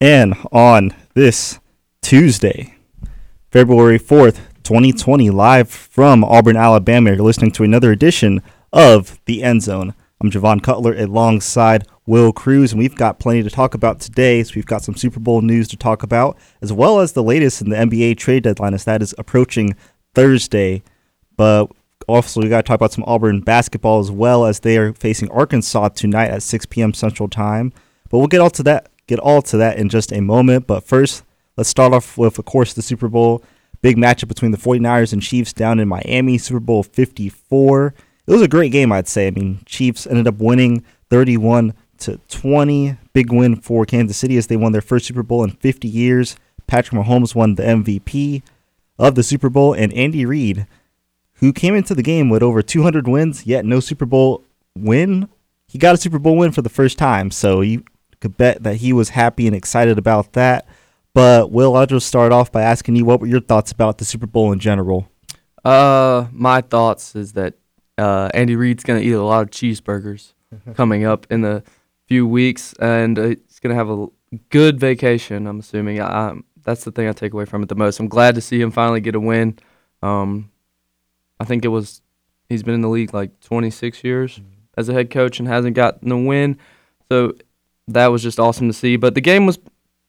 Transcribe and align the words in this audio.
And 0.00 0.34
on 0.52 0.94
this 1.14 1.58
Tuesday, 2.02 2.74
February 3.50 3.98
4th, 3.98 4.36
2020, 4.62 5.30
live 5.30 5.70
from 5.70 6.22
Auburn, 6.22 6.54
Alabama, 6.54 7.12
you're 7.12 7.24
listening 7.24 7.50
to 7.52 7.64
another 7.64 7.92
edition 7.92 8.42
of 8.74 9.18
The 9.24 9.42
End 9.42 9.62
Zone. 9.62 9.94
I'm 10.20 10.30
Jovan 10.30 10.60
Cutler 10.60 10.94
alongside 10.94 11.88
Wil 12.04 12.34
Cruz, 12.34 12.72
and 12.72 12.78
we've 12.78 12.94
got 12.94 13.18
plenty 13.18 13.42
to 13.42 13.48
talk 13.48 13.72
about 13.72 14.00
today. 14.00 14.42
So 14.42 14.52
we've 14.54 14.66
got 14.66 14.82
some 14.82 14.96
Super 14.96 15.18
Bowl 15.18 15.40
news 15.40 15.66
to 15.68 15.78
talk 15.78 16.02
about, 16.02 16.36
as 16.60 16.74
well 16.74 17.00
as 17.00 17.12
the 17.12 17.22
latest 17.22 17.62
in 17.62 17.70
the 17.70 17.76
NBA 17.76 18.18
trade 18.18 18.42
deadline 18.42 18.74
as 18.74 18.84
that 18.84 19.00
is 19.00 19.14
approaching 19.16 19.76
Thursday. 20.14 20.82
But 21.38 21.70
also, 22.06 22.42
we 22.42 22.50
got 22.50 22.58
to 22.58 22.68
talk 22.68 22.74
about 22.74 22.92
some 22.92 23.04
Auburn 23.06 23.40
basketball 23.40 24.00
as 24.00 24.10
well 24.10 24.44
as 24.44 24.60
they 24.60 24.76
are 24.76 24.92
facing 24.92 25.30
Arkansas 25.30 25.88
tonight 25.88 26.32
at 26.32 26.42
6 26.42 26.66
p.m. 26.66 26.92
Central 26.92 27.30
Time. 27.30 27.72
But 28.10 28.18
we'll 28.18 28.26
get 28.26 28.42
all 28.42 28.50
to 28.50 28.62
that 28.64 28.90
get 29.06 29.18
all 29.18 29.42
to 29.42 29.56
that 29.56 29.78
in 29.78 29.88
just 29.88 30.12
a 30.12 30.20
moment. 30.20 30.66
But 30.66 30.84
first, 30.84 31.22
let's 31.56 31.68
start 31.68 31.92
off 31.92 32.18
with, 32.18 32.38
of 32.38 32.44
course, 32.44 32.72
the 32.72 32.82
Super 32.82 33.08
Bowl. 33.08 33.42
Big 33.82 33.96
matchup 33.96 34.28
between 34.28 34.52
the 34.52 34.58
49ers 34.58 35.12
and 35.12 35.22
Chiefs 35.22 35.52
down 35.52 35.78
in 35.78 35.88
Miami, 35.88 36.38
Super 36.38 36.60
Bowl 36.60 36.82
54. 36.82 37.94
It 38.26 38.32
was 38.32 38.42
a 38.42 38.48
great 38.48 38.72
game, 38.72 38.90
I'd 38.90 39.08
say. 39.08 39.28
I 39.28 39.30
mean, 39.30 39.60
Chiefs 39.66 40.06
ended 40.06 40.26
up 40.26 40.38
winning 40.38 40.84
31 41.10 41.74
to 41.98 42.18
20. 42.28 42.96
Big 43.12 43.32
win 43.32 43.56
for 43.56 43.86
Kansas 43.86 44.16
City 44.16 44.36
as 44.36 44.48
they 44.48 44.56
won 44.56 44.72
their 44.72 44.80
first 44.80 45.06
Super 45.06 45.22
Bowl 45.22 45.44
in 45.44 45.50
50 45.50 45.86
years. 45.86 46.36
Patrick 46.66 47.00
Mahomes 47.00 47.34
won 47.34 47.54
the 47.54 47.62
MVP 47.62 48.42
of 48.98 49.14
the 49.14 49.22
Super 49.22 49.48
Bowl, 49.48 49.72
and 49.72 49.92
Andy 49.92 50.24
Reid, 50.24 50.66
who 51.34 51.52
came 51.52 51.74
into 51.74 51.94
the 51.94 52.02
game 52.02 52.28
with 52.28 52.42
over 52.42 52.62
200 52.62 53.06
wins, 53.06 53.46
yet 53.46 53.64
no 53.64 53.78
Super 53.78 54.06
Bowl 54.06 54.42
win, 54.76 55.28
he 55.68 55.78
got 55.78 55.94
a 55.94 55.98
Super 55.98 56.18
Bowl 56.18 56.36
win 56.36 56.52
for 56.52 56.62
the 56.62 56.68
first 56.68 56.98
time. 56.98 57.30
So 57.30 57.60
you 57.60 57.84
could 58.20 58.36
bet 58.36 58.62
that 58.62 58.76
he 58.76 58.92
was 58.92 59.10
happy 59.10 59.46
and 59.46 59.56
excited 59.56 59.98
about 59.98 60.32
that. 60.32 60.66
But 61.14 61.50
Wil, 61.50 61.76
I'll 61.76 61.86
just 61.86 62.06
start 62.06 62.32
off 62.32 62.52
by 62.52 62.62
asking 62.62 62.96
you 62.96 63.04
what 63.04 63.20
were 63.20 63.26
your 63.26 63.40
thoughts 63.40 63.72
about 63.72 63.98
the 63.98 64.04
Super 64.04 64.26
Bowl 64.26 64.52
in 64.52 64.58
general? 64.58 65.08
Uh, 65.64 66.26
my 66.30 66.60
thoughts 66.60 67.16
is 67.16 67.32
that 67.32 67.54
uh, 67.98 68.28
Andy 68.34 68.54
Reid's 68.54 68.84
gonna 68.84 69.00
eat 69.00 69.12
a 69.12 69.22
lot 69.22 69.42
of 69.42 69.50
cheeseburgers 69.50 70.34
coming 70.74 71.04
up 71.04 71.26
in 71.30 71.40
the 71.40 71.62
few 72.06 72.26
weeks, 72.26 72.74
and 72.74 73.18
uh, 73.18 73.28
he's 73.28 73.60
gonna 73.62 73.74
have 73.74 73.90
a 73.90 74.06
good 74.50 74.78
vacation. 74.78 75.46
I'm 75.46 75.60
assuming. 75.60 76.00
I, 76.00 76.06
I, 76.06 76.34
that's 76.62 76.84
the 76.84 76.90
thing 76.90 77.08
I 77.08 77.12
take 77.12 77.32
away 77.32 77.44
from 77.44 77.62
it 77.62 77.68
the 77.68 77.74
most. 77.74 77.98
I'm 78.00 78.08
glad 78.08 78.34
to 78.34 78.40
see 78.40 78.60
him 78.60 78.70
finally 78.70 79.00
get 79.00 79.14
a 79.14 79.20
win. 79.20 79.58
Um, 80.02 80.50
I 81.40 81.44
think 81.44 81.64
it 81.64 81.68
was 81.68 82.02
he's 82.48 82.62
been 82.62 82.74
in 82.74 82.80
the 82.80 82.88
league 82.88 83.14
like 83.14 83.40
26 83.40 84.04
years 84.04 84.38
mm-hmm. 84.38 84.50
as 84.76 84.88
a 84.88 84.92
head 84.92 85.10
coach 85.10 85.38
and 85.38 85.48
hasn't 85.48 85.74
gotten 85.74 86.10
a 86.12 86.18
win. 86.18 86.58
So 87.10 87.34
that 87.88 88.08
was 88.08 88.22
just 88.22 88.38
awesome 88.40 88.68
to 88.68 88.72
see. 88.72 88.96
But 88.96 89.14
the 89.14 89.20
game 89.20 89.46
was 89.46 89.58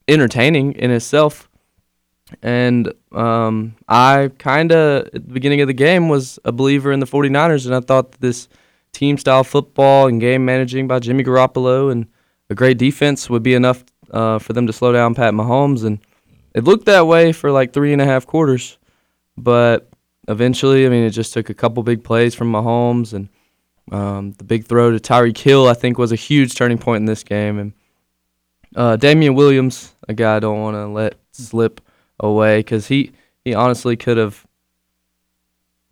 entertaining 0.08 0.73
in 0.73 0.92
itself. 0.92 1.50
And 2.42 2.94
um, 3.14 3.75
I 3.88 4.31
kind 4.38 4.72
of, 4.72 5.06
at 5.08 5.14
the 5.14 5.34
beginning 5.34 5.61
of 5.61 5.67
the 5.67 5.73
game, 5.73 6.09
was 6.09 6.39
a 6.44 6.52
believer 6.52 6.92
in 6.92 7.00
the 7.00 7.06
49ers. 7.06 7.66
And 7.66 7.75
I 7.75 7.80
thought 7.80 8.14
this 8.14 8.50
team 8.92 9.17
style 9.17 9.44
football 9.44 10.08
and 10.08 10.19
game 10.19 10.44
managing 10.44 10.88
by 10.88 11.00
Jimmy 11.00 11.23
Garoppolo 11.23 11.92
and 11.92 12.08
a 12.50 12.56
great 12.56 12.78
defense 12.78 13.30
would 13.30 13.44
be 13.44 13.53
enough 13.53 13.84
uh, 14.12 14.39
for 14.39 14.53
them 14.53 14.67
to 14.67 14.73
slow 14.73 14.91
down 14.91 15.16
Pat 15.16 15.34
Mahomes. 15.34 15.86
And 15.86 16.00
it 16.53 16.64
looked 16.64 16.86
that 16.86 17.08
way 17.08 17.31
for 17.31 17.52
like 17.52 17.73
three 17.73 17.94
and 17.94 18.02
a 18.02 18.06
half 18.06 18.25
quarters. 18.25 18.78
But 19.38 19.89
eventually, 20.28 20.86
I 20.86 20.89
mean, 20.89 21.03
it 21.03 21.12
just 21.12 21.34
took 21.34 21.50
a 21.50 21.53
couple 21.53 21.84
big 21.84 22.03
plays 22.03 22.36
from 22.36 22.52
Mahomes 22.52 23.14
and 23.14 23.30
um, 23.91 24.33
the 24.33 24.43
big 24.43 24.66
throw 24.66 24.91
to 24.91 24.99
Tyreek 24.99 25.38
Hill, 25.38 25.67
I 25.67 25.73
think, 25.73 25.97
was 25.97 26.11
a 26.11 26.16
huge 26.16 26.55
turning 26.55 26.77
point 26.77 27.02
in 27.02 27.05
this 27.05 27.23
game. 27.23 27.59
And 27.59 27.73
uh, 28.75 28.95
Damien 28.97 29.35
Williams, 29.35 29.94
a 30.07 30.13
guy 30.13 30.35
I 30.35 30.39
don't 30.39 30.61
want 30.61 30.75
to 30.75 30.88
let 30.88 31.16
slip 31.31 31.81
away 32.19 32.59
because 32.59 32.88
he, 32.88 33.11
he 33.45 33.53
honestly 33.53 33.95
could 33.95 34.17
have 34.17 34.45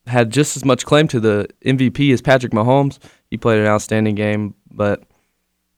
had 0.07 0.29
just 0.29 0.57
as 0.57 0.65
much 0.65 0.85
claim 0.85 1.07
to 1.07 1.19
the 1.19 1.47
MVP 1.65 2.11
as 2.13 2.21
Patrick 2.21 2.51
Mahomes. 2.51 2.99
He 3.29 3.37
played 3.37 3.59
an 3.59 3.67
outstanding 3.67 4.15
game, 4.15 4.55
but 4.71 5.03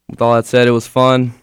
with 0.09 0.21
all 0.21 0.35
that 0.35 0.45
said, 0.45 0.67
it 0.67 0.71
was 0.71 0.87
fun. 0.87 1.33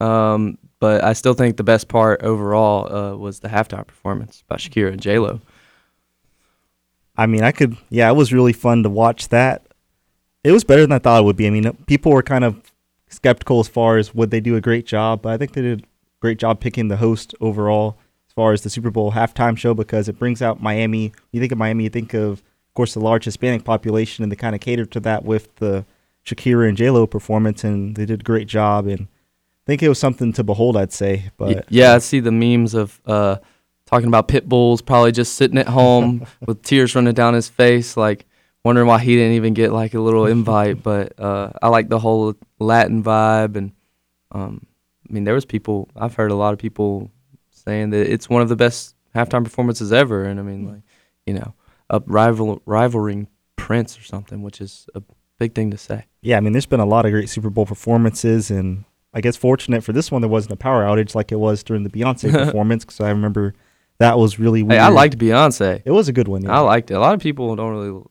Um, 0.00 0.58
but 0.80 1.02
I 1.02 1.14
still 1.14 1.34
think 1.34 1.56
the 1.56 1.64
best 1.64 1.88
part 1.88 2.22
overall 2.22 2.92
uh, 2.92 3.16
was 3.16 3.40
the 3.40 3.48
halftime 3.48 3.86
performance 3.86 4.44
by 4.48 4.56
Shakira 4.56 4.92
and 4.92 5.00
J 5.00 5.18
Lo. 5.18 5.40
I 7.16 7.26
mean, 7.26 7.42
I 7.42 7.52
could, 7.52 7.76
yeah, 7.90 8.10
it 8.10 8.14
was 8.14 8.32
really 8.32 8.52
fun 8.52 8.82
to 8.82 8.90
watch 8.90 9.28
that 9.28 9.63
it 10.44 10.52
was 10.52 10.62
better 10.62 10.82
than 10.82 10.92
I 10.92 10.98
thought 10.98 11.22
it 11.22 11.24
would 11.24 11.36
be. 11.36 11.46
I 11.46 11.50
mean, 11.50 11.72
people 11.86 12.12
were 12.12 12.22
kind 12.22 12.44
of 12.44 12.72
skeptical 13.08 13.60
as 13.60 13.68
far 13.68 13.96
as 13.96 14.14
would 14.14 14.30
they 14.30 14.40
do 14.40 14.56
a 14.56 14.60
great 14.60 14.86
job, 14.86 15.22
but 15.22 15.32
I 15.32 15.38
think 15.38 15.52
they 15.52 15.62
did 15.62 15.80
a 15.80 15.84
great 16.20 16.38
job 16.38 16.60
picking 16.60 16.88
the 16.88 16.98
host 16.98 17.34
overall 17.40 17.96
as 18.28 18.34
far 18.34 18.52
as 18.52 18.62
the 18.62 18.70
Super 18.70 18.90
Bowl 18.90 19.12
halftime 19.12 19.56
show 19.56 19.72
because 19.72 20.08
it 20.08 20.18
brings 20.18 20.42
out 20.42 20.62
Miami. 20.62 21.12
You 21.32 21.40
think 21.40 21.52
of 21.52 21.58
Miami, 21.58 21.84
you 21.84 21.90
think 21.90 22.12
of, 22.12 22.32
of 22.32 22.74
course, 22.74 22.94
the 22.94 23.00
large 23.00 23.24
Hispanic 23.24 23.64
population, 23.64 24.22
and 24.22 24.30
they 24.30 24.36
kind 24.36 24.54
of 24.54 24.60
catered 24.60 24.90
to 24.92 25.00
that 25.00 25.24
with 25.24 25.54
the 25.56 25.86
Shakira 26.26 26.68
and 26.68 26.76
J 26.76 26.90
Lo 26.90 27.06
performance, 27.06 27.64
and 27.64 27.96
they 27.96 28.04
did 28.04 28.20
a 28.20 28.24
great 28.24 28.48
job. 28.48 28.86
And 28.86 29.02
I 29.02 29.64
think 29.66 29.82
it 29.82 29.88
was 29.88 29.98
something 29.98 30.32
to 30.34 30.44
behold, 30.44 30.76
I'd 30.76 30.92
say. 30.92 31.30
But 31.38 31.70
yeah, 31.70 31.94
I 31.94 31.98
see 31.98 32.20
the 32.20 32.32
memes 32.32 32.74
of 32.74 33.00
uh, 33.06 33.36
talking 33.86 34.08
about 34.08 34.28
Pitbull's 34.28 34.82
probably 34.82 35.12
just 35.12 35.36
sitting 35.36 35.58
at 35.58 35.68
home 35.68 36.26
with 36.46 36.62
tears 36.62 36.94
running 36.94 37.14
down 37.14 37.32
his 37.32 37.48
face, 37.48 37.96
like 37.96 38.26
wondering 38.64 38.86
why 38.86 38.98
he 38.98 39.14
didn't 39.14 39.34
even 39.34 39.54
get 39.54 39.72
like 39.72 39.94
a 39.94 40.00
little 40.00 40.26
invite. 40.26 40.82
But 40.82 41.18
uh, 41.20 41.50
I 41.62 41.68
like 41.68 41.88
the 41.88 41.98
whole 41.98 42.34
Latin 42.58 43.02
vibe, 43.04 43.56
and 43.56 43.72
um, 44.32 44.66
I 45.08 45.12
mean, 45.12 45.24
there 45.24 45.34
was 45.34 45.44
people. 45.44 45.88
I've 45.96 46.14
heard 46.14 46.30
a 46.30 46.36
lot 46.36 46.52
of 46.52 46.58
people 46.58 47.10
saying 47.50 47.90
that 47.90 48.10
it's 48.10 48.28
one 48.28 48.42
of 48.42 48.48
the 48.48 48.56
best 48.56 48.94
halftime 49.14 49.44
performances 49.44 49.92
ever, 49.92 50.24
and 50.24 50.40
I 50.40 50.42
mean, 50.42 50.68
like 50.68 50.82
you 51.26 51.34
know, 51.34 51.54
up 51.90 52.04
rival 52.06 52.60
rivaling 52.66 53.28
Prince 53.56 53.98
or 53.98 54.02
something, 54.02 54.42
which 54.42 54.60
is 54.60 54.88
a 54.94 55.02
big 55.38 55.54
thing 55.54 55.70
to 55.70 55.78
say. 55.78 56.06
Yeah, 56.22 56.36
I 56.36 56.40
mean, 56.40 56.52
there's 56.52 56.66
been 56.66 56.80
a 56.80 56.86
lot 56.86 57.06
of 57.06 57.12
great 57.12 57.28
Super 57.28 57.50
Bowl 57.50 57.66
performances, 57.66 58.50
and 58.50 58.84
I 59.12 59.20
guess 59.20 59.36
fortunate 59.36 59.84
for 59.84 59.92
this 59.92 60.10
one, 60.10 60.22
there 60.22 60.28
wasn't 60.28 60.52
a 60.52 60.56
power 60.56 60.84
outage 60.84 61.14
like 61.14 61.32
it 61.32 61.36
was 61.36 61.62
during 61.62 61.82
the 61.82 61.90
Beyonce 61.90 62.32
performance, 62.44 62.84
because 62.84 63.00
I 63.00 63.10
remember 63.10 63.54
that 63.98 64.18
was 64.18 64.38
really 64.38 64.62
weird. 64.62 64.80
Hey, 64.80 64.86
I 64.86 64.88
liked 64.88 65.18
Beyonce. 65.18 65.82
It 65.84 65.90
was 65.90 66.08
a 66.08 66.12
good 66.12 66.28
one. 66.28 66.42
Yeah. 66.42 66.56
I 66.56 66.60
liked 66.60 66.90
it. 66.90 66.94
A 66.94 67.00
lot 67.00 67.14
of 67.14 67.20
people 67.20 67.54
don't 67.56 67.70
really 67.70 68.02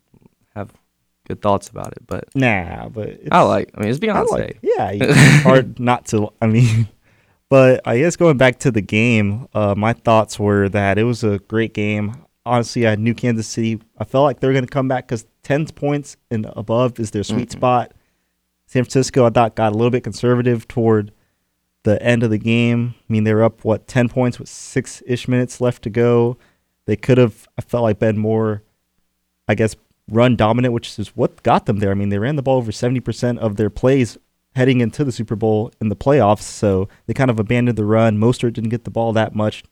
good 1.27 1.41
thoughts 1.41 1.69
about 1.69 1.93
it, 1.93 2.05
but 2.05 2.27
nah, 2.35 2.89
but 2.89 3.19
I 3.31 3.41
like. 3.41 3.71
I 3.75 3.81
mean, 3.81 3.89
it's 3.89 3.99
Beyonce. 3.99 4.29
Like, 4.29 4.59
yeah, 4.61 4.91
it's 4.93 5.43
hard 5.43 5.79
not 5.79 6.05
to. 6.07 6.29
I 6.41 6.47
mean, 6.47 6.87
but 7.49 7.81
I 7.85 7.99
guess 7.99 8.15
going 8.15 8.37
back 8.37 8.59
to 8.59 8.71
the 8.71 8.81
game, 8.81 9.47
uh, 9.53 9.75
my 9.75 9.93
thoughts 9.93 10.39
were 10.39 10.69
that 10.69 10.97
it 10.97 11.03
was 11.03 11.23
a 11.23 11.39
great 11.39 11.73
game. 11.73 12.25
Honestly, 12.45 12.87
I 12.87 12.95
knew 12.95 13.13
Kansas 13.13 13.47
City. 13.47 13.81
I 13.97 14.03
felt 14.03 14.25
like 14.25 14.39
they 14.39 14.47
were 14.47 14.53
going 14.53 14.65
to 14.65 14.71
come 14.71 14.89
back 14.89 15.07
because 15.07 15.25
10 15.43 15.67
points 15.67 16.17
and 16.29 16.45
above 16.57 16.99
is 16.99 17.11
their 17.11 17.23
sweet 17.23 17.49
mm-hmm. 17.49 17.59
spot. 17.59 17.93
San 18.65 18.83
Francisco, 18.83 19.25
I 19.25 19.29
thought, 19.29 19.55
got 19.55 19.71
a 19.71 19.75
little 19.75 19.91
bit 19.91 20.03
conservative 20.03 20.67
toward 20.67 21.13
the 21.83 22.01
end 22.01 22.23
of 22.23 22.31
the 22.31 22.37
game. 22.37 22.95
I 22.97 23.13
mean, 23.13 23.23
they 23.23 23.33
were 23.33 23.43
up 23.43 23.63
what 23.63 23.87
10 23.87 24.09
points 24.09 24.39
with 24.39 24.49
six 24.49 25.01
ish 25.05 25.27
minutes 25.27 25.61
left 25.61 25.83
to 25.83 25.89
go. 25.89 26.37
They 26.85 26.97
could 26.97 27.17
have, 27.17 27.47
I 27.57 27.61
felt 27.61 27.83
like, 27.83 27.99
been 27.99 28.17
more, 28.17 28.63
I 29.47 29.55
guess, 29.55 29.75
run 30.09 30.35
dominant, 30.35 30.73
which 30.73 30.97
is 30.99 31.09
what 31.15 31.43
got 31.43 31.65
them 31.65 31.79
there. 31.79 31.91
I 31.91 31.95
mean, 31.95 32.09
they 32.09 32.19
ran 32.19 32.35
the 32.35 32.41
ball 32.41 32.57
over 32.57 32.71
70% 32.71 33.37
of 33.37 33.55
their 33.55 33.69
plays 33.69 34.17
heading 34.55 34.81
into 34.81 35.03
the 35.03 35.11
Super 35.11 35.35
Bowl 35.35 35.71
in 35.81 35.89
the 35.89 35.95
playoffs, 35.95 36.41
so 36.41 36.87
they 37.07 37.13
kind 37.13 37.31
of 37.31 37.39
abandoned 37.39 37.77
the 37.77 37.85
run. 37.85 38.17
Mostert 38.17 38.53
didn't 38.53 38.69
get 38.69 38.83
the 38.83 38.91
ball 38.91 39.13
that 39.13 39.33
much. 39.33 39.63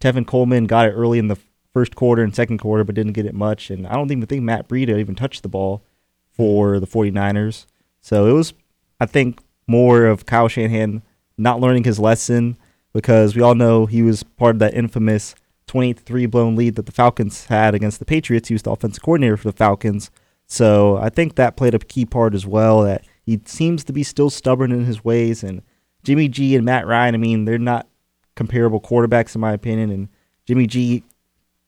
Tevin 0.00 0.26
Coleman 0.26 0.66
got 0.66 0.86
it 0.86 0.92
early 0.92 1.18
in 1.18 1.28
the 1.28 1.38
first 1.72 1.94
quarter 1.94 2.22
and 2.22 2.34
second 2.34 2.58
quarter, 2.58 2.84
but 2.84 2.94
didn't 2.94 3.12
get 3.12 3.26
it 3.26 3.34
much. 3.34 3.70
And 3.70 3.86
I 3.86 3.94
don't 3.94 4.10
even 4.10 4.26
think 4.26 4.42
Matt 4.42 4.68
Breida 4.68 4.98
even 4.98 5.14
touched 5.14 5.42
the 5.42 5.48
ball 5.48 5.82
for 6.30 6.80
the 6.80 6.86
49ers. 6.86 7.66
So 8.00 8.26
it 8.26 8.32
was, 8.32 8.54
I 9.00 9.06
think, 9.06 9.40
more 9.66 10.06
of 10.06 10.26
Kyle 10.26 10.48
Shanahan 10.48 11.02
not 11.38 11.60
learning 11.60 11.84
his 11.84 11.98
lesson 11.98 12.56
because 12.92 13.34
we 13.34 13.42
all 13.42 13.54
know 13.54 13.86
he 13.86 14.02
was 14.02 14.22
part 14.22 14.56
of 14.56 14.58
that 14.60 14.74
infamous 14.74 15.34
28 15.66 16.00
3 16.00 16.26
blown 16.26 16.56
lead 16.56 16.74
that 16.76 16.86
the 16.86 16.92
Falcons 16.92 17.46
had 17.46 17.74
against 17.74 17.98
the 17.98 18.04
Patriots. 18.04 18.48
He 18.48 18.54
was 18.54 18.62
the 18.62 18.70
offensive 18.70 19.02
coordinator 19.02 19.36
for 19.36 19.50
the 19.50 19.56
Falcons. 19.56 20.10
So 20.46 20.96
I 20.98 21.08
think 21.08 21.34
that 21.34 21.56
played 21.56 21.74
a 21.74 21.78
key 21.78 22.04
part 22.04 22.34
as 22.34 22.46
well. 22.46 22.82
That 22.82 23.04
he 23.24 23.40
seems 23.44 23.84
to 23.84 23.92
be 23.92 24.02
still 24.02 24.30
stubborn 24.30 24.72
in 24.72 24.84
his 24.84 25.04
ways. 25.04 25.42
And 25.42 25.62
Jimmy 26.02 26.28
G 26.28 26.54
and 26.54 26.64
Matt 26.64 26.86
Ryan, 26.86 27.14
I 27.14 27.18
mean, 27.18 27.44
they're 27.44 27.58
not 27.58 27.88
comparable 28.34 28.80
quarterbacks 28.80 29.34
in 29.34 29.40
my 29.40 29.52
opinion. 29.52 29.90
And 29.90 30.08
Jimmy 30.46 30.66
G 30.66 31.02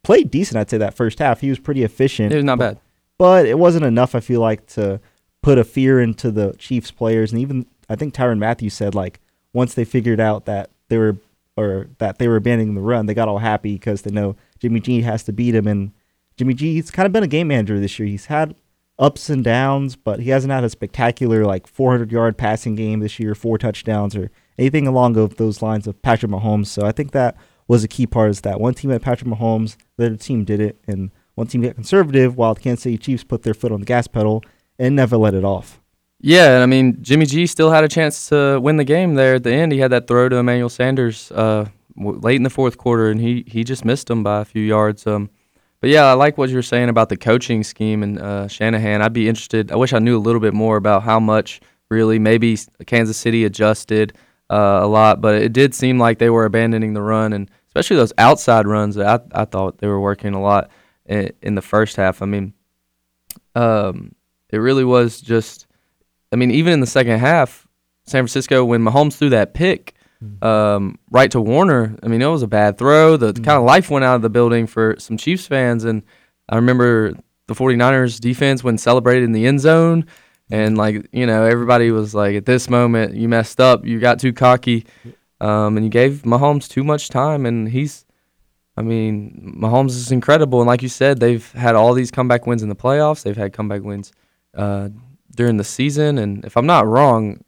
played 0.02 0.30
decent, 0.30 0.58
I'd 0.58 0.70
say, 0.70 0.78
that 0.78 0.94
first 0.94 1.18
half. 1.18 1.40
He 1.40 1.48
was 1.48 1.58
pretty 1.58 1.82
efficient. 1.82 2.32
It 2.32 2.36
was 2.36 2.44
not 2.44 2.58
bad. 2.58 2.78
But 3.18 3.46
it 3.46 3.58
wasn't 3.58 3.86
enough, 3.86 4.14
I 4.14 4.20
feel 4.20 4.40
like, 4.40 4.66
to 4.68 5.00
put 5.42 5.58
a 5.58 5.64
fear 5.64 6.00
into 6.00 6.30
the 6.30 6.54
Chiefs 6.58 6.90
players. 6.90 7.32
And 7.32 7.40
even, 7.40 7.66
I 7.88 7.96
think 7.96 8.12
Tyrann 8.14 8.38
Mathieu 8.38 8.68
said, 8.68 8.94
like, 8.94 9.20
once 9.54 9.72
they 9.72 9.84
figured 9.84 10.20
out 10.20 10.44
that 10.44 10.70
they 10.88 10.98
were 10.98 11.16
or 11.56 11.88
that 11.98 12.18
they 12.18 12.28
were 12.28 12.36
abandoning 12.36 12.74
the 12.74 12.80
run, 12.80 13.06
they 13.06 13.14
got 13.14 13.28
all 13.28 13.38
happy 13.38 13.74
because 13.74 14.02
they 14.02 14.10
know 14.10 14.36
Jimmy 14.58 14.80
G 14.80 15.02
has 15.02 15.22
to 15.24 15.32
beat 15.32 15.54
him. 15.54 15.66
And 15.66 15.92
Jimmy 16.36 16.54
G's 16.54 16.90
kind 16.90 17.06
of 17.06 17.12
been 17.12 17.22
a 17.22 17.28
game 17.28 17.48
manager 17.48 17.80
this 17.80 17.98
year. 17.98 18.08
He's 18.08 18.26
had 18.26 18.54
ups 18.98 19.28
and 19.28 19.44
downs, 19.44 19.96
but 19.96 20.20
he 20.20 20.30
hasn't 20.30 20.52
had 20.52 20.64
a 20.64 20.70
spectacular 20.70 21.44
like 21.44 21.66
400 21.66 22.12
yard 22.12 22.36
passing 22.36 22.74
game 22.74 23.00
this 23.00 23.18
year, 23.18 23.34
four 23.34 23.58
touchdowns 23.58 24.16
or 24.16 24.30
anything 24.58 24.86
along 24.86 25.16
of 25.16 25.36
those 25.36 25.62
lines 25.62 25.86
of 25.86 26.00
Patrick 26.02 26.32
Mahomes. 26.32 26.66
So 26.66 26.86
I 26.86 26.92
think 26.92 27.12
that 27.12 27.36
was 27.68 27.84
a 27.84 27.88
key 27.88 28.06
part 28.06 28.30
is 28.30 28.42
that 28.42 28.60
one 28.60 28.74
team 28.74 28.90
had 28.90 29.02
Patrick 29.02 29.28
Mahomes, 29.28 29.76
the 29.96 30.06
other 30.06 30.16
team 30.16 30.44
did 30.44 30.60
it, 30.60 30.80
and 30.86 31.10
one 31.34 31.46
team 31.46 31.62
got 31.62 31.74
conservative 31.74 32.36
while 32.36 32.54
the 32.54 32.60
Kansas 32.60 32.84
City 32.84 32.98
Chiefs 32.98 33.24
put 33.24 33.42
their 33.42 33.54
foot 33.54 33.72
on 33.72 33.80
the 33.80 33.86
gas 33.86 34.06
pedal 34.06 34.42
and 34.78 34.96
never 34.96 35.16
let 35.16 35.34
it 35.34 35.44
off. 35.44 35.80
Yeah, 36.20 36.54
and 36.54 36.62
I 36.62 36.66
mean 36.66 37.02
Jimmy 37.02 37.26
G 37.26 37.46
still 37.46 37.70
had 37.70 37.84
a 37.84 37.88
chance 37.88 38.28
to 38.30 38.58
win 38.60 38.76
the 38.76 38.84
game 38.84 39.14
there 39.14 39.34
at 39.34 39.42
the 39.42 39.52
end. 39.52 39.72
He 39.72 39.78
had 39.78 39.92
that 39.92 40.06
throw 40.06 40.28
to 40.28 40.36
Emmanuel 40.36 40.68
Sanders 40.68 41.30
uh, 41.32 41.66
late 41.96 42.36
in 42.36 42.42
the 42.42 42.50
fourth 42.50 42.78
quarter, 42.78 43.10
and 43.10 43.20
he 43.20 43.44
he 43.46 43.64
just 43.64 43.84
missed 43.84 44.08
him 44.08 44.22
by 44.22 44.40
a 44.40 44.44
few 44.44 44.62
yards. 44.62 45.06
Um, 45.06 45.30
but 45.80 45.90
yeah, 45.90 46.04
I 46.04 46.14
like 46.14 46.38
what 46.38 46.48
you 46.48 46.56
were 46.56 46.62
saying 46.62 46.88
about 46.88 47.10
the 47.10 47.16
coaching 47.18 47.62
scheme 47.62 48.02
and 48.02 48.18
uh, 48.18 48.48
Shanahan. 48.48 49.02
I'd 49.02 49.12
be 49.12 49.28
interested. 49.28 49.70
I 49.70 49.76
wish 49.76 49.92
I 49.92 49.98
knew 49.98 50.16
a 50.16 50.18
little 50.18 50.40
bit 50.40 50.54
more 50.54 50.78
about 50.78 51.02
how 51.02 51.20
much 51.20 51.60
really 51.90 52.18
maybe 52.18 52.58
Kansas 52.86 53.16
City 53.18 53.44
adjusted 53.44 54.14
uh, 54.48 54.80
a 54.82 54.86
lot, 54.86 55.20
but 55.20 55.34
it 55.34 55.52
did 55.52 55.74
seem 55.74 55.98
like 55.98 56.18
they 56.18 56.30
were 56.30 56.46
abandoning 56.46 56.94
the 56.94 57.02
run, 57.02 57.34
and 57.34 57.50
especially 57.68 57.96
those 57.96 58.14
outside 58.16 58.66
runs. 58.66 58.94
That 58.94 59.26
I 59.32 59.42
I 59.42 59.44
thought 59.44 59.78
they 59.78 59.86
were 59.86 60.00
working 60.00 60.32
a 60.32 60.40
lot 60.40 60.70
in, 61.04 61.30
in 61.42 61.54
the 61.56 61.62
first 61.62 61.96
half. 61.96 62.22
I 62.22 62.26
mean, 62.26 62.54
um, 63.54 64.14
it 64.48 64.56
really 64.56 64.84
was 64.84 65.20
just. 65.20 65.65
I 66.32 66.36
mean, 66.36 66.50
even 66.50 66.72
in 66.72 66.80
the 66.80 66.86
second 66.86 67.18
half, 67.18 67.66
San 68.06 68.22
Francisco 68.22 68.64
when 68.64 68.82
Mahomes 68.82 69.16
threw 69.16 69.30
that 69.30 69.54
pick 69.54 69.96
um, 70.42 70.98
right 71.10 71.30
to 71.30 71.40
Warner. 71.40 71.96
I 72.02 72.08
mean, 72.08 72.22
it 72.22 72.26
was 72.26 72.42
a 72.42 72.48
bad 72.48 72.78
throw. 72.78 73.16
The 73.16 73.32
kind 73.32 73.58
of 73.58 73.64
life 73.64 73.90
went 73.90 74.04
out 74.04 74.16
of 74.16 74.22
the 74.22 74.30
building 74.30 74.66
for 74.66 74.96
some 74.98 75.16
Chiefs 75.16 75.46
fans. 75.46 75.84
And 75.84 76.02
I 76.48 76.56
remember 76.56 77.12
the 77.46 77.54
49ers 77.54 78.20
defense 78.20 78.64
when 78.64 78.78
celebrated 78.78 79.24
in 79.24 79.32
the 79.32 79.46
end 79.46 79.60
zone. 79.60 80.06
And, 80.50 80.78
like, 80.78 81.08
you 81.12 81.26
know, 81.26 81.44
everybody 81.44 81.90
was 81.90 82.14
like, 82.14 82.36
at 82.36 82.46
this 82.46 82.70
moment, 82.70 83.14
you 83.14 83.28
messed 83.28 83.60
up. 83.60 83.84
You 83.84 83.98
got 83.98 84.20
too 84.20 84.32
cocky. 84.32 84.86
Um, 85.40 85.76
and 85.76 85.84
you 85.84 85.90
gave 85.90 86.22
Mahomes 86.22 86.68
too 86.68 86.84
much 86.84 87.08
time. 87.08 87.44
And 87.46 87.68
he's, 87.68 88.06
I 88.76 88.82
mean, 88.82 89.56
Mahomes 89.60 89.90
is 89.90 90.12
incredible. 90.12 90.60
And 90.60 90.68
like 90.68 90.82
you 90.82 90.88
said, 90.88 91.18
they've 91.18 91.50
had 91.52 91.74
all 91.74 91.92
these 91.94 92.10
comeback 92.10 92.46
wins 92.46 92.62
in 92.62 92.68
the 92.68 92.76
playoffs, 92.76 93.22
they've 93.22 93.36
had 93.36 93.52
comeback 93.52 93.82
wins 93.82 94.12
uh, 94.54 94.88
during 95.36 95.56
the 95.58 95.64
season. 95.64 96.18
And 96.18 96.44
if 96.44 96.56
I'm 96.56 96.66
not 96.66 96.86
wrong, 96.86 97.44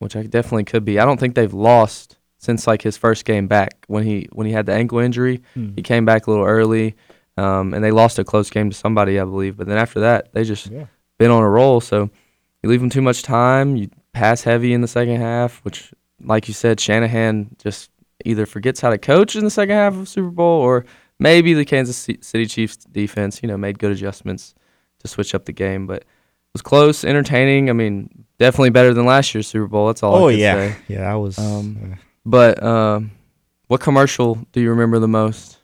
which 0.00 0.14
I 0.16 0.22
definitely 0.24 0.64
could 0.64 0.84
be. 0.84 0.98
I 1.00 1.04
don't 1.04 1.18
think 1.18 1.34
they've 1.34 1.52
lost 1.52 2.18
since 2.38 2.66
like 2.66 2.82
his 2.82 2.96
first 2.96 3.24
game 3.24 3.48
back 3.48 3.84
when 3.88 4.04
he 4.04 4.28
when 4.32 4.46
he 4.46 4.52
had 4.52 4.66
the 4.66 4.72
ankle 4.72 4.98
injury. 4.98 5.42
Hmm. 5.54 5.70
He 5.74 5.82
came 5.82 6.04
back 6.04 6.26
a 6.26 6.30
little 6.30 6.44
early, 6.46 6.94
um, 7.36 7.74
and 7.74 7.82
they 7.82 7.90
lost 7.90 8.18
a 8.18 8.24
close 8.24 8.48
game 8.50 8.70
to 8.70 8.76
somebody, 8.76 9.18
I 9.18 9.24
believe. 9.24 9.56
But 9.56 9.66
then 9.66 9.78
after 9.78 10.00
that, 10.00 10.32
they 10.34 10.44
just 10.44 10.66
Yeah. 10.70 10.86
been 11.18 11.30
on 11.32 11.42
a 11.42 11.48
roll. 11.48 11.80
So 11.80 12.10
you 12.62 12.68
leave 12.70 12.80
them 12.80 12.90
too 12.90 13.02
much 13.02 13.22
time. 13.22 13.74
You 13.76 13.88
pass 14.12 14.42
heavy 14.42 14.72
in 14.72 14.82
the 14.82 14.88
second 14.88 15.16
half, 15.20 15.58
which, 15.64 15.92
like 16.22 16.46
you 16.48 16.54
said, 16.54 16.78
Shanahan 16.80 17.56
just 17.58 17.90
either 18.24 18.46
forgets 18.46 18.80
how 18.80 18.90
to 18.90 18.98
coach 18.98 19.34
in 19.36 19.44
the 19.44 19.50
second 19.50 19.74
half 19.76 19.96
of 19.96 20.08
Super 20.08 20.30
Bowl, 20.30 20.60
or 20.60 20.84
maybe 21.18 21.54
the 21.54 21.64
Kansas 21.64 21.96
City 21.96 22.46
Chiefs 22.46 22.76
defense, 22.76 23.40
you 23.42 23.48
know, 23.48 23.56
made 23.56 23.78
good 23.80 23.90
adjustments 23.92 24.54
to 25.00 25.08
switch 25.08 25.34
up 25.34 25.44
the 25.44 25.52
game. 25.52 25.86
But 25.88 26.04
was 26.54 26.62
close, 26.62 27.04
entertaining. 27.04 27.70
I 27.70 27.72
mean, 27.72 28.24
definitely 28.38 28.70
better 28.70 28.94
than 28.94 29.04
last 29.06 29.34
year's 29.34 29.46
Super 29.46 29.66
Bowl. 29.66 29.86
That's 29.88 30.02
all. 30.02 30.14
I 30.16 30.18
Oh 30.18 30.28
yeah, 30.28 30.54
say. 30.54 30.76
yeah. 30.88 31.12
I 31.12 31.16
was. 31.16 31.38
Um, 31.38 31.98
But 32.24 32.62
um, 32.62 33.12
what 33.68 33.80
commercial 33.80 34.36
do 34.52 34.60
you 34.60 34.70
remember 34.70 34.98
the 34.98 35.08
most? 35.08 35.56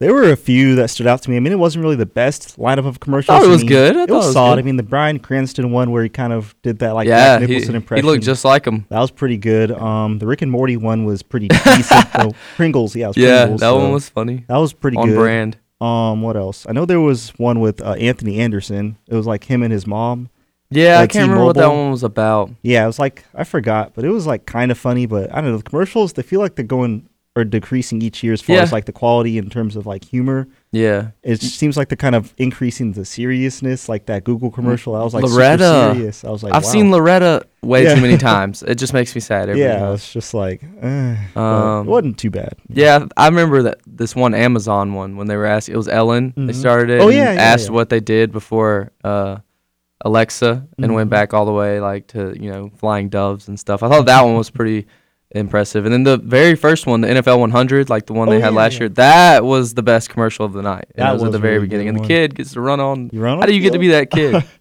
There 0.00 0.14
were 0.14 0.30
a 0.30 0.36
few 0.36 0.76
that 0.76 0.90
stood 0.90 1.08
out 1.08 1.22
to 1.22 1.30
me. 1.30 1.36
I 1.36 1.40
mean, 1.40 1.52
it 1.52 1.58
wasn't 1.58 1.82
really 1.82 1.96
the 1.96 2.06
best 2.06 2.56
lineup 2.56 2.86
of 2.86 3.00
commercials. 3.00 3.26
thought 3.36 3.42
it 3.42 3.48
I 3.48 3.50
was 3.50 3.62
mean, 3.62 3.68
good. 3.68 3.96
I 3.96 4.02
it 4.04 4.08
thought 4.08 4.14
was 4.18 4.26
it 4.26 4.28
was 4.28 4.32
solid. 4.34 4.56
good. 4.56 4.62
I 4.62 4.64
mean, 4.64 4.76
the 4.76 4.84
Bryan 4.84 5.18
Cranston 5.18 5.72
one 5.72 5.90
where 5.90 6.04
he 6.04 6.08
kind 6.08 6.32
of 6.32 6.54
did 6.62 6.78
that 6.78 6.94
like 6.94 7.08
yeah, 7.08 7.40
he, 7.40 7.46
Nicholson 7.46 7.72
he 7.72 7.76
impression. 7.78 8.06
looked 8.06 8.22
just 8.22 8.44
like 8.44 8.64
him. 8.64 8.86
that 8.90 9.00
was 9.00 9.10
pretty 9.10 9.36
good. 9.38 9.72
Um, 9.72 10.20
the 10.20 10.26
Rick 10.28 10.42
and 10.42 10.52
Morty 10.52 10.76
one 10.76 11.04
was 11.04 11.24
pretty 11.24 11.48
decent. 11.64 12.12
though. 12.12 12.32
Pringles, 12.54 12.94
yeah, 12.94 13.06
it 13.06 13.08
was 13.08 13.16
Yeah, 13.16 13.38
Pringles, 13.46 13.60
that 13.60 13.66
so 13.66 13.76
one 13.76 13.90
was 13.92 14.08
funny. 14.08 14.44
that 14.48 14.56
was 14.58 14.72
pretty 14.72 14.96
on 14.98 15.08
good. 15.08 15.16
brand. 15.16 15.56
Um, 15.80 16.22
what 16.22 16.36
else? 16.36 16.66
I 16.68 16.72
know 16.72 16.84
there 16.84 17.00
was 17.00 17.30
one 17.38 17.60
with 17.60 17.80
uh, 17.80 17.92
Anthony 17.92 18.40
Anderson. 18.40 18.98
It 19.06 19.14
was 19.14 19.26
like 19.26 19.44
him 19.44 19.62
and 19.62 19.72
his 19.72 19.86
mom. 19.86 20.28
Yeah, 20.70 21.00
I 21.00 21.06
can't 21.06 21.28
remember 21.28 21.46
what 21.46 21.56
that 21.56 21.68
one 21.68 21.90
was 21.90 22.02
about. 22.02 22.50
Yeah, 22.62 22.84
it 22.84 22.88
was 22.88 22.98
like 22.98 23.24
I 23.34 23.44
forgot, 23.44 23.94
but 23.94 24.04
it 24.04 24.10
was 24.10 24.26
like 24.26 24.44
kind 24.44 24.70
of 24.70 24.76
funny. 24.76 25.06
But 25.06 25.32
I 25.32 25.40
don't 25.40 25.52
know. 25.52 25.56
The 25.56 25.62
commercials 25.62 26.12
they 26.12 26.22
feel 26.22 26.40
like 26.40 26.56
they're 26.56 26.64
going 26.64 27.07
or 27.38 27.44
decreasing 27.44 28.02
each 28.02 28.22
year 28.22 28.32
as 28.32 28.42
far 28.42 28.56
Yeah. 28.56 28.62
as 28.62 28.72
like 28.72 28.84
the 28.86 28.92
quality 28.92 29.38
in 29.38 29.48
terms 29.48 29.76
of 29.76 29.86
like 29.86 30.04
humor. 30.04 30.48
Yeah, 30.72 31.12
It 31.22 31.40
seems 31.40 31.76
like 31.78 31.88
they're 31.88 31.96
kind 31.96 32.14
of 32.14 32.34
increasing 32.36 32.92
the 32.92 33.04
seriousness, 33.06 33.88
like 33.88 34.04
that 34.06 34.24
Google 34.24 34.50
commercial. 34.50 34.94
I 34.94 35.02
was 35.02 35.14
like 35.14 35.24
Loretta. 35.24 35.92
serious. 35.94 36.24
I 36.24 36.30
was 36.30 36.42
like, 36.42 36.52
I've 36.52 36.64
wow. 36.64 36.70
seen 36.70 36.90
Loretta 36.90 37.46
way 37.62 37.84
Yeah. 37.84 37.94
too 37.94 38.00
many 38.02 38.18
times. 38.32 38.62
It 38.62 38.74
just 38.74 38.92
makes 38.92 39.14
me 39.14 39.20
sad. 39.22 39.48
Every 39.48 39.62
Yeah, 39.62 39.92
it's 39.94 40.12
just 40.12 40.34
like, 40.34 40.60
but 40.80 41.40
Um, 41.40 41.86
it 41.86 41.90
wasn't 41.90 42.18
too 42.18 42.30
bad. 42.30 42.54
Yeah, 42.68 43.06
I 43.16 43.28
remember 43.28 43.62
that 43.62 43.78
this 43.86 44.14
one 44.14 44.34
Amazon 44.34 44.92
one 44.92 45.16
when 45.16 45.26
they 45.26 45.36
were 45.36 45.46
asking. 45.46 45.74
It 45.74 45.78
was 45.78 45.88
Ellen. 45.88 46.34
They 46.36 46.52
Mhm. 46.52 46.54
started 46.54 46.90
it. 46.90 47.00
Oh, 47.00 47.08
yeah, 47.08 47.32
yeah, 47.32 47.40
asked 47.40 47.70
what 47.70 47.88
they 47.88 48.00
did 48.00 48.30
before 48.32 48.92
uh, 49.04 49.36
Alexa, 50.04 50.64
and 50.78 50.94
went 50.94 51.08
Mhm. 51.08 51.10
back 51.10 51.34
all 51.34 51.44
the 51.46 51.52
way 51.52 51.80
like 51.80 52.06
to 52.08 52.34
you 52.40 52.50
know 52.50 52.70
flying 52.76 53.08
doves 53.08 53.48
and 53.48 53.58
stuff. 53.58 53.82
I 53.82 53.88
thought 53.88 54.06
that 54.06 54.22
one 54.22 54.36
was 54.36 54.50
pretty 54.50 54.86
impressive. 55.32 55.84
And 55.84 55.92
then 55.92 56.04
the 56.04 56.16
very 56.16 56.54
first 56.54 56.86
one, 56.86 57.00
the 57.02 57.08
NFL 57.08 57.38
100, 57.40 57.90
like 57.90 58.06
the 58.06 58.12
one 58.14 58.28
Oh, 58.28 58.32
they 58.32 58.40
had 58.40 58.52
yeah, 58.52 58.56
last 58.58 58.74
yeah. 58.74 58.80
year, 58.80 58.88
that 58.90 59.44
was 59.44 59.74
the 59.74 59.82
best 59.82 60.08
commercial 60.10 60.44
of 60.46 60.52
the 60.52 60.62
night. 60.62 60.86
And 60.94 61.04
That 61.06 61.10
it 61.10 61.14
was, 61.14 61.22
at 61.24 61.32
the 61.32 61.38
very 61.38 61.54
really 61.54 61.66
beginning, 61.66 61.88
and 61.88 61.96
the 61.98 62.00
one. 62.02 62.08
kid 62.08 62.34
gets 62.34 62.52
to 62.54 62.60
run 62.60 62.80
on. 62.80 63.10
You 63.12 63.20
run 63.20 63.34
on 63.34 63.40
How 63.40 63.46
do 63.46 63.54
you 63.54 63.60
get 63.60 63.72
to 63.74 63.78
be 63.78 63.88
that 63.88 64.10
kid? 64.10 64.42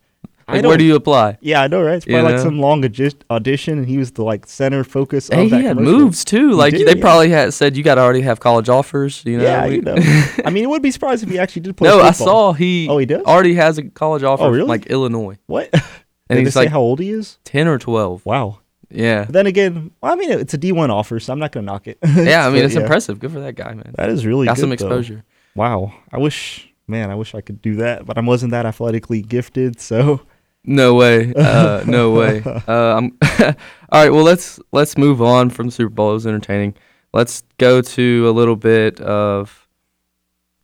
Like, 0.49 0.63
where 0.63 0.77
don't- 0.77 0.85
you 0.87 0.95
apply? 0.95 1.37
Yeah, 1.41 1.61
I 1.61 1.67
know, 1.67 1.81
right? 1.83 1.95
It's 1.95 2.07
You 2.07 2.13
probably 2.13 2.31
like 2.31 2.37
know? 2.37 2.43
some 2.45 2.59
long 2.61 2.85
audi- 2.85 3.11
audition, 3.29 3.79
and 3.79 3.85
he 3.85 3.97
was 3.97 4.11
the 4.13 4.23
like 4.23 4.45
center 4.47 4.85
focus 4.85 5.27
Hey, 5.27 5.43
of 5.43 5.49
that 5.49 5.57
he 5.59 5.65
had 5.65 5.75
commercial. 5.75 5.99
moves 5.99 6.23
too. 6.23 6.51
Like 6.51 6.73
did, 6.73 6.87
they 6.87 6.95
yeah. 6.95 7.01
probably 7.01 7.27
had 7.31 7.53
said 7.53 7.75
you 7.75 7.83
got 7.83 7.95
to 7.95 8.01
already 8.01 8.21
have 8.21 8.39
college 8.39 8.69
offers. 8.69 9.23
You 9.25 9.39
know. 9.39 9.43
yeah, 9.43 9.67
We- 9.67 9.75
you 9.75 9.81
know. 9.81 9.95
I 10.45 10.49
mean, 10.49 10.63
it 10.63 10.67
would 10.69 10.81
be 10.81 10.89
surprised 10.91 11.21
if 11.23 11.29
he 11.29 11.37
actually 11.37 11.63
did 11.63 11.75
play. 11.75 11.89
no, 11.89 11.99
I 11.99 12.11
saw 12.11 12.53
he. 12.53 12.87
Oh, 12.89 12.97
he 12.97 13.05
does. 13.05 13.23
already 13.25 13.55
has 13.55 13.77
a 13.77 13.83
college 13.89 14.23
oh, 14.23 14.31
offer 14.31 14.43
Oh, 14.43 14.45
from 14.45 14.53
really? 14.55 14.69
like 14.69 14.85
Illinois, 14.85 15.37
What? 15.47 15.67
and 15.73 15.81
Did 16.29 16.37
he's 16.37 16.45
they 16.45 16.51
say 16.51 16.59
like 16.61 16.69
how 16.69 16.79
old 16.79 17.01
he 17.01 17.09
is? 17.09 17.39
ten 17.43 17.67
or 17.67 17.77
twelve. 17.77 18.25
Wow. 18.25 18.59
Yeah, 18.89 19.25
But 19.25 19.33
then 19.33 19.47
again, 19.47 19.91
well, 20.01 20.13
I 20.13 20.15
mean, 20.15 20.31
it's 20.31 20.53
a 20.53 20.57
D1 20.57 20.89
offer, 20.89 21.19
so 21.19 21.33
I'm 21.33 21.39
not 21.39 21.51
gonna 21.51 21.65
knock 21.65 21.87
it. 21.87 21.97
yeah. 22.15 22.47
I 22.47 22.49
mean, 22.49 22.63
it's 22.63 22.73
yeah, 22.75 22.81
impressive. 22.81 23.19
Good 23.19 23.31
for 23.33 23.39
that 23.41 23.55
guy, 23.55 23.73
man. 23.73 23.93
That 23.97 24.09
is 24.09 24.25
really 24.25 24.45
Got 24.45 24.55
good, 24.55 24.61
some 24.61 24.69
though. 24.69 24.73
exposure. 24.73 25.23
Wow. 25.55 25.93
I 26.11 26.17
wish, 26.19 26.69
man, 26.87 27.09
I 27.11 27.15
wish 27.15 27.35
I 27.35 27.41
could 27.41 27.61
do 27.61 27.75
that, 27.77 28.05
but 28.05 28.17
I 28.17 28.21
wasn't 28.21 28.51
that 28.51 28.65
athletically 28.65 29.21
gifted. 29.21 29.79
So 29.81 30.21
No 30.63 30.93
way. 30.95 31.33
Uh, 31.37 31.83
no 31.85 32.11
way. 32.11 32.41
Uh, 32.45 32.97
I'm 32.97 33.17
all 33.39 34.01
right. 34.03 34.09
Well, 34.09 34.23
let's 34.23 34.59
let's 34.71 34.97
move 34.97 35.21
on 35.21 35.49
from 35.49 35.69
Super 35.69 35.89
Bowl. 35.89 36.11
It 36.11 36.13
was 36.13 36.27
entertaining. 36.27 36.73
Let's 37.13 37.43
go 37.57 37.81
to 37.81 38.29
a 38.29 38.31
little 38.31 38.55
bit 38.55 38.99
of 39.01 39.67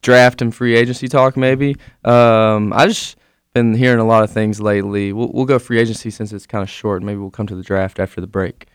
draft 0.01 0.41
and 0.41 0.53
free 0.53 0.75
agency 0.75 1.07
talk, 1.07 1.35
maybe. 1.37 1.75
Um, 2.05 2.71
I 2.73 2.87
just 2.87 3.17
been 3.53 3.73
hearing 3.73 3.99
a 3.99 4.05
lot 4.05 4.23
of 4.23 4.31
things 4.31 4.59
lately. 4.59 5.13
We'll 5.13 5.31
we'll 5.31 5.45
go 5.45 5.59
free 5.59 5.79
agency 5.79 6.09
since 6.09 6.33
it's 6.33 6.47
kind 6.47 6.63
of 6.63 6.69
short. 6.69 7.03
Maybe 7.03 7.19
we'll 7.19 7.29
come 7.29 7.47
to 7.47 7.55
the 7.55 7.63
draft 7.63 7.99
after 7.99 8.19
the 8.19 8.27
break. 8.27 8.67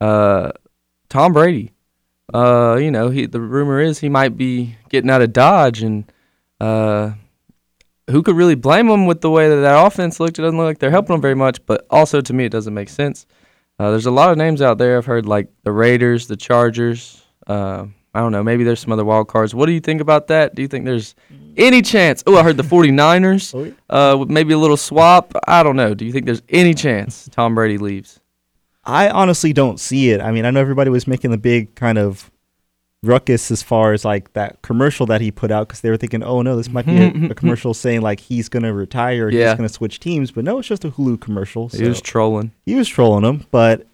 Uh, 0.00 0.52
Tom 1.08 1.32
Brady. 1.32 1.72
Uh, 2.32 2.78
you 2.80 2.90
know, 2.90 3.10
he 3.10 3.26
the 3.26 3.40
rumor 3.40 3.80
is 3.80 3.98
he 3.98 4.08
might 4.08 4.36
be 4.36 4.76
getting 4.88 5.10
out 5.10 5.22
of 5.22 5.32
Dodge, 5.32 5.82
and 5.82 6.10
uh, 6.60 7.12
who 8.10 8.22
could 8.22 8.36
really 8.36 8.54
blame 8.54 8.88
him 8.88 9.06
with 9.06 9.20
the 9.20 9.30
way 9.30 9.48
that 9.48 9.56
that 9.56 9.86
offense 9.86 10.20
looked? 10.20 10.38
It 10.38 10.42
doesn't 10.42 10.56
look 10.56 10.66
like 10.66 10.78
they're 10.78 10.90
helping 10.90 11.14
him 11.14 11.20
very 11.20 11.34
much, 11.34 11.64
but 11.66 11.86
also 11.90 12.20
to 12.20 12.32
me, 12.32 12.46
it 12.46 12.52
doesn't 12.52 12.72
make 12.72 12.88
sense. 12.88 13.26
Uh, 13.78 13.90
there's 13.90 14.06
a 14.06 14.10
lot 14.10 14.30
of 14.30 14.38
names 14.38 14.62
out 14.62 14.78
there. 14.78 14.96
I've 14.96 15.06
heard 15.06 15.26
like 15.26 15.48
the 15.64 15.72
Raiders, 15.72 16.26
the 16.26 16.36
Chargers. 16.36 17.22
Uh, 17.46 17.86
I 18.14 18.20
don't 18.20 18.32
know. 18.32 18.42
Maybe 18.42 18.64
there's 18.64 18.80
some 18.80 18.92
other 18.92 19.04
wild 19.04 19.28
cards. 19.28 19.54
What 19.54 19.66
do 19.66 19.72
you 19.72 19.80
think 19.80 20.00
about 20.00 20.28
that? 20.28 20.54
Do 20.54 20.62
you 20.62 20.68
think 20.68 20.84
there's 20.84 21.14
any 21.56 21.82
chance? 21.82 22.22
Oh, 22.26 22.36
I 22.36 22.42
heard 22.42 22.56
the 22.56 22.62
49ers. 22.74 23.74
Oh. 23.90 23.94
Uh, 24.14 24.16
with 24.16 24.30
maybe 24.30 24.52
a 24.54 24.58
little 24.58 24.76
swap. 24.76 25.32
I 25.46 25.62
don't 25.62 25.76
know. 25.76 25.94
Do 25.94 26.04
you 26.04 26.12
think 26.12 26.26
there's 26.26 26.42
any 26.48 26.74
chance 26.74 27.28
Tom 27.32 27.54
Brady 27.54 27.78
leaves? 27.78 28.20
I 28.84 29.08
honestly 29.10 29.52
don't 29.52 29.78
see 29.78 30.10
it. 30.10 30.20
I 30.20 30.32
mean, 30.32 30.44
I 30.44 30.50
know 30.50 30.60
everybody 30.60 30.90
was 30.90 31.06
making 31.06 31.30
the 31.30 31.38
big 31.38 31.74
kind 31.76 31.98
of 31.98 32.30
ruckus 33.04 33.50
as 33.50 33.62
far 33.62 33.92
as 33.92 34.04
like 34.04 34.32
that 34.34 34.62
commercial 34.62 35.06
that 35.06 35.20
he 35.20 35.30
put 35.32 35.50
out 35.50 35.66
because 35.68 35.80
they 35.80 35.90
were 35.90 35.96
thinking, 35.96 36.22
oh 36.22 36.42
no, 36.42 36.56
this 36.56 36.68
might 36.68 36.86
be 36.86 36.96
a, 36.96 37.08
a 37.30 37.34
commercial 37.34 37.74
saying 37.74 38.00
like 38.00 38.20
he's 38.20 38.48
gonna 38.48 38.72
retire, 38.72 39.28
Yeah. 39.28 39.48
he's 39.50 39.56
gonna 39.56 39.68
switch 39.68 39.98
teams. 40.00 40.30
But 40.30 40.44
no, 40.44 40.58
it's 40.58 40.68
just 40.68 40.84
a 40.84 40.90
Hulu 40.90 41.20
commercial. 41.20 41.68
He 41.68 41.84
was 41.84 42.00
trolling. 42.00 42.52
he 42.64 42.74
was 42.76 42.88
trolling 42.88 43.24
him. 43.24 43.46
But 43.50 43.86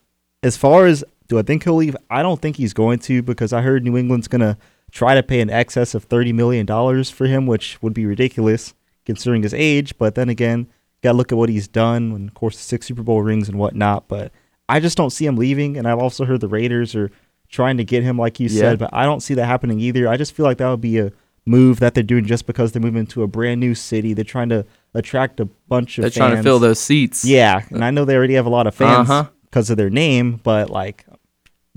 as 0.43 0.57
far 0.57 0.87
as 0.87 1.05
do 1.29 1.39
I 1.39 1.43
think 1.43 1.65
he'll 1.65 1.75
leave? 1.77 1.97
I 2.11 2.23
don't 2.23 2.41
think 2.41 2.57
he's 2.57 2.73
going 2.73 2.99
to 3.01 3.23
because 3.23 3.53
I 3.53 3.61
heard 3.63 3.85
New 3.85 3.97
England's 3.97 4.29
gonna 4.29 4.57
try 4.91 5.15
to 5.15 5.23
pay 5.23 5.41
an 5.41 5.51
excess 5.51 5.95
of 5.95 6.05
thirty 6.05 6.33
million 6.33 6.67
dollars 6.67 7.11
for 7.11 7.27
him, 7.27 7.47
which 7.47 7.81
would 7.83 7.95
be 7.95 8.07
ridiculous 8.07 8.75
considering 9.05 9.43
his 9.43 9.55
age. 9.55 9.97
But 9.99 10.15
then 10.15 10.29
again, 10.29 10.67
got 11.03 11.13
to 11.13 11.19
look 11.19 11.33
at 11.33 11.39
what 11.39 11.49
he's 11.49 11.69
done, 11.69 12.13
and 12.13 12.29
of 12.29 12.35
course 12.35 12.57
the 12.57 12.63
six 12.63 12.87
Super 12.87 13.03
Bowl 13.03 13.23
rings 13.23 13.49
and 13.49 13.59
whatnot. 13.59 14.09
But 14.09 14.33
I 14.69 14.81
just 14.81 14.97
don't 14.97 15.11
see 15.11 15.27
him 15.27 15.37
leaving. 15.37 15.77
And 15.77 15.87
I've 15.89 15.99
also 15.99 16.25
heard 16.25 16.41
the 16.41 16.49
Raiders 16.49 16.95
are 16.95 17.11
trying 17.49 17.79
to 17.79 17.85
get 17.85 18.03
him, 18.03 18.19
like 18.19 18.39
you 18.41 18.49
Yeah. 18.49 18.61
said, 18.61 18.79
but 18.79 18.91
I 18.93 19.05
don't 19.07 19.21
see 19.23 19.35
that 19.35 19.47
happening 19.47 19.81
either. 19.81 20.07
I 20.09 20.17
just 20.19 20.35
feel 20.35 20.45
like 20.45 20.59
that 20.59 20.69
would 20.69 20.83
be 20.83 20.99
a 20.99 21.13
move 21.47 21.81
that 21.81 21.95
they're 21.95 22.03
doing 22.03 22.27
just 22.27 22.47
because 22.47 22.73
they're 22.73 22.83
moving 22.83 23.07
to 23.07 23.23
a 23.23 23.27
brand 23.27 23.59
new 23.59 23.75
city. 23.75 24.13
They're 24.13 24.23
trying 24.25 24.51
to 24.51 24.67
attract 24.93 25.41
a 25.41 25.47
bunch 25.47 25.97
of 25.97 26.03
They're 26.03 26.11
fans. 26.11 26.17
trying 26.17 26.37
to 26.37 26.43
fill 26.43 26.59
those 26.59 26.79
seats. 26.79 27.25
Yeah, 27.25 27.63
and 27.71 27.83
I 27.83 27.91
know 27.91 28.05
they 28.05 28.15
already 28.17 28.35
have 28.35 28.45
a 28.45 28.51
lot 28.51 28.67
of 28.67 28.75
fans 28.75 29.09
Uh-huh. 29.09 29.31
because 29.45 29.71
of 29.71 29.79
their 29.79 29.89
name, 29.89 30.41
but 30.43 30.69
like, 30.69 31.07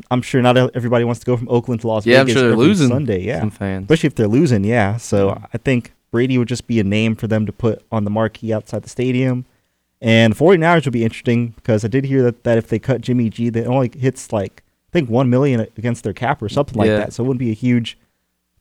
I'm 0.10 0.22
sure 0.22 0.42
not 0.42 0.58
everybody 0.76 1.04
wants 1.06 1.20
to 1.20 1.26
go 1.26 1.38
from 1.38 1.48
Oakland 1.50 1.82
to 1.82 1.88
Las 1.88 2.06
Yeah, 2.06 2.22
I'm 2.22 2.26
Vegas 2.28 2.42
sure 2.42 2.50
they're 2.50 2.58
losing 2.58 2.90
Sunday. 2.90 3.24
Yeah, 3.24 3.46
especially 3.46 4.08
if 4.08 4.16
they're 4.16 4.28
losing. 4.28 4.64
Yeah, 4.64 4.98
so 4.98 5.42
I 5.54 5.58
think 5.58 5.94
Brady 6.12 6.38
would 6.38 6.48
just 6.48 6.68
be 6.68 6.80
a 6.80 6.84
name 6.84 7.16
for 7.16 7.28
them 7.28 7.46
to 7.46 7.52
put 7.52 7.84
on 7.92 8.04
the 8.04 8.10
marquee 8.10 8.54
outside 8.54 8.84
the 8.84 8.90
stadium. 8.90 9.46
And 10.02 10.36
49ers 10.36 10.86
would 10.86 10.94
be 10.94 11.04
interesting 11.04 11.50
because 11.50 11.86
I 11.86 11.88
did 11.88 12.06
hear 12.06 12.24
that, 12.24 12.44
that 12.44 12.58
if 12.58 12.68
they 12.70 12.80
cut 12.80 13.02
Jimmy 13.02 13.30
G, 13.30 13.50
that 13.50 13.68
only 13.68 13.92
hits 13.96 14.34
like 14.34 14.64
I 14.90 14.92
think 14.92 15.10
one 15.10 15.30
million 15.30 15.62
against 15.78 16.04
their 16.04 16.14
cap 16.14 16.42
or 16.42 16.50
something 16.50 16.78
like 16.78 16.88
Yeah. 16.88 16.98
that. 16.98 17.14
So 17.14 17.24
it 17.24 17.28
wouldn't 17.28 17.40
be 17.40 17.52
a 17.52 17.54
huge 17.56 17.98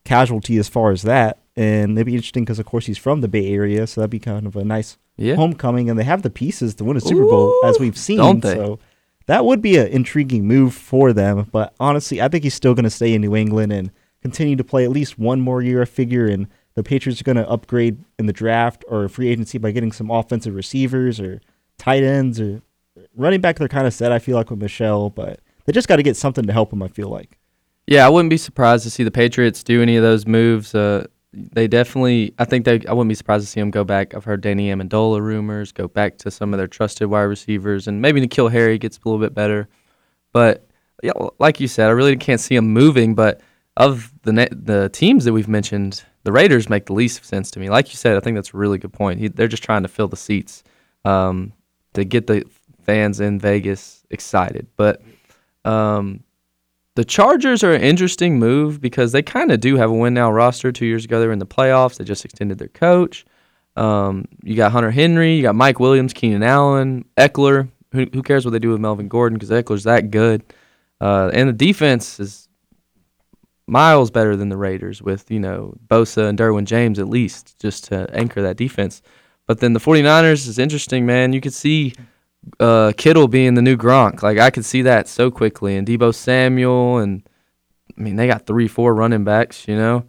casualty 0.05 0.57
as 0.57 0.69
far 0.69 0.91
as 0.91 1.01
that. 1.03 1.39
And 1.55 1.97
it'd 1.97 2.05
be 2.05 2.15
interesting 2.15 2.43
because 2.43 2.59
of 2.59 2.65
course 2.65 2.85
he's 2.85 2.97
from 2.97 3.21
the 3.21 3.27
Bay 3.27 3.51
Area, 3.53 3.85
so 3.85 4.01
that'd 4.01 4.09
be 4.11 4.19
kind 4.19 4.47
of 4.47 4.55
a 4.55 4.63
nice 4.63 4.97
yeah. 5.17 5.35
homecoming, 5.35 5.89
and 5.89 5.99
they 5.99 6.03
have 6.05 6.21
the 6.21 6.29
pieces 6.29 6.75
to 6.75 6.83
win 6.85 6.95
a 6.95 7.01
Super 7.01 7.25
Bowl 7.25 7.53
as 7.65 7.77
we've 7.79 7.97
seen. 7.97 8.17
don't 8.17 8.41
they? 8.41 8.55
So 8.55 8.79
that 9.27 9.45
would 9.45 9.61
be 9.61 9.77
an 9.77 9.87
intriguing 9.87 10.47
move 10.47 10.73
for 10.73 11.13
them. 11.13 11.47
But 11.51 11.73
honestly, 11.79 12.21
I 12.21 12.27
think 12.27 12.43
he's 12.43 12.53
still 12.53 12.73
going 12.73 12.83
to 12.83 12.89
stay 12.89 13.13
in 13.13 13.21
New 13.21 13.35
England 13.35 13.71
and 13.71 13.91
continue 14.21 14.55
to 14.55 14.63
play 14.63 14.83
at 14.83 14.91
least 14.91 15.17
one 15.17 15.41
more 15.41 15.61
year. 15.61 15.81
I 15.81 15.85
figure, 15.85 16.27
and 16.27 16.47
the 16.75 16.83
Patriots 16.83 17.21
are 17.21 17.23
going 17.23 17.37
to 17.37 17.49
upgrade 17.49 18.03
in 18.17 18.25
the 18.25 18.33
draft 18.33 18.83
or 18.87 19.07
free 19.09 19.27
agency 19.29 19.57
by 19.57 19.71
getting 19.71 19.91
some 19.91 20.11
offensive 20.11 20.55
receivers 20.55 21.19
or 21.19 21.41
tight 21.77 22.03
ends 22.03 22.39
or 22.39 22.61
running 23.15 23.41
back. 23.41 23.57
They're 23.57 23.67
kind 23.67 23.87
of 23.87 23.93
set. 23.93 24.11
I 24.11 24.19
feel 24.19 24.35
like 24.35 24.49
with 24.49 24.61
Michel, 24.61 25.09
but 25.09 25.39
they 25.65 25.73
just 25.73 25.87
got 25.87 25.97
to 25.97 26.03
get 26.03 26.17
something 26.17 26.45
to 26.45 26.53
help 26.53 26.69
them. 26.69 26.83
I 26.83 26.87
feel 26.87 27.09
like. 27.09 27.37
Yeah, 27.87 28.05
I 28.05 28.09
wouldn't 28.09 28.29
be 28.29 28.37
surprised 28.37 28.83
to 28.83 28.89
see 28.89 29.03
the 29.03 29.11
Patriots 29.11 29.63
do 29.63 29.81
any 29.81 29.97
of 29.97 30.03
those 30.03 30.25
moves. 30.25 30.73
Uh, 30.75 31.07
they 31.33 31.67
definitely, 31.67 32.33
I 32.39 32.45
think 32.45 32.65
they, 32.65 32.81
I 32.87 32.93
wouldn't 32.93 33.09
be 33.09 33.15
surprised 33.15 33.45
to 33.45 33.49
see 33.49 33.61
them 33.61 33.71
go 33.71 33.83
back. 33.83 34.13
I've 34.13 34.25
heard 34.25 34.41
Danny 34.41 34.69
Amendola 34.69 35.21
rumors, 35.21 35.71
go 35.71 35.87
back 35.87 36.17
to 36.19 36.31
some 36.31 36.53
of 36.53 36.57
their 36.57 36.67
trusted 36.67 37.09
wide 37.09 37.21
receivers, 37.21 37.87
and 37.87 38.01
maybe 38.01 38.21
N'Keal 38.21 38.51
Harry 38.51 38.77
gets 38.77 38.97
a 38.97 39.01
little 39.07 39.19
bit 39.19 39.33
better. 39.33 39.69
But 40.33 40.67
yeah, 41.03 41.13
like 41.39 41.59
you 41.59 41.67
said, 41.67 41.87
I 41.87 41.91
really 41.93 42.15
can't 42.17 42.41
see 42.41 42.55
them 42.55 42.73
moving. 42.73 43.15
But 43.15 43.41
of 43.77 44.13
the 44.23 44.33
ne- 44.33 44.49
the 44.51 44.89
teams 44.89 45.25
that 45.25 45.33
we've 45.33 45.47
mentioned, 45.47 46.03
the 46.23 46.31
Raiders 46.31 46.69
make 46.69 46.85
the 46.85 46.93
least 46.93 47.23
sense 47.23 47.49
to 47.51 47.59
me. 47.59 47.69
Like 47.69 47.89
you 47.89 47.95
said, 47.95 48.17
I 48.17 48.19
think 48.19 48.35
that's 48.35 48.53
a 48.53 48.57
really 48.57 48.77
good 48.77 48.93
point. 48.93 49.19
He, 49.19 49.27
they're 49.29 49.47
just 49.47 49.63
trying 49.63 49.83
to 49.83 49.89
fill 49.89 50.09
the 50.09 50.17
seats 50.17 50.63
um, 51.05 51.53
to 51.93 52.03
get 52.03 52.27
the 52.27 52.43
fans 52.83 53.19
in 53.19 53.39
Vegas 53.39 54.03
excited. 54.09 54.67
But 54.75 55.01
um, 55.63 56.23
the 56.95 57.05
Chargers 57.05 57.63
are 57.63 57.73
an 57.73 57.81
interesting 57.81 58.37
move 58.37 58.81
because 58.81 59.11
they 59.11 59.21
kind 59.21 59.51
of 59.51 59.59
do 59.59 59.77
have 59.77 59.89
a 59.89 59.93
win 59.93 60.13
now 60.13 60.31
roster. 60.31 60.71
Two 60.71 60.85
years 60.85 61.05
ago, 61.05 61.19
they 61.19 61.27
were 61.27 61.33
in 61.33 61.39
the 61.39 61.45
playoffs. 61.45 61.97
They 61.97 62.03
just 62.03 62.25
extended 62.25 62.57
their 62.57 62.67
coach. 62.67 63.25
Um, 63.77 64.25
you 64.43 64.55
got 64.55 64.73
Hunter 64.73 64.91
Henry, 64.91 65.35
you 65.35 65.41
got 65.41 65.55
Mike 65.55 65.79
Williams, 65.79 66.13
Keenan 66.13 66.43
Allen, 66.43 67.05
Ekeler. 67.17 67.69
Who, 67.93 68.05
who 68.13 68.23
cares 68.23 68.45
what 68.45 68.51
they 68.51 68.59
do 68.59 68.69
with 68.69 68.79
Melvin 68.79 69.09
Gordon 69.09 69.37
because 69.37 69.49
Ekeler's 69.49 69.83
that 69.83 70.11
good. 70.11 70.43
Uh, 71.01 71.29
and 71.33 71.49
the 71.49 71.53
defense 71.53 72.21
is 72.21 72.47
miles 73.67 74.11
better 74.11 74.35
than 74.35 74.49
the 74.49 74.55
Raiders 74.57 75.01
with, 75.01 75.29
you 75.29 75.39
know, 75.39 75.73
Bosa 75.87 76.29
and 76.29 76.37
Derwin 76.37 76.65
James 76.65 76.99
at 76.99 77.09
least 77.09 77.59
just 77.59 77.85
to 77.85 78.09
anchor 78.13 78.41
that 78.41 78.55
defense. 78.55 79.01
But 79.45 79.59
then 79.59 79.73
the 79.73 79.79
49ers 79.79 80.47
is 80.47 80.57
interesting, 80.57 81.05
man. 81.05 81.33
You 81.33 81.41
could 81.41 81.53
see 81.53 81.93
uh, 82.59 82.93
Kittle 82.97 83.27
being 83.27 83.53
the 83.53 83.61
new 83.61 83.77
Gronk. 83.77 84.23
Like 84.23 84.37
I 84.37 84.49
could 84.49 84.65
see 84.65 84.81
that 84.83 85.07
so 85.07 85.31
quickly. 85.31 85.77
And 85.77 85.87
Deebo 85.87 86.13
Samuel, 86.13 86.97
and 86.97 87.27
I 87.97 88.01
mean 88.01 88.15
they 88.15 88.27
got 88.27 88.45
three, 88.45 88.67
four 88.67 88.93
running 88.93 89.23
backs. 89.23 89.67
You 89.67 89.75
know, 89.75 90.05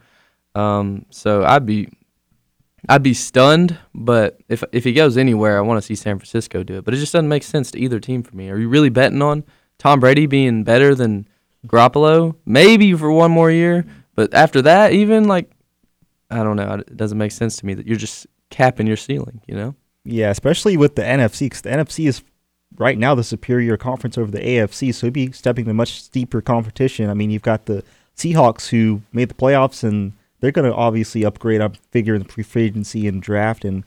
um, 0.54 1.06
so 1.10 1.44
I'd 1.44 1.66
be, 1.66 1.88
I'd 2.88 3.02
be 3.02 3.14
stunned. 3.14 3.78
But 3.94 4.38
if 4.48 4.64
if 4.72 4.84
he 4.84 4.92
goes 4.92 5.16
anywhere, 5.16 5.58
I 5.58 5.62
want 5.62 5.78
to 5.78 5.86
see 5.86 5.94
San 5.94 6.18
Francisco 6.18 6.62
do 6.62 6.78
it. 6.78 6.84
But 6.84 6.94
it 6.94 6.98
just 6.98 7.12
doesn't 7.12 7.28
make 7.28 7.42
sense 7.42 7.70
to 7.72 7.78
either 7.78 8.00
team 8.00 8.22
for 8.22 8.34
me. 8.36 8.50
Are 8.50 8.58
you 8.58 8.68
really 8.68 8.90
betting 8.90 9.22
on 9.22 9.44
Tom 9.78 10.00
Brady 10.00 10.26
being 10.26 10.64
better 10.64 10.94
than 10.94 11.28
Garoppolo? 11.66 12.36
Maybe 12.46 12.94
for 12.94 13.10
one 13.12 13.30
more 13.30 13.50
year, 13.50 13.84
but 14.14 14.32
after 14.34 14.62
that, 14.62 14.92
even 14.92 15.24
like, 15.24 15.50
I 16.30 16.42
don't 16.42 16.56
know. 16.56 16.74
It 16.74 16.96
doesn't 16.96 17.18
make 17.18 17.32
sense 17.32 17.56
to 17.56 17.66
me 17.66 17.74
that 17.74 17.86
you're 17.86 17.96
just 17.96 18.26
capping 18.50 18.86
your 18.86 18.96
ceiling. 18.96 19.42
You 19.46 19.54
know. 19.54 19.74
Yeah, 20.04 20.30
especially 20.30 20.76
with 20.76 20.96
the 20.96 21.02
NFC, 21.02 21.46
because 21.46 21.62
the 21.62 21.70
NFC 21.70 22.08
is 22.08 22.22
right 22.78 22.98
now 22.98 23.14
the 23.14 23.22
superior 23.24 23.76
conference 23.76 24.16
over 24.18 24.30
the 24.30 24.40
AFC, 24.40 24.92
so 24.94 25.06
he'd 25.06 25.12
be 25.12 25.32
stepping 25.32 25.64
to 25.66 25.74
much 25.74 26.02
steeper 26.02 26.40
competition. 26.40 27.08
I 27.10 27.14
mean, 27.14 27.30
you've 27.30 27.42
got 27.42 27.66
the 27.66 27.84
Seahawks 28.16 28.68
who 28.68 29.02
made 29.12 29.28
the 29.28 29.34
playoffs, 29.34 29.84
and 29.84 30.12
they're 30.40 30.50
going 30.50 30.68
to 30.68 30.74
obviously 30.74 31.24
upgrade 31.24 31.60
up 31.60 31.76
figure 31.90 32.14
in 32.14 32.22
the 32.22 32.28
free 32.28 32.62
agency 32.64 33.06
and 33.06 33.22
draft. 33.22 33.64
And 33.64 33.84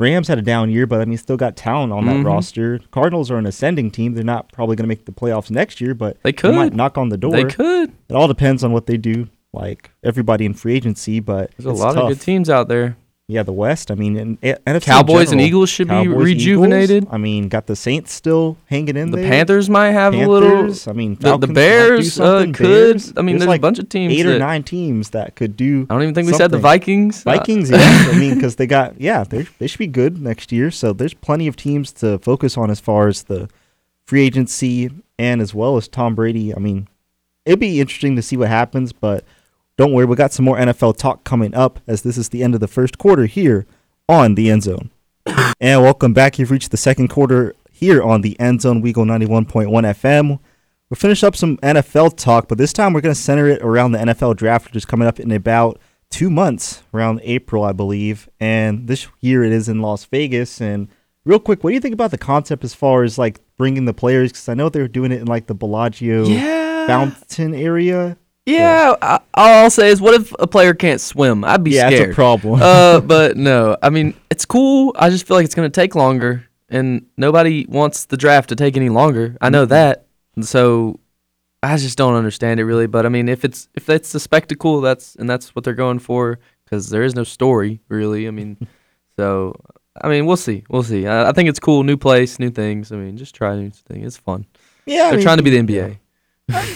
Rams 0.00 0.26
had 0.28 0.38
a 0.38 0.42
down 0.42 0.70
year, 0.70 0.86
but 0.86 1.00
I 1.00 1.04
mean, 1.04 1.16
still 1.18 1.36
got 1.36 1.54
talent 1.56 1.92
on 1.92 2.06
that 2.06 2.16
Mhm. 2.16 2.24
roster. 2.26 2.80
Cardinals 2.90 3.30
are 3.30 3.38
an 3.38 3.46
ascending 3.46 3.90
team. 3.92 4.14
They're 4.14 4.24
not 4.24 4.50
probably 4.52 4.74
going 4.74 4.84
to 4.84 4.88
make 4.88 5.04
the 5.04 5.12
playoffs 5.12 5.50
next 5.50 5.80
year, 5.80 5.94
but 5.94 6.16
They 6.24 6.32
might 6.32 6.70
could. 6.70 6.74
knock 6.76 6.98
on 6.98 7.08
the 7.10 7.16
door. 7.16 7.30
They 7.32 7.44
could. 7.44 7.92
It 8.08 8.14
all 8.14 8.26
depends 8.26 8.64
on 8.64 8.72
what 8.72 8.86
they 8.86 8.96
do. 8.96 9.28
Like 9.54 9.90
everybody 10.02 10.44
in 10.46 10.54
free 10.54 10.74
agency, 10.74 11.20
but 11.20 11.50
There's 11.58 11.66
a 11.66 11.72
lot 11.84 11.92
tough. 11.94 12.04
of 12.04 12.08
good 12.08 12.20
teams 12.22 12.48
out 12.50 12.68
there. 12.68 12.96
Yeah, 13.32 13.42
the 13.42 13.52
West. 13.52 13.90
I 13.90 13.94
mean, 13.94 14.16
and 14.16 14.38
A- 14.42 14.54
NFC 14.66 14.74
in 14.74 14.80
Cowboys 14.80 15.32
and. 15.32 15.40
Eagles 15.40 15.70
should 15.70 15.88
be 15.88 16.06
rejuvenated. 16.08 17.04
Eagles. 17.04 17.14
I 17.14 17.18
mean, 17.18 17.48
got 17.48 17.66
the 17.66 17.74
Saints 17.74 18.12
still 18.12 18.56
hanging 18.66 18.96
in 18.96 19.10
there. 19.10 19.22
The 19.22 19.22
there. 19.22 19.30
Panthers 19.30 19.68
might 19.68 19.90
have 19.90 20.14
a 20.14 20.26
little. 20.26 20.72
I 20.88 20.92
mean, 20.92 21.14
The, 21.14 21.36
the 21.38 21.46
Falcons 21.46 21.48
might 21.48 21.48
do 21.48 21.54
Bears 21.54 22.20
uh, 22.20 22.44
could. 22.44 22.58
Bears. 22.58 23.12
I 23.16 23.22
mean, 23.22 23.38
there's, 23.38 23.48
like 23.48 23.60
a 23.60 23.62
bunch 23.62 23.78
of 23.78 23.88
teams. 23.88 24.12
eight 24.12 24.26
or 24.26 24.38
nine 24.38 24.62
teams 24.62 25.10
that 25.10 25.34
could 25.34 25.56
do. 25.56 25.86
I 25.90 25.94
don't 25.94 26.02
even 26.02 26.14
think 26.14 26.26
we 26.26 26.32
said 26.32 26.50
the 26.50 26.56
something. 26.56 26.60
Vikings. 26.62 27.26
Uh, 27.26 27.30
Vikings, 27.36 27.70
yeah. 27.70 27.78
I 27.80 28.18
mean, 28.18 28.34
because 28.34 28.56
they 28.56 28.66
got 28.66 29.00
yeah, 29.00 29.24
they 29.24 29.42
they 29.58 29.66
should 29.66 29.78
be 29.78 29.86
good 29.86 30.20
next 30.20 30.52
year. 30.52 30.70
So 30.70 30.92
there's 30.92 31.14
plenty 31.14 31.48
of 31.48 31.56
teams 31.56 31.92
to 31.94 32.18
focus 32.18 32.56
on 32.56 32.70
as 32.70 32.80
far 32.80 33.08
as 33.08 33.24
the 33.24 33.48
free 34.06 34.22
agency 34.26 34.90
and 35.18 35.40
as 35.40 35.54
well 35.54 35.76
as 35.76 35.88
Tom 35.88 36.14
Brady. 36.14 36.54
I 36.54 36.58
mean, 36.58 36.88
it'd 37.44 37.60
be 37.60 37.80
interesting 37.80 38.16
to 38.16 38.22
see 38.22 38.36
what 38.36 38.48
happens, 38.48 38.92
but 38.92 39.24
don't 39.76 39.92
worry, 39.92 40.04
we 40.04 40.16
got 40.16 40.32
some 40.32 40.44
more 40.44 40.56
NFL 40.56 40.96
talk 40.98 41.24
coming 41.24 41.54
up 41.54 41.80
as 41.86 42.02
this 42.02 42.18
is 42.18 42.28
the 42.28 42.42
end 42.42 42.54
of 42.54 42.60
the 42.60 42.68
first 42.68 42.98
quarter 42.98 43.26
here 43.26 43.66
on 44.08 44.34
the 44.34 44.50
End 44.50 44.62
Zone. 44.64 44.90
and 45.60 45.82
welcome 45.82 46.12
back. 46.12 46.38
You've 46.38 46.50
reached 46.50 46.70
the 46.70 46.76
second 46.76 47.08
quarter 47.08 47.54
here 47.70 48.02
on 48.02 48.20
the 48.20 48.38
End 48.38 48.60
Zone 48.62 48.82
Weagle 48.82 49.06
91.1 49.06 49.68
FM. 49.68 50.38
We'll 50.90 50.96
finish 50.96 51.24
up 51.24 51.34
some 51.34 51.56
NFL 51.58 52.16
talk, 52.18 52.48
but 52.48 52.58
this 52.58 52.72
time 52.72 52.92
we're 52.92 53.00
going 53.00 53.14
to 53.14 53.20
center 53.20 53.46
it 53.48 53.62
around 53.62 53.92
the 53.92 53.98
NFL 53.98 54.36
draft, 54.36 54.66
which 54.66 54.76
is 54.76 54.84
coming 54.84 55.08
up 55.08 55.18
in 55.18 55.32
about 55.32 55.80
two 56.10 56.28
months, 56.28 56.82
around 56.92 57.20
April, 57.24 57.64
I 57.64 57.72
believe. 57.72 58.28
And 58.38 58.86
this 58.88 59.08
year 59.20 59.42
it 59.42 59.52
is 59.52 59.70
in 59.70 59.80
Las 59.80 60.04
Vegas. 60.04 60.60
And 60.60 60.88
real 61.24 61.38
quick, 61.38 61.64
what 61.64 61.70
do 61.70 61.74
you 61.74 61.80
think 61.80 61.94
about 61.94 62.10
the 62.10 62.18
concept 62.18 62.62
as 62.62 62.74
far 62.74 63.04
as 63.04 63.16
like 63.16 63.40
bringing 63.56 63.86
the 63.86 63.94
players? 63.94 64.32
Because 64.32 64.50
I 64.50 64.54
know 64.54 64.68
they 64.68 64.82
were 64.82 64.88
doing 64.88 65.12
it 65.12 65.22
in 65.22 65.26
like 65.26 65.46
the 65.46 65.54
Bellagio 65.54 66.24
Yeah. 66.26 66.86
fountain 66.86 67.54
area. 67.54 68.18
Yeah. 68.46 68.94
I, 69.00 69.20
all 69.34 69.64
I'll 69.64 69.70
say 69.70 69.88
is, 69.88 70.00
what 70.00 70.14
if 70.14 70.32
a 70.38 70.46
player 70.46 70.74
can't 70.74 71.00
swim? 71.00 71.44
I'd 71.44 71.62
be 71.62 71.72
yeah, 71.72 71.88
scared. 71.88 72.00
that's 72.08 72.12
a 72.12 72.14
problem. 72.14 72.60
uh, 72.62 73.00
but 73.14 73.36
no, 73.36 73.76
I 73.82 73.90
mean 73.90 74.14
it's 74.30 74.44
cool. 74.44 74.94
I 74.98 75.10
just 75.10 75.26
feel 75.26 75.36
like 75.36 75.44
it's 75.44 75.54
gonna 75.54 75.70
take 75.70 75.94
longer, 75.94 76.48
and 76.68 77.06
nobody 77.16 77.66
wants 77.68 78.06
the 78.06 78.16
draft 78.16 78.48
to 78.48 78.56
take 78.56 78.76
any 78.76 78.88
longer. 78.88 79.36
I 79.40 79.48
know 79.50 79.64
Mhm. 79.66 79.70
that, 79.70 80.06
and 80.36 80.46
so 80.46 80.98
I 81.62 81.76
just 81.76 81.96
don't 81.96 82.14
understand 82.14 82.58
it 82.58 82.64
really. 82.64 82.86
But 82.88 83.06
I 83.06 83.08
mean, 83.10 83.28
if 83.28 83.44
it's 83.44 83.68
if 83.74 83.88
it's 83.88 84.10
the 84.12 84.20
spectacle, 84.20 84.80
that's 84.80 85.14
and 85.16 85.30
that's 85.30 85.54
what 85.54 85.64
they're 85.64 85.74
going 85.74 86.00
for, 86.00 86.40
because 86.64 86.90
there 86.90 87.04
is 87.04 87.14
no 87.14 87.22
story 87.24 87.80
really. 87.88 88.26
I 88.26 88.32
mean, 88.32 88.56
so 89.18 89.54
I 90.02 90.08
mean, 90.08 90.26
we'll 90.26 90.36
see, 90.36 90.64
we'll 90.68 90.82
see. 90.82 91.06
I, 91.06 91.28
I 91.28 91.32
think 91.32 91.48
it's 91.48 91.60
cool, 91.60 91.84
new 91.84 91.96
place, 91.96 92.38
new 92.40 92.50
things. 92.50 92.90
I 92.90 92.96
mean, 92.96 93.16
just 93.16 93.34
try 93.36 93.54
new 93.54 93.70
things. 93.70 94.04
It's 94.06 94.16
fun. 94.16 94.46
yeah, 94.86 95.04
they're 95.10 95.18
mean, 95.18 95.22
trying 95.22 95.36
to 95.36 95.42
be 95.44 95.50
the 95.50 95.58
NBA. 95.62 95.98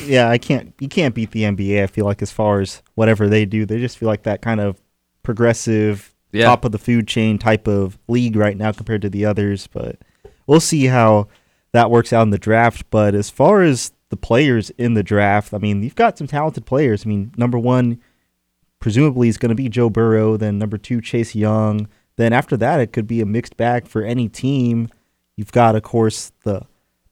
Yeah, 0.04 0.28
I 0.28 0.38
can't. 0.38 0.72
You 0.80 0.88
can't 0.88 1.14
beat 1.14 1.30
the 1.32 1.42
NBA. 1.42 1.82
I 1.82 1.86
feel 1.86 2.04
like 2.04 2.22
as 2.22 2.30
far 2.32 2.60
as 2.60 2.82
whatever 2.94 3.28
they 3.28 3.44
do, 3.44 3.64
they 3.66 3.78
just 3.78 3.98
feel 3.98 4.08
like 4.08 4.22
that 4.24 4.42
kind 4.42 4.60
of 4.60 4.80
progressive, 5.22 6.14
Yeah. 6.32 6.44
top 6.46 6.64
of 6.64 6.72
the 6.72 6.78
food 6.78 7.06
chain 7.08 7.38
type 7.38 7.66
of 7.68 7.98
league 8.08 8.36
right 8.36 8.56
now 8.56 8.72
compared 8.72 9.02
to 9.02 9.10
the 9.10 9.24
others. 9.24 9.66
But 9.66 9.98
we'll 10.46 10.60
see 10.60 10.86
how 10.86 11.28
that 11.72 11.90
works 11.90 12.12
out 12.12 12.22
in 12.22 12.30
the 12.30 12.38
draft. 12.38 12.84
But 12.90 13.14
as 13.14 13.30
far 13.30 13.62
as 13.62 13.92
the 14.08 14.16
players 14.16 14.70
in 14.70 14.94
the 14.94 15.02
draft, 15.02 15.52
I 15.52 15.58
mean, 15.58 15.82
you've 15.82 15.94
got 15.96 16.16
some 16.18 16.26
talented 16.26 16.64
players. 16.66 17.04
I 17.04 17.08
mean, 17.08 17.32
number 17.36 17.58
one, 17.58 18.00
presumably 18.78 19.28
is 19.28 19.38
going 19.38 19.48
to 19.50 19.54
be 19.54 19.68
Joe 19.68 19.90
Burrow. 19.90 20.36
Then 20.36 20.58
number 20.58 20.78
two, 20.78 21.00
Chase 21.00 21.34
Young. 21.34 21.88
Then 22.16 22.32
after 22.32 22.56
that, 22.56 22.80
it 22.80 22.92
could 22.92 23.06
be 23.06 23.20
a 23.20 23.26
mixed 23.26 23.56
bag 23.56 23.86
for 23.86 24.02
any 24.02 24.28
team. 24.28 24.88
You've 25.36 25.52
got, 25.52 25.76
of 25.76 25.82
course, 25.82 26.32
the 26.44 26.62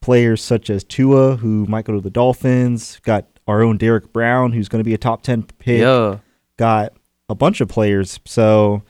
players 0.05 0.43
such 0.43 0.69
as 0.69 0.85
Tua, 0.85 1.37
who 1.37 1.65
might 1.67 1.87
go 1.87 1.95
to 1.95 2.01
the 2.01 2.11
Dolphins. 2.11 3.01
Got 3.05 3.27
our 3.49 3.63
own 3.63 3.79
Derek 3.79 4.13
Brown, 4.13 4.53
who's 4.53 4.69
going 4.69 4.81
to 4.81 4.85
be 4.85 4.93
a 4.95 4.99
top 4.99 5.23
10 5.23 5.45
pick. 5.59 5.81
Yeah. 5.81 6.19
Got 6.59 6.93
a 7.31 7.35
bunch 7.35 7.63
of 7.63 7.69
players. 7.69 8.21
So 8.27 8.83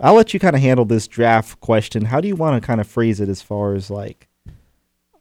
I'll 0.00 0.14
let 0.14 0.32
you 0.32 0.40
kind 0.40 0.56
of 0.56 0.62
handle 0.62 0.86
this 0.86 1.06
draft 1.06 1.60
question. 1.60 2.06
How 2.06 2.20
do 2.22 2.28
you 2.28 2.36
want 2.36 2.60
to 2.60 2.66
kind 2.66 2.80
of 2.80 2.86
phrase 2.86 3.20
it 3.20 3.28
as 3.28 3.42
far 3.42 3.74
as 3.74 3.90
like, 3.90 4.26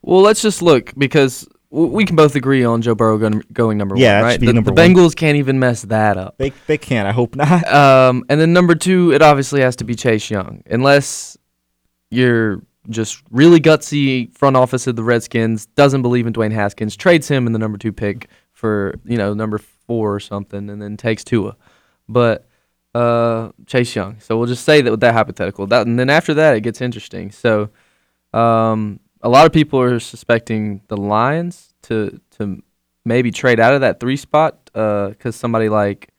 Well, 0.01 0.21
let's 0.21 0.41
just 0.41 0.61
look 0.61 0.93
because 0.97 1.47
we 1.69 2.05
can 2.05 2.15
both 2.15 2.35
agree 2.35 2.63
on 2.63 2.81
Joe 2.81 2.95
Burrow 2.95 3.17
going, 3.17 3.43
going 3.51 3.77
number 3.77 3.97
Yeah, 3.97 4.21
one, 4.21 4.23
right? 4.23 4.39
the, 4.39 4.45
the 4.53 4.61
one. 4.61 4.75
Bengals 4.75 5.15
can't 5.15 5.37
even 5.37 5.59
mess 5.59 5.81
that 5.83 6.17
up. 6.17 6.37
They 6.37 6.53
they 6.67 6.77
can't. 6.77 7.07
I 7.07 7.11
hope 7.11 7.35
not. 7.35 7.67
Um, 7.67 8.23
and 8.29 8.39
then 8.39 8.53
number 8.53 8.75
two, 8.75 9.11
it 9.11 9.21
obviously 9.21 9.59
has 9.61 9.75
to 9.77 9.83
be 9.83 9.95
Chase 9.95 10.29
Young, 10.29 10.63
unless 10.67 11.35
you're 12.11 12.61
just 12.89 13.23
really 13.31 13.59
gutsy 13.59 14.35
front 14.35 14.57
office 14.57 14.87
of 14.87 14.95
the 14.95 15.03
Redskins 15.03 15.65
doesn't 15.67 16.01
believe 16.01 16.27
in 16.27 16.33
Dwayne 16.33 16.51
Haskins, 16.51 16.95
trades 16.95 17.27
him 17.27 17.47
in 17.47 17.53
the 17.53 17.59
number 17.59 17.77
two 17.77 17.93
pick 17.93 18.27
for 18.51 18.95
you 19.05 19.17
know 19.17 19.33
number 19.33 19.57
four 19.57 20.13
or 20.15 20.19
something, 20.19 20.69
and 20.69 20.81
then 20.81 20.97
takes 20.97 21.23
Tua. 21.23 21.55
But 22.07 22.47
uh, 22.93 23.49
Chase 23.65 23.95
Young. 23.95 24.19
So 24.19 24.37
we'll 24.37 24.47
just 24.47 24.65
say 24.65 24.81
that 24.81 24.91
with 24.91 24.99
that 25.01 25.13
hypothetical. 25.13 25.67
That 25.67 25.87
and 25.87 25.97
then 25.97 26.09
after 26.09 26.33
that, 26.35 26.55
it 26.55 26.61
gets 26.61 26.81
interesting. 26.81 27.31
So 27.31 27.69
um, 28.33 28.99
a 29.21 29.29
lot 29.29 29.45
of 29.45 29.53
people 29.53 29.79
are 29.79 29.99
suspecting 29.99 30.81
the 30.87 30.97
Lions 30.97 31.73
to 31.83 32.19
to 32.37 32.61
maybe 33.05 33.31
trade 33.31 33.59
out 33.59 33.73
of 33.73 33.81
that 33.81 33.99
three 33.99 34.17
spot 34.17 34.59
because 34.65 35.35
somebody 35.35 35.69
like 35.69 36.09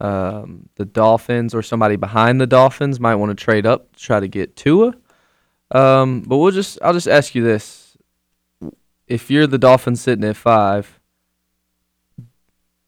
um, 0.00 0.68
the 0.76 0.84
Dolphins 0.84 1.54
or 1.54 1.62
somebody 1.62 1.96
behind 1.96 2.40
the 2.40 2.46
Dolphins 2.46 3.00
might 3.00 3.14
want 3.14 3.36
to 3.36 3.44
trade 3.44 3.66
up 3.66 3.92
to 3.92 4.02
try 4.02 4.20
to 4.20 4.28
get 4.28 4.56
Tua. 4.56 4.94
Um, 5.70 6.20
but 6.20 6.36
we'll 6.38 6.52
just 6.52 6.78
I'll 6.82 6.92
just 6.92 7.08
ask 7.08 7.34
you 7.34 7.42
this: 7.42 7.96
If 9.06 9.30
you're 9.30 9.46
the 9.46 9.58
Dolphins 9.58 10.00
sitting 10.00 10.24
at 10.24 10.36
five, 10.36 11.00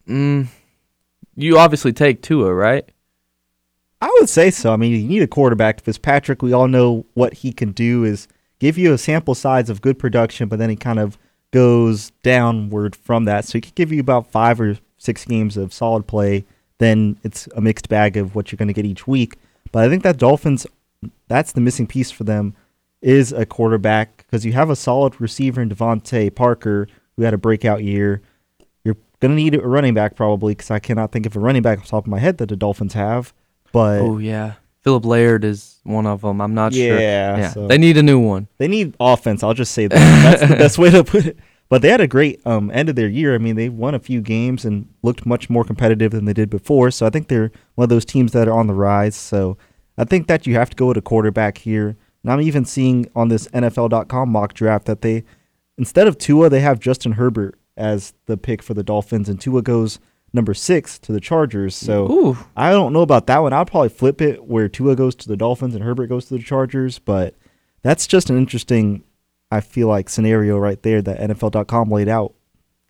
mm, 0.09 0.47
you 1.35 1.59
obviously 1.59 1.93
take 1.93 2.23
Tua, 2.23 2.53
right? 2.53 2.89
I 4.01 4.17
would 4.21 4.29
say 4.29 4.51
so. 4.51 4.73
I 4.73 4.77
mean, 4.77 4.93
you 4.93 5.09
need 5.09 5.23
a 5.23 5.27
quarterback. 5.27 5.81
Fitzpatrick, 5.81 6.41
we 6.41 6.53
all 6.53 6.69
know 6.69 7.05
what 7.15 7.35
he 7.35 7.53
can 7.53 7.73
do 7.73 8.05
is 8.05 8.29
give 8.61 8.79
you 8.79 8.93
a 8.93 8.99
sample 8.99 9.35
size 9.35 9.69
of 9.69 9.81
good 9.81 9.99
production, 9.99 10.49
but 10.49 10.59
then 10.59 10.71
he 10.71 10.77
kind 10.77 10.99
of 10.99 11.19
goes 11.51 12.11
downward 12.23 12.95
from 12.95 13.25
that. 13.25 13.45
So 13.45 13.55
he 13.55 13.61
could 13.61 13.75
give 13.75 13.91
you 13.91 14.01
about 14.01 14.31
five 14.31 14.61
or 14.61 14.79
six 14.99 15.25
games 15.25 15.57
of 15.57 15.73
solid 15.73 16.07
play. 16.07 16.45
Then 16.79 17.19
it's 17.25 17.49
a 17.57 17.61
mixed 17.61 17.89
bag 17.89 18.17
of 18.17 18.35
what 18.35 18.53
you're 18.53 18.57
going 18.57 18.69
to 18.69 18.75
get 18.75 18.85
each 18.85 19.07
week. 19.07 19.37
But 19.73 19.85
I 19.85 19.89
think 19.89 20.05
that 20.05 20.17
Dolphins, 20.17 20.67
that's 21.27 21.53
the 21.53 21.61
missing 21.61 21.87
piece 21.87 22.11
for 22.11 22.25
them, 22.25 22.55
is 23.01 23.33
a 23.33 23.47
quarterback 23.47 24.19
because 24.19 24.45
you 24.45 24.53
have 24.53 24.71
a 24.71 24.77
solid 24.77 25.21
receiver 25.21 25.61
in 25.61 25.69
DeVante 25.69 26.35
Parker 26.35 26.89
who 27.17 27.23
had 27.23 27.35
a 27.35 27.39
breakout 27.39 27.83
year. 27.85 28.23
You're 28.85 28.97
going 29.21 29.31
to 29.31 29.37
need 29.37 29.55
a 29.55 29.61
running 29.61 29.95
back 29.95 30.17
probably 30.17 30.55
because 30.55 30.71
I 30.71 30.79
cannot 30.79 31.13
think 31.13 31.27
of 31.27 31.37
a 31.37 31.41
running 31.41 31.63
back 31.63 31.79
off 31.79 31.85
the 31.85 31.91
top 31.91 32.05
of 32.05 32.11
my 32.11 32.19
head 32.19 32.39
that 32.39 32.49
the 32.49 32.57
Dolphins 32.57 32.95
have. 32.95 33.33
But 33.73 34.01
Oh 34.01 34.19
yeah, 34.19 34.55
Philip 34.83 35.05
Laird 35.05 35.45
is 35.45 35.79
one 35.85 36.07
of 36.07 36.23
them. 36.23 36.41
I'm 36.41 36.55
not 36.55 36.73
sure. 36.75 36.99
Yeah, 36.99 37.37
Yeah, 37.37 37.51
so- 37.51 37.67
they 37.69 37.79
need 37.79 37.97
a 37.97 38.03
new 38.03 38.19
one. 38.19 38.49
They 38.59 38.69
need 38.69 38.97
offense. 38.99 39.43
I'll 39.43 39.55
just 39.55 39.73
say 39.73 39.87
that. 39.87 39.95
That's 40.39 40.51
the 40.51 40.57
best 40.57 40.79
way 40.79 40.91
to 40.91 41.05
put 41.05 41.27
it. 41.27 41.39
But 41.71 41.83
they 41.83 41.91
had 41.91 42.01
a 42.01 42.07
great 42.09 42.41
um, 42.47 42.71
end 42.73 42.89
of 42.89 42.97
their 42.97 43.09
year. 43.09 43.35
I 43.35 43.39
mean, 43.39 43.55
they 43.57 43.69
won 43.69 43.95
a 43.95 43.99
few 43.99 44.23
games 44.23 44.65
and 44.65 44.89
looked 45.03 45.27
much 45.27 45.51
more 45.51 45.65
competitive 45.65 46.13
than 46.13 46.25
they 46.25 46.33
did 46.33 46.49
before. 46.49 46.91
So 46.91 47.05
I 47.07 47.11
think 47.11 47.29
they're 47.29 47.51
one 47.75 47.83
of 47.85 47.89
those 47.91 48.07
teams 48.07 48.33
that 48.33 48.49
are 48.49 48.59
on 48.59 48.69
the 48.69 48.73
rise. 48.73 49.15
So 49.15 49.59
I 49.99 50.05
think 50.05 50.29
that 50.29 50.47
you 50.47 50.55
have 50.55 50.71
to 50.71 50.77
go 50.77 50.87
with 50.87 50.97
a 50.97 51.03
quarterback 51.03 51.59
here. 51.59 51.97
And 52.23 52.33
I'm 52.33 52.41
even 52.41 52.65
seeing 52.65 53.09
on 53.15 53.29
this 53.29 53.49
NFL.com 53.49 54.29
mock 54.29 54.55
draft 54.55 54.87
that 54.87 55.03
they, 55.03 55.25
instead 55.77 56.09
of 56.09 56.19
Tua, 56.19 56.49
they 56.49 56.61
have 56.61 56.81
Justin 56.81 57.13
Herbert 57.13 57.59
as 57.77 58.13
the 58.27 58.37
pick 58.37 58.63
for 58.63 58.75
the 58.75 58.83
Dolphins, 58.83 59.29
and 59.29 59.41
Tua 59.41 59.63
goes 59.63 60.01
number 60.33 60.53
six 60.53 60.99
to 60.99 61.13
the 61.13 61.21
Chargers. 61.21 61.75
So 61.75 62.11
Ooh, 62.11 62.39
I 62.57 62.71
don't 62.73 62.93
know 62.93 63.03
about 63.03 63.27
that 63.29 63.39
one. 63.39 63.53
I'll 63.53 63.65
probably 63.65 63.89
flip 63.89 64.21
it 64.21 64.45
where 64.45 64.69
Tua 64.69 64.97
goes 64.97 65.15
to 65.17 65.29
the 65.29 65.37
Dolphins 65.37 65.75
and 65.75 65.83
Herbert 65.85 66.09
goes 66.09 66.27
to 66.27 66.37
the 66.37 66.43
Chargers, 66.43 66.99
but 66.99 67.35
that's 67.83 68.07
just 68.07 68.29
an 68.29 68.37
interesting, 68.37 69.05
I 69.51 69.61
feel 69.61 69.89
like, 69.89 70.09
scenario 70.09 70.59
right 70.59 70.83
there 70.83 71.01
that 71.01 71.21
NFL.com 71.21 71.91
laid 71.91 72.09
out. 72.09 72.35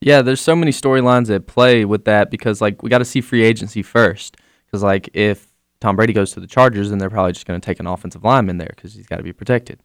yeah. 0.01 0.23
There's 0.23 0.41
so 0.41 0.57
many 0.57 0.73
storylines 0.73 1.33
at 1.33 1.47
play 1.47 1.85
with 1.85 2.07
that 2.07 2.31
because 2.31 2.61
like 2.61 2.83
we 2.83 2.91
got 2.91 2.99
to 2.99 3.05
see 3.05 3.21
free 3.21 3.45
agency 3.45 3.83
first. 3.83 4.37
Because 4.67 4.83
like 4.83 5.09
if 5.13 5.48
Tom 5.81 5.97
Brady 5.97 6.13
goes 6.13 6.33
to 6.33 6.41
the 6.41 6.47
Chargers, 6.47 6.91
then 6.91 6.99
they're 6.99 7.11
probably 7.11 7.33
just 7.33 7.47
going 7.47 7.61
to 7.61 7.65
take 7.65 7.79
an 7.81 7.87
offensive 7.87 8.25
lineman 8.25 8.59
there 8.59 8.73
because 8.75 8.95
he's 8.95 9.07
got 9.07 9.17
to 9.19 9.23
be 9.23 9.33
protected. 9.33 9.83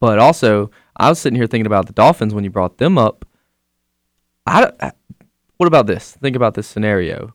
But 0.00 0.18
also, 0.18 0.70
I 0.96 1.08
was 1.08 1.18
sitting 1.18 1.36
here 1.36 1.46
thinking 1.46 1.66
about 1.66 1.86
the 1.86 1.92
Dolphins 1.92 2.34
when 2.34 2.44
you 2.44 2.50
brought 2.50 2.78
them 2.78 2.98
up. 2.98 3.24
I, 4.46 4.70
I- 4.80 4.92
what 5.56 5.66
about 5.66 5.86
this? 5.86 6.12
Think 6.12 6.36
about 6.36 6.54
this 6.54 6.66
scenario. 6.66 7.34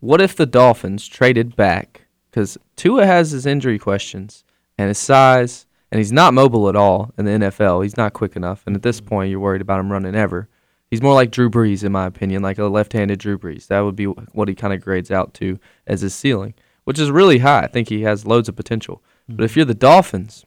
What 0.00 0.20
if 0.20 0.36
the 0.36 0.44
Dolphins 0.46 1.06
traded 1.08 1.56
back? 1.56 2.02
Because 2.30 2.58
Tua 2.76 3.06
has 3.06 3.30
his 3.30 3.46
injury 3.46 3.78
questions 3.78 4.44
and 4.76 4.88
his 4.88 4.98
size, 4.98 5.66
and 5.90 5.98
he's 5.98 6.12
not 6.12 6.34
mobile 6.34 6.68
at 6.68 6.76
all 6.76 7.14
in 7.16 7.24
the 7.24 7.30
NFL. 7.30 7.82
He's 7.82 7.96
not 7.96 8.12
quick 8.12 8.36
enough, 8.36 8.62
and 8.66 8.76
at 8.76 8.82
this 8.82 9.00
point, 9.00 9.30
you're 9.30 9.40
worried 9.40 9.62
about 9.62 9.80
him 9.80 9.90
running 9.90 10.14
ever. 10.14 10.48
He's 10.90 11.00
more 11.00 11.14
like 11.14 11.30
Drew 11.30 11.48
Brees, 11.48 11.82
in 11.82 11.92
my 11.92 12.04
opinion, 12.06 12.42
like 12.42 12.58
a 12.58 12.64
left-handed 12.66 13.18
Drew 13.18 13.38
Brees. 13.38 13.68
That 13.68 13.80
would 13.80 13.96
be 13.96 14.04
what 14.04 14.48
he 14.48 14.54
kind 14.54 14.74
of 14.74 14.82
grades 14.82 15.10
out 15.10 15.32
to 15.34 15.58
as 15.86 16.02
his 16.02 16.14
ceiling, 16.14 16.52
which 16.86 16.98
is 16.98 17.10
really 17.10 17.38
high. 17.38 17.60
I 17.60 17.66
think 17.66 17.88
he 17.90 18.02
has 18.02 18.24
loads 18.26 18.48
of 18.48 18.56
potential. 18.56 19.02
But 19.28 19.44
if 19.44 19.56
you're 19.56 19.64
the 19.64 19.74
Dolphins, 19.74 20.46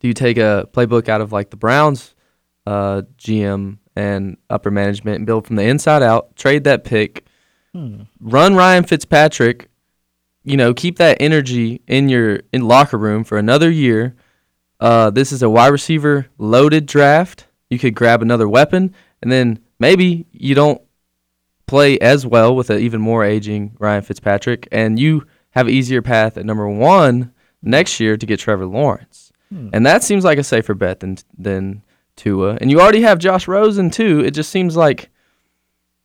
do 0.00 0.06
you 0.08 0.14
take 0.14 0.38
a 0.38 0.68
playbook 0.72 1.08
out 1.08 1.20
of 1.20 1.32
like 1.32 1.50
the 1.50 1.56
Browns 1.56 2.14
uh, 2.66 3.02
GM 3.18 3.78
and 3.96 4.36
upper 4.48 4.70
management 4.70 5.16
and 5.16 5.26
build 5.26 5.46
from 5.46 5.56
the 5.56 5.64
inside 5.64 6.02
out, 6.02 6.34
trade 6.36 6.64
that 6.64 6.84
pick, 6.84 7.24
Hmm. 7.74 8.02
run 8.20 8.54
Ryan 8.54 8.84
Fitzpatrick, 8.84 9.68
you 10.42 10.56
know, 10.56 10.72
keep 10.72 10.96
that 10.98 11.18
energy 11.20 11.82
in 11.86 12.08
your 12.08 12.40
in 12.52 12.62
locker 12.66 12.96
room 12.96 13.24
for 13.24 13.36
another 13.36 13.70
year. 13.70 14.14
Uh, 14.80 15.10
this 15.10 15.32
is 15.32 15.42
a 15.42 15.50
wide 15.50 15.68
receiver 15.72 16.28
loaded 16.38 16.86
draft. 16.86 17.46
You 17.68 17.78
could 17.78 17.94
grab 17.94 18.22
another 18.22 18.48
weapon, 18.48 18.94
and 19.20 19.30
then 19.32 19.58
maybe 19.78 20.26
you 20.32 20.54
don't 20.54 20.80
play 21.66 21.98
as 21.98 22.24
well 22.24 22.54
with 22.56 22.70
an 22.70 22.78
even 22.80 23.00
more 23.00 23.22
aging 23.24 23.76
Ryan 23.78 24.02
Fitzpatrick, 24.02 24.66
and 24.72 24.98
you 24.98 25.26
have 25.50 25.66
an 25.66 25.74
easier 25.74 26.02
path 26.02 26.36
at 26.36 26.44
number 26.46 26.68
one 26.68 27.32
next 27.62 28.00
year 28.00 28.16
to 28.16 28.26
get 28.26 28.40
Trevor 28.40 28.66
Lawrence. 28.66 29.32
Hmm. 29.50 29.70
And 29.72 29.86
that 29.86 30.02
seems 30.04 30.24
like 30.24 30.38
a 30.38 30.44
safer 30.44 30.74
bet 30.74 31.00
than 31.00 31.18
than 31.36 31.82
Tua. 32.16 32.58
And 32.60 32.70
you 32.70 32.80
already 32.80 33.02
have 33.02 33.18
Josh 33.18 33.48
Rosen 33.48 33.90
too. 33.90 34.20
It 34.20 34.32
just 34.32 34.50
seems 34.50 34.76
like, 34.76 35.10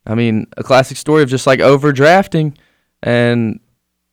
I 0.05 0.15
mean, 0.15 0.47
a 0.57 0.63
classic 0.63 0.97
story 0.97 1.23
of 1.23 1.29
just 1.29 1.47
like 1.47 1.59
overdrafting. 1.59 2.55
And 3.01 3.59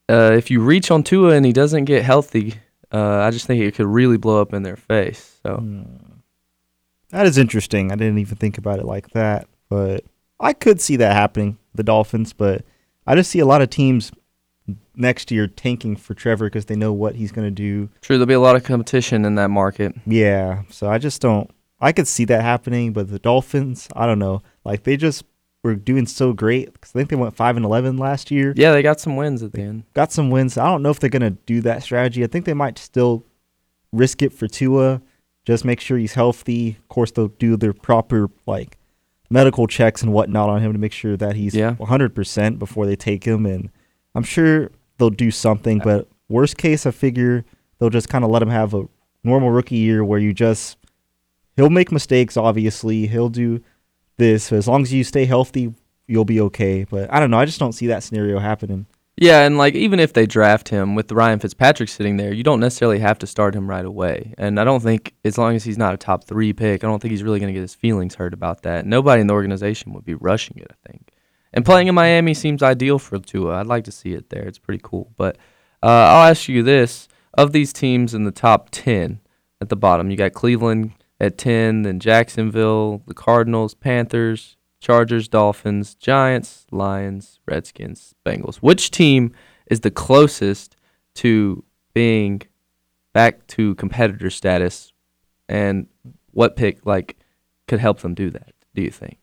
uh, 0.09 0.33
if 0.35 0.51
you 0.51 0.61
reach 0.61 0.91
on 0.91 1.03
Tua 1.03 1.35
and 1.35 1.47
he 1.47 1.53
doesn't 1.53 1.85
get 1.85 2.03
healthy, 2.03 2.55
uh, 2.93 3.19
I 3.19 3.31
just 3.31 3.47
think 3.47 3.63
it 3.63 3.75
could 3.75 3.87
really 3.87 4.17
blow 4.17 4.41
up 4.41 4.53
in 4.53 4.63
their 4.63 4.77
face. 4.77 5.39
So 5.43 5.57
Hmm. 5.57 5.83
That 7.11 7.27
is 7.27 7.39
interesting. 7.39 7.91
I 7.91 7.97
didn't 7.97 8.19
even 8.19 8.37
think 8.37 8.57
about 8.57 8.79
it 8.79 8.85
like 8.85 9.11
that, 9.11 9.49
but 9.69 10.05
I 10.39 10.53
could 10.53 10.81
see 10.81 10.95
that 10.97 11.13
happening, 11.13 11.59
the 11.75 11.83
Dolphins, 11.83 12.33
but 12.33 12.65
I 13.05 13.17
just 13.17 13.31
see 13.31 13.41
a 13.41 13.47
lot 13.47 13.63
of 13.63 13.71
teams 13.71 14.13
next 15.01 15.31
year 15.31 15.47
tanking 15.47 15.97
for 15.97 16.15
Trevor 16.15 16.47
because 16.47 16.67
they 16.67 16.77
know 16.77 16.93
what 16.93 17.17
he's 17.17 17.33
going 17.33 17.47
to 17.47 17.51
do. 17.51 17.89
true, 18.01 18.17
there'll 18.17 18.27
be 18.27 18.35
a 18.35 18.41
lot 18.41 18.57
of 18.57 18.63
competition 18.65 19.25
in 19.25 19.35
that 19.37 19.51
market. 19.51 19.95
Yeah, 20.07 20.63
so 20.71 20.89
I 20.89 20.99
just 20.99 21.21
don't. 21.21 21.51
I 21.81 21.93
could 21.93 22.07
see 22.07 22.25
that 22.27 22.43
happening, 22.43 22.93
but 22.93 23.09
the 23.11 23.19
Dolphins, 23.19 23.89
I 23.97 24.07
don't 24.07 24.19
know. 24.19 24.43
Like 24.65 24.83
they 24.85 24.97
just 24.97 25.25
were 25.65 25.75
doing 25.75 26.07
so 26.07 26.33
great 26.33 26.73
because 26.73 26.91
I 26.91 26.99
think 26.99 27.09
they 27.11 27.17
went 27.17 27.35
five 27.37 27.57
and 27.57 27.65
eleven 27.65 27.97
last 27.97 28.31
year. 28.31 28.53
Yeah, 28.57 28.73
they 28.73 28.83
got 28.83 29.01
some 29.01 29.17
wins 29.17 29.43
at 29.43 29.53
the 29.53 29.63
end. 29.63 29.85
Got 29.95 30.13
some 30.13 30.31
wins. 30.31 30.59
I 30.59 30.67
don't 30.67 30.83
know 30.83 30.91
if 30.91 31.01
they're 31.01 31.09
gonna 31.11 31.31
do 31.31 31.61
that 31.63 31.83
strategy. 31.83 32.23
I 32.23 32.27
think 32.27 32.45
they 32.45 32.55
might 32.55 32.79
still 32.79 33.25
risk 33.93 34.21
it 34.23 34.33
for 34.33 34.47
Tua. 34.47 35.01
Just 35.47 35.65
make 35.65 35.81
sure 35.81 35.97
he's 35.97 36.15
healthy. 36.15 36.77
Of 36.79 36.89
course, 36.89 37.11
they'll 37.13 37.29
do 37.29 37.57
their 37.57 37.73
proper 37.73 38.29
like 38.47 38.77
medical 39.31 39.67
checks 39.67 40.03
and 40.03 40.13
whatnot 40.13 40.51
on 40.51 40.61
him 40.61 40.73
to 40.73 40.79
make 40.79 40.93
sure 40.93 41.17
that 41.17 41.35
he's 41.37 41.55
Yeah. 41.55 41.75
100% 41.77 42.59
before 42.59 42.85
they 42.85 42.97
take 42.97 43.25
him. 43.25 43.47
And 43.47 43.71
I'm 44.15 44.23
sure 44.25 44.71
they'll 45.01 45.11
do 45.11 45.33
something. 45.33 45.81
But 45.81 46.07
worst 46.29 46.57
case, 46.57 46.87
I 46.87 46.93
figure 46.93 47.45
they'll 47.79 47.91
just 47.91 48.09
kind 48.09 48.25
of 48.25 48.31
let 48.31 48.43
him 48.43 48.51
have 48.51 48.75
a 48.75 48.89
normal 49.25 49.51
rookie 49.51 49.79
year 49.79 50.05
where 50.05 50.21
you 50.21 50.33
just 50.33 50.79
he'll 51.57 51.71
make 51.71 51.91
mistakes. 51.91 52.37
Obviously, 52.37 53.09
he'll 53.09 53.29
do 53.29 53.61
this. 54.17 54.53
As 54.53 54.69
long 54.69 54.83
as 54.83 54.93
you 54.93 55.03
stay 55.03 55.25
healthy, 55.25 55.75
you'll 56.07 56.25
be 56.25 56.41
okay. 56.43 56.85
But 56.85 57.13
I 57.13 57.19
don't 57.19 57.31
know. 57.31 57.39
I 57.39 57.47
just 57.47 57.59
don't 57.59 57.73
see 57.73 57.89
that 57.89 58.05
scenario 58.05 58.39
happening. 58.39 58.87
Yeah, 59.17 59.45
and 59.45 59.59
like 59.59 59.75
even 59.75 60.01
if 60.01 60.15
they 60.15 60.25
draft 60.25 60.69
him 60.69 60.95
with 60.95 61.13
Ryan 61.13 61.41
Fitzpatrick 61.41 61.91
sitting 61.91 62.17
there, 62.17 62.33
you 62.33 62.43
don't 62.43 62.61
necessarily 62.61 63.01
have 63.01 63.19
to 63.19 63.27
start 63.27 63.55
him 63.55 63.69
right 63.69 63.85
away. 63.85 64.35
And 64.39 64.59
I 64.59 64.65
don't 64.65 64.83
think 64.83 65.15
as 65.25 65.37
long 65.37 65.57
as 65.57 65.65
he's 65.65 65.77
not 65.77 65.93
a 65.93 65.99
top 65.99 66.25
three 66.25 66.55
pick, 66.55 66.83
I 66.83 66.87
don't 66.87 67.01
think 67.01 67.11
he's 67.11 67.23
really 67.23 67.39
going 67.39 67.53
to 67.53 67.53
get 67.53 67.61
his 67.61 67.75
feelings 67.75 68.15
hurt 68.15 68.33
about 68.33 68.63
that. 68.63 68.87
Nobody 68.87 69.21
in 69.21 69.27
the 69.27 69.35
organization 69.35 69.93
would 69.93 70.05
be 70.07 70.15
rushing 70.15 70.57
it. 70.59 70.71
I 70.71 70.89
think. 70.89 71.10
And 71.53 71.65
playing 71.65 71.89
in 71.89 71.95
Miami 71.95 72.35
seems 72.35 72.63
ideal 72.63 72.99
for 72.99 73.19
Tua. 73.19 73.61
I'd 73.61 73.67
like 73.67 73.85
to 73.85 73.93
see 73.93 74.13
it 74.13 74.31
there. 74.31 74.45
It's 74.45 74.59
pretty 74.59 74.81
cool. 74.83 75.13
But 75.17 75.37
uh, 75.83 75.87
I'll 75.87 76.31
ask 76.31 76.49
you 76.49 76.63
this: 76.63 77.09
of 77.35 77.53
these 77.53 77.73
teams 77.73 78.15
in 78.15 78.25
the 78.25 78.31
top 78.31 78.69
ten 78.71 79.21
at 79.61 79.69
the 79.69 79.77
bottom, 79.77 80.11
you 80.11 80.17
got 80.17 80.33
Cleveland 80.33 80.93
at 81.19 81.39
ten, 81.39 81.83
then 81.83 82.01
Jacksonville, 82.01 83.03
the 83.07 83.15
Cardinals, 83.15 83.75
Panthers, 83.75 84.57
Chargers, 84.81 85.29
Dolphins, 85.29 85.95
Giants, 85.95 86.67
Lions, 86.71 87.41
Redskins, 87.47 88.15
Bengals. 88.25 88.57
Which 88.57 88.91
team 88.91 89.33
is 89.67 89.81
the 89.81 89.91
closest 89.91 90.77
to 91.17 91.65
being 91.95 92.43
back 93.13 93.47
to 93.49 93.75
competitor 93.75 94.31
status, 94.31 94.93
and 95.49 95.89
what 96.31 96.57
pick 96.57 96.87
like 96.87 97.17
could 97.67 97.81
help 97.81 98.01
them 98.01 98.15
do 98.15 98.31
that? 98.31 98.53
Do 98.75 98.81
do 98.81 98.85
you 98.87 98.91
think? 98.91 99.20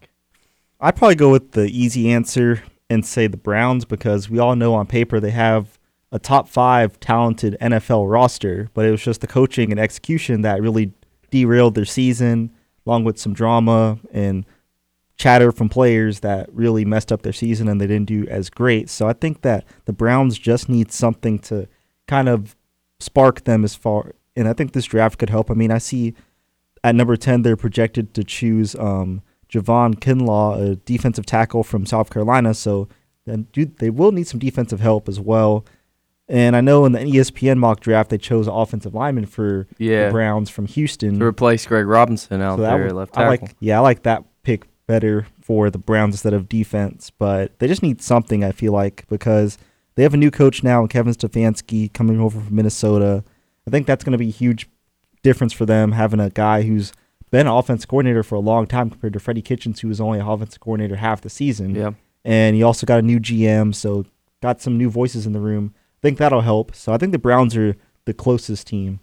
I'd 0.79 0.95
probably 0.95 1.15
go 1.15 1.31
with 1.31 1.51
the 1.51 1.65
easy 1.65 2.11
answer 2.11 2.63
and 2.89 3.05
say 3.05 3.27
the 3.27 3.37
Browns 3.37 3.85
because 3.85 4.29
we 4.29 4.39
all 4.39 4.55
know 4.55 4.73
on 4.73 4.85
paper 4.85 5.19
they 5.19 5.31
have 5.31 5.79
a 6.11 6.19
top 6.19 6.47
five 6.47 6.99
talented 6.99 7.57
NFL 7.59 8.09
roster, 8.09 8.69
but 8.73 8.85
it 8.85 8.91
was 8.91 9.01
just 9.01 9.21
the 9.21 9.27
coaching 9.27 9.71
and 9.71 9.79
execution 9.79 10.41
that 10.41 10.61
really 10.61 10.93
derailed 11.31 11.75
their 11.75 11.85
season, 11.85 12.51
along 12.85 13.03
with 13.03 13.17
some 13.17 13.33
drama 13.33 13.99
and 14.11 14.45
chatter 15.17 15.51
from 15.51 15.67
players 15.67 16.19
that 16.21 16.47
really 16.53 16.85
messed 16.85 17.11
up 17.11 17.23
their 17.23 17.33
season 17.33 17.67
and 17.67 17.81
they 17.81 17.87
didn't 17.87 18.07
do 18.07 18.25
as 18.27 18.49
great. 18.49 18.89
So 18.89 19.07
I 19.07 19.13
think 19.13 19.41
that 19.41 19.65
the 19.85 19.93
Browns 19.93 20.37
just 20.37 20.69
need 20.69 20.91
something 20.91 21.39
to 21.39 21.67
kind 22.07 22.29
of 22.29 22.55
spark 22.99 23.43
them 23.43 23.63
as 23.63 23.75
far 23.75 24.13
and 24.37 24.47
I 24.47 24.53
think 24.53 24.73
this 24.73 24.85
draft 24.85 25.17
could 25.17 25.31
help. 25.31 25.49
I 25.49 25.55
mean, 25.55 25.71
I 25.71 25.79
see 25.79 26.13
at 26.83 26.93
number 26.93 27.17
10 27.17 27.41
they're 27.41 27.57
projected 27.57 28.13
to 28.13 28.23
choose 28.23 28.75
um, 28.75 29.23
Javon 29.49 29.95
Kinlaw, 29.95 30.71
a 30.71 30.75
defensive 30.75 31.25
tackle 31.25 31.63
from 31.63 31.85
South 31.85 32.09
Carolina, 32.09 32.53
so 32.53 32.87
then 33.25 33.47
they 33.79 33.89
will 33.89 34.11
need 34.11 34.27
some 34.27 34.39
defensive 34.39 34.79
help 34.79 35.07
as 35.07 35.19
well. 35.19 35.65
And 36.29 36.55
I 36.55 36.61
know 36.61 36.85
in 36.85 36.91
the 36.91 36.99
ESPN 36.99 37.57
mock 37.57 37.79
draft 37.79 38.09
they 38.09 38.17
chose 38.17 38.47
offensive 38.47 38.93
lineman 38.93 39.25
for 39.25 39.67
yeah. 39.77 40.07
the 40.07 40.11
Browns 40.11 40.49
from 40.49 40.65
Houston 40.65 41.19
to 41.19 41.25
replace 41.25 41.65
Greg 41.65 41.87
Robinson 41.87 42.41
out 42.41 42.57
so 42.57 42.63
there 42.63 42.83
would, 42.83 42.91
left 42.91 43.13
tackle. 43.13 43.25
I 43.25 43.29
like, 43.29 43.55
yeah, 43.59 43.77
I 43.77 43.79
like 43.81 44.03
that 44.03 44.25
pick 44.43 44.65
better 44.87 45.27
for 45.41 45.69
the 45.69 45.77
Browns 45.77 46.15
instead 46.15 46.33
of 46.33 46.49
defense, 46.49 47.11
but 47.11 47.57
they 47.59 47.67
just 47.67 47.83
need 47.83 48.01
something. 48.01 48.43
I 48.43 48.51
feel 48.51 48.73
like 48.73 49.05
because 49.07 49.57
they 49.95 50.03
have 50.03 50.13
a 50.13 50.17
new 50.17 50.31
coach 50.31 50.63
now, 50.63 50.85
Kevin 50.85 51.13
Stefanski 51.13 51.91
coming 51.93 52.19
over 52.19 52.41
from 52.41 52.55
Minnesota. 52.55 53.23
I 53.65 53.69
think 53.69 53.87
that's 53.87 54.03
going 54.03 54.11
to 54.11 54.17
be 54.17 54.29
a 54.29 54.31
huge 54.31 54.69
difference 55.23 55.53
for 55.53 55.65
them 55.65 55.93
having 55.93 56.19
a 56.19 56.29
guy 56.29 56.61
who's 56.63 56.91
been 57.31 57.47
an 57.47 57.53
offense 57.53 57.85
coordinator 57.85 58.23
for 58.23 58.35
a 58.35 58.39
long 58.39 58.67
time 58.67 58.89
compared 58.89 59.13
to 59.13 59.19
Freddie 59.19 59.41
Kitchens, 59.41 59.79
who 59.79 59.87
was 59.87 59.99
only 59.99 60.19
an 60.19 60.27
offensive 60.27 60.59
coordinator 60.59 60.95
half 60.95 61.21
the 61.21 61.29
season. 61.29 61.75
Yeah. 61.75 61.91
And 62.23 62.55
he 62.55 62.63
also 62.63 62.85
got 62.85 62.99
a 62.99 63.03
new 63.03 63.19
GM, 63.19 63.73
so 63.73 64.05
got 64.41 64.61
some 64.61 64.77
new 64.77 64.89
voices 64.89 65.25
in 65.25 65.33
the 65.33 65.39
room. 65.39 65.73
I 65.75 65.99
think 66.01 66.17
that'll 66.17 66.41
help. 66.41 66.75
So 66.75 66.93
I 66.93 66.97
think 66.97 67.11
the 67.11 67.19
Browns 67.19 67.55
are 67.55 67.75
the 68.05 68.13
closest 68.13 68.67
team. 68.67 68.99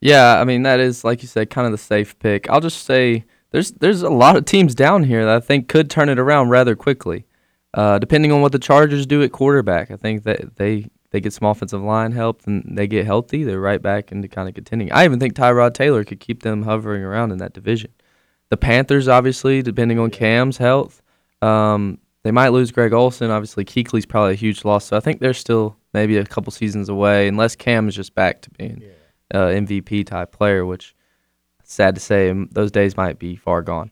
Yeah, 0.00 0.40
I 0.40 0.44
mean 0.44 0.62
that 0.62 0.80
is 0.80 1.04
like 1.04 1.22
you 1.22 1.28
said, 1.28 1.50
kind 1.50 1.66
of 1.66 1.72
the 1.72 1.78
safe 1.78 2.18
pick. 2.18 2.48
I'll 2.48 2.60
just 2.60 2.84
say 2.84 3.24
there's 3.50 3.72
there's 3.72 4.02
a 4.02 4.10
lot 4.10 4.36
of 4.36 4.44
teams 4.44 4.74
down 4.74 5.04
here 5.04 5.24
that 5.24 5.36
I 5.36 5.40
think 5.40 5.68
could 5.68 5.90
turn 5.90 6.08
it 6.08 6.18
around 6.18 6.50
rather 6.50 6.76
quickly. 6.76 7.24
Uh, 7.74 7.98
depending 7.98 8.32
on 8.32 8.40
what 8.40 8.52
the 8.52 8.58
Chargers 8.58 9.06
do 9.06 9.22
at 9.22 9.32
quarterback, 9.32 9.90
I 9.90 9.96
think 9.96 10.22
that 10.24 10.56
they 10.56 10.88
they 11.10 11.20
get 11.20 11.32
some 11.32 11.48
offensive 11.48 11.82
line 11.82 12.12
help 12.12 12.46
and 12.46 12.76
they 12.76 12.86
get 12.86 13.06
healthy, 13.06 13.44
they're 13.44 13.60
right 13.60 13.80
back 13.80 14.12
into 14.12 14.28
kind 14.28 14.48
of 14.48 14.54
contending. 14.54 14.92
I 14.92 15.04
even 15.04 15.18
think 15.18 15.34
Tyrod 15.34 15.74
Taylor 15.74 16.04
could 16.04 16.20
keep 16.20 16.42
them 16.42 16.62
hovering 16.62 17.02
around 17.02 17.32
in 17.32 17.38
that 17.38 17.54
division. 17.54 17.92
The 18.50 18.56
Panthers, 18.56 19.08
obviously, 19.08 19.62
depending 19.62 19.98
on 19.98 20.10
Cam's 20.10 20.56
health, 20.56 21.02
um, 21.42 21.98
they 22.22 22.30
might 22.30 22.48
lose 22.48 22.70
Greg 22.70 22.92
Olsen. 22.92 23.30
Obviously, 23.30 23.64
Kuechly's 23.64 24.06
probably 24.06 24.32
a 24.32 24.36
huge 24.36 24.64
loss, 24.64 24.86
so 24.86 24.96
I 24.96 25.00
think 25.00 25.20
they're 25.20 25.34
still 25.34 25.76
maybe 25.94 26.16
a 26.16 26.24
couple 26.24 26.50
seasons 26.50 26.88
away, 26.88 27.28
unless 27.28 27.56
Cam 27.56 27.88
is 27.88 27.94
just 27.94 28.14
back 28.14 28.42
to 28.42 28.50
being 28.50 28.82
yeah. 28.82 29.40
uh, 29.40 29.48
MVP 29.48 30.06
type 30.06 30.32
player, 30.32 30.66
which 30.66 30.94
sad 31.62 31.94
to 31.94 32.00
say, 32.00 32.32
those 32.50 32.70
days 32.70 32.96
might 32.96 33.18
be 33.18 33.36
far 33.36 33.62
gone. 33.62 33.90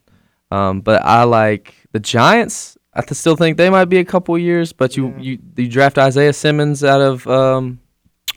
Um, 0.51 0.81
but 0.81 1.03
I 1.03 1.25
like 1.25 1.75
the 1.93 2.01
Giants. 2.01 2.76
I 2.97 3.13
still 3.13 3.37
think 3.37 3.57
they 3.59 3.69
might 3.69 3.87
be 3.87 3.99
a 3.99 4.05
couple 4.05 4.37
years, 4.39 4.73
but 4.73 4.97
you, 4.97 5.09
yeah. 5.09 5.21
you 5.21 5.39
you 5.57 5.69
draft 5.69 5.99
Isaiah 5.99 6.33
Simmons 6.33 6.83
out 6.83 7.01
of 7.01 7.27
um, 7.27 7.79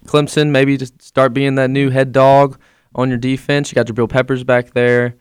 Clemson, 0.06 0.50
maybe 0.52 0.78
just 0.78 1.02
start 1.02 1.34
being 1.34 1.56
that 1.56 1.70
new 1.70 1.90
head 1.90 2.12
dog 2.12 2.60
on 2.94 3.10
your 3.10 3.18
defense. 3.18 3.72
You 3.72 3.76
got 3.76 3.88
Jabril 3.88 4.10
Peppers 4.10 4.44
back 4.44 4.74
there. 4.74 5.16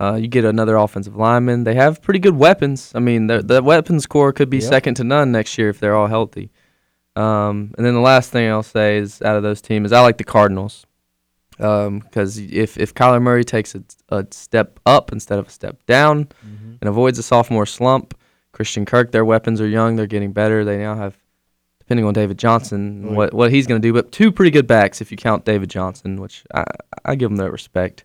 Uh, 0.00 0.14
you 0.14 0.28
get 0.28 0.44
another 0.44 0.76
offensive 0.76 1.16
lineman. 1.16 1.64
They 1.64 1.74
have 1.74 2.02
pretty 2.02 2.20
good 2.20 2.36
weapons. 2.36 2.92
I 2.94 3.00
mean, 3.00 3.26
the 3.26 3.42
the 3.42 3.62
weapons 3.62 4.06
corps 4.06 4.32
could 4.32 4.50
be 4.50 4.58
yep. 4.58 4.68
second 4.68 4.94
to 4.94 5.04
none 5.04 5.32
next 5.32 5.58
year 5.58 5.68
if 5.68 5.80
they're 5.80 5.96
all 5.96 6.08
healthy. 6.08 6.50
Um, 7.16 7.74
and 7.76 7.86
then 7.86 7.94
the 7.94 8.00
last 8.00 8.30
thing 8.30 8.48
I'll 8.50 8.62
say 8.62 8.98
is 8.98 9.22
out 9.22 9.36
of 9.36 9.42
those 9.42 9.60
teams 9.60 9.92
I 9.92 10.00
like 10.00 10.18
the 10.18 10.24
Cardinals 10.24 10.84
because 11.56 12.38
um, 12.38 12.48
if 12.50 12.76
if 12.76 12.94
Kyler 12.94 13.22
Murray 13.22 13.44
takes 13.44 13.74
a, 13.74 13.84
a, 14.08 14.26
step 14.30 14.80
up 14.84 15.12
instead 15.12 15.38
of 15.38 15.46
a 15.46 15.50
step 15.50 15.84
down 15.86 16.24
mm-hmm. 16.24 16.74
and 16.80 16.88
avoids 16.88 17.18
a 17.18 17.22
sophomore 17.22 17.66
slump, 17.66 18.14
Christian 18.54 18.86
Kirk, 18.86 19.10
their 19.10 19.24
weapons 19.24 19.60
are 19.60 19.68
young, 19.68 19.96
they're 19.96 20.06
getting 20.06 20.32
better. 20.32 20.64
They 20.64 20.78
now 20.78 20.94
have, 20.94 21.18
depending 21.80 22.06
on 22.06 22.14
David 22.14 22.38
Johnson, 22.38 23.14
what 23.14 23.34
what 23.34 23.52
he's 23.52 23.66
going 23.66 23.82
to 23.82 23.86
do, 23.86 23.92
but 23.92 24.12
two 24.12 24.32
pretty 24.32 24.50
good 24.50 24.66
backs 24.66 25.00
if 25.00 25.10
you 25.10 25.16
count 25.16 25.44
David 25.44 25.68
Johnson, 25.68 26.20
which 26.20 26.44
I 26.54 26.64
I 27.04 27.14
give 27.16 27.28
them 27.30 27.36
that 27.36 27.50
respect. 27.50 28.04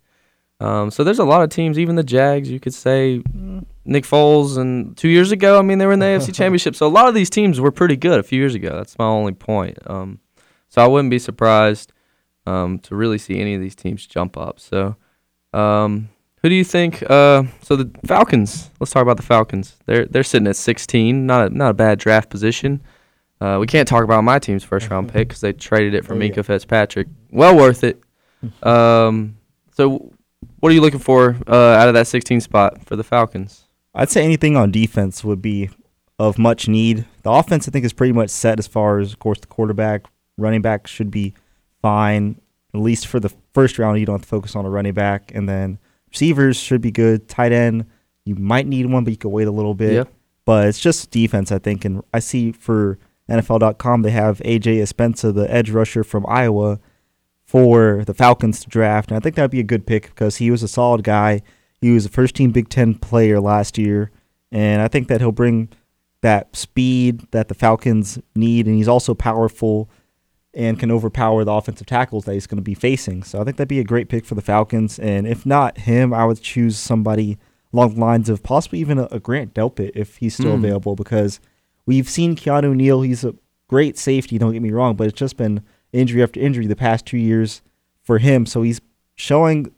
Um, 0.59 0.91
so 0.91 1.05
there's 1.05 1.19
a 1.19 1.25
lot 1.25 1.41
of 1.41 1.49
teams, 1.49 1.79
even 1.79 1.95
the 1.95 2.03
Jags. 2.03 2.49
You 2.49 2.59
could 2.59 2.73
say 2.73 3.19
mm. 3.19 3.65
Nick 3.85 4.03
Foles, 4.03 4.57
and 4.57 4.97
two 4.97 5.07
years 5.07 5.31
ago, 5.31 5.57
I 5.57 5.61
mean, 5.61 5.77
they 5.77 5.85
were 5.85 5.93
in 5.93 5.99
the 5.99 6.07
AFC 6.07 6.35
Championship. 6.35 6.75
So 6.75 6.85
a 6.85 6.89
lot 6.89 7.07
of 7.07 7.15
these 7.15 7.29
teams 7.29 7.61
were 7.61 7.71
pretty 7.71 7.95
good 7.95 8.19
a 8.19 8.23
few 8.23 8.39
years 8.39 8.55
ago. 8.55 8.75
That's 8.75 8.97
my 8.99 9.05
only 9.05 9.31
point. 9.31 9.77
Um, 9.85 10.19
so 10.67 10.83
I 10.83 10.87
wouldn't 10.87 11.11
be 11.11 11.19
surprised 11.19 11.93
um, 12.45 12.79
to 12.79 12.95
really 12.95 13.17
see 13.17 13.39
any 13.39 13.55
of 13.55 13.61
these 13.61 13.75
teams 13.75 14.05
jump 14.05 14.35
up. 14.35 14.59
So, 14.59 14.97
um, 15.53 16.09
who 16.41 16.49
do 16.49 16.55
you 16.55 16.63
think? 16.63 17.03
Uh, 17.09 17.43
so 17.61 17.75
the 17.75 17.91
Falcons. 18.05 18.69
Let's 18.79 18.91
talk 18.91 19.01
about 19.01 19.17
the 19.17 19.23
Falcons. 19.23 19.77
They're 19.85 20.05
they're 20.05 20.23
sitting 20.23 20.47
at 20.47 20.55
16. 20.55 21.25
Not 21.25 21.51
a, 21.51 21.55
not 21.55 21.71
a 21.71 21.73
bad 21.73 21.99
draft 21.99 22.29
position. 22.29 22.81
Uh, 23.41 23.57
we 23.59 23.67
can't 23.67 23.87
talk 23.87 24.03
about 24.03 24.23
my 24.23 24.39
team's 24.39 24.63
first 24.63 24.89
round 24.89 25.09
pick 25.09 25.29
because 25.29 25.41
they 25.41 25.53
traded 25.53 25.93
it 25.93 26.05
for 26.05 26.21
yeah. 26.21 26.41
Fitzpatrick. 26.41 27.07
Well 27.31 27.55
worth 27.55 27.83
it. 27.83 28.01
Um, 28.63 29.35
so, 29.73 30.13
what 30.61 30.71
are 30.71 30.73
you 30.73 30.79
looking 30.79 31.01
for 31.01 31.35
uh, 31.45 31.53
out 31.53 31.89
of 31.89 31.93
that 31.95 32.07
16 32.07 32.39
spot 32.39 32.85
for 32.85 32.95
the 32.95 33.03
Falcons? 33.03 33.67
I'd 33.93 34.09
say 34.09 34.23
anything 34.23 34.55
on 34.55 34.71
defense 34.71 35.25
would 35.25 35.41
be 35.41 35.69
of 36.19 36.37
much 36.37 36.69
need. 36.69 37.05
The 37.23 37.31
offense, 37.31 37.67
I 37.67 37.71
think, 37.71 37.83
is 37.83 37.91
pretty 37.91 38.13
much 38.13 38.29
set 38.29 38.57
as 38.57 38.65
far 38.65 38.99
as, 38.99 39.11
of 39.11 39.19
course, 39.19 39.39
the 39.41 39.47
quarterback, 39.47 40.05
running 40.37 40.61
back 40.61 40.87
should 40.87 41.11
be 41.11 41.33
fine. 41.81 42.39
At 42.73 42.79
least 42.79 43.07
for 43.07 43.19
the 43.19 43.33
first 43.53 43.77
round, 43.77 43.99
you 43.99 44.05
don't 44.05 44.15
have 44.15 44.21
to 44.21 44.27
focus 44.27 44.55
on 44.55 44.65
a 44.65 44.69
running 44.69 44.93
back. 44.93 45.33
And 45.35 45.49
then 45.49 45.79
receivers 46.11 46.57
should 46.57 46.81
be 46.81 46.91
good. 46.91 47.27
Tight 47.27 47.51
end, 47.51 47.85
you 48.25 48.35
might 48.35 48.67
need 48.67 48.85
one, 48.85 49.03
but 49.03 49.11
you 49.11 49.17
could 49.17 49.29
wait 49.29 49.47
a 49.47 49.51
little 49.51 49.73
bit. 49.73 49.93
Yeah. 49.93 50.03
But 50.45 50.67
it's 50.67 50.79
just 50.79 51.11
defense, 51.11 51.51
I 51.51 51.59
think. 51.59 51.85
And 51.85 52.01
I 52.13 52.19
see 52.19 52.51
for 52.51 52.97
NFL.com, 53.29 54.01
they 54.01 54.11
have 54.11 54.39
AJ 54.39 54.81
Epenesa, 54.81 55.33
the 55.33 55.51
edge 55.53 55.69
rusher 55.69 56.03
from 56.03 56.25
Iowa, 56.27 56.79
for 57.45 58.03
the 58.05 58.13
Falcons 58.13 58.59
to 58.61 58.69
draft. 58.69 59.09
And 59.09 59.17
I 59.17 59.19
think 59.19 59.35
that 59.35 59.43
would 59.43 59.51
be 59.51 59.59
a 59.59 59.63
good 59.63 59.85
pick 59.87 60.07
because 60.07 60.37
he 60.37 60.51
was 60.51 60.63
a 60.63 60.67
solid 60.67 61.03
guy. 61.03 61.41
He 61.81 61.91
was 61.91 62.05
a 62.05 62.09
first 62.09 62.35
team 62.35 62.51
Big 62.51 62.69
Ten 62.69 62.93
player 62.93 63.39
last 63.39 63.77
year. 63.77 64.11
And 64.51 64.81
I 64.81 64.87
think 64.87 65.07
that 65.07 65.21
he'll 65.21 65.31
bring 65.31 65.69
that 66.21 66.55
speed 66.55 67.25
that 67.31 67.47
the 67.47 67.55
Falcons 67.55 68.19
need. 68.35 68.67
And 68.67 68.75
he's 68.75 68.87
also 68.87 69.13
powerful 69.15 69.89
and 70.53 70.79
can 70.79 70.91
overpower 70.91 71.43
the 71.43 71.51
offensive 71.51 71.87
tackles 71.87 72.25
that 72.25 72.33
he's 72.33 72.47
going 72.47 72.57
to 72.57 72.63
be 72.63 72.73
facing. 72.73 73.23
So 73.23 73.39
I 73.39 73.43
think 73.43 73.57
that'd 73.57 73.67
be 73.67 73.79
a 73.79 73.83
great 73.83 74.09
pick 74.09 74.25
for 74.25 74.35
the 74.35 74.41
Falcons. 74.41 74.97
And 74.97 75.27
if 75.27 75.45
not 75.45 75.79
him, 75.79 76.13
I 76.13 76.25
would 76.25 76.41
choose 76.41 76.77
somebody 76.77 77.37
along 77.71 77.95
the 77.95 78.01
lines 78.01 78.29
of 78.29 78.41
possibly 78.41 78.79
even 78.79 78.97
a, 78.97 79.07
a 79.11 79.19
Grant 79.19 79.53
Delpit 79.53 79.91
if 79.93 80.17
he's 80.17 80.33
still 80.33 80.53
mm. 80.53 80.59
available 80.59 80.95
because 80.95 81.39
we've 81.85 82.09
seen 82.09 82.35
Keanu 82.35 82.75
Neal. 82.75 83.01
He's 83.01 83.23
a 83.23 83.35
great 83.67 83.97
safety, 83.97 84.37
don't 84.37 84.53
get 84.53 84.61
me 84.61 84.71
wrong, 84.71 84.95
but 84.95 85.07
it's 85.07 85.19
just 85.19 85.37
been 85.37 85.63
injury 85.93 86.23
after 86.23 86.39
injury 86.39 86.65
the 86.65 86.75
past 86.75 87.05
two 87.05 87.17
years 87.17 87.61
for 88.01 88.17
him. 88.17 88.45
So 88.45 88.63
he's 88.63 88.81
showing 89.15 89.71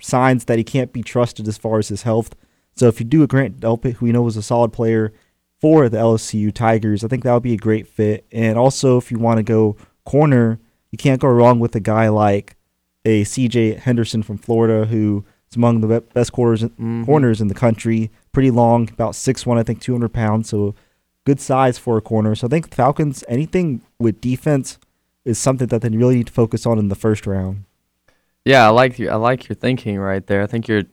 signs 0.00 0.46
that 0.46 0.58
he 0.58 0.64
can't 0.64 0.92
be 0.92 1.02
trusted 1.02 1.46
as 1.46 1.58
far 1.58 1.78
as 1.78 1.88
his 1.88 2.02
health. 2.02 2.34
So 2.74 2.88
if 2.88 3.00
you 3.00 3.06
do 3.06 3.22
a 3.22 3.28
Grant 3.28 3.60
Delpit, 3.60 3.94
who 3.94 4.06
we 4.06 4.12
know 4.12 4.22
was 4.22 4.36
a 4.36 4.42
solid 4.42 4.72
player 4.72 5.12
for 5.60 5.88
the 5.88 5.98
LSU 5.98 6.52
Tigers, 6.52 7.04
I 7.04 7.08
think 7.08 7.24
that 7.24 7.32
would 7.32 7.42
be 7.42 7.54
a 7.54 7.58
great 7.58 7.86
fit. 7.86 8.26
And 8.32 8.58
also, 8.58 8.96
if 8.96 9.10
you 9.10 9.18
want 9.18 9.38
to 9.38 9.42
go 9.42 9.76
corner, 10.08 10.58
you 10.90 10.96
can't 10.96 11.20
go 11.20 11.28
wrong 11.28 11.60
with 11.60 11.76
a 11.76 11.80
guy 11.80 12.08
like 12.08 12.56
a 13.04 13.24
CJ 13.24 13.78
Henderson 13.78 14.22
from 14.22 14.38
Florida, 14.38 14.86
who 14.86 15.24
is 15.50 15.56
among 15.56 15.82
the 15.82 16.00
best 16.00 16.32
corners 16.32 16.62
mm-hmm. 16.62 17.04
corners 17.04 17.42
in 17.42 17.48
the 17.48 17.54
country. 17.54 18.10
Pretty 18.32 18.50
long, 18.50 18.88
about 18.88 19.14
six 19.14 19.44
one, 19.44 19.58
I 19.58 19.62
think, 19.62 19.82
200 19.82 20.08
pounds. 20.08 20.48
So 20.48 20.74
good 21.26 21.40
size 21.40 21.76
for 21.76 21.98
a 21.98 22.00
corner. 22.00 22.34
So 22.34 22.46
I 22.46 22.50
think 22.50 22.74
Falcons, 22.74 23.22
anything 23.28 23.82
with 23.98 24.20
defense 24.22 24.78
is 25.26 25.38
something 25.38 25.66
that 25.68 25.82
they 25.82 25.90
really 25.90 26.16
need 26.16 26.28
to 26.28 26.32
focus 26.32 26.64
on 26.64 26.78
in 26.78 26.88
the 26.88 26.94
first 26.94 27.26
round. 27.26 27.64
Yeah, 28.46 28.64
I 28.64 28.70
like 28.70 28.98
your 28.98 29.12
I 29.12 29.16
like 29.16 29.46
your 29.46 29.56
thinking 29.56 29.98
right 29.98 30.26
there. 30.26 30.42
I 30.42 30.46
think 30.46 30.68
you're 30.68 30.84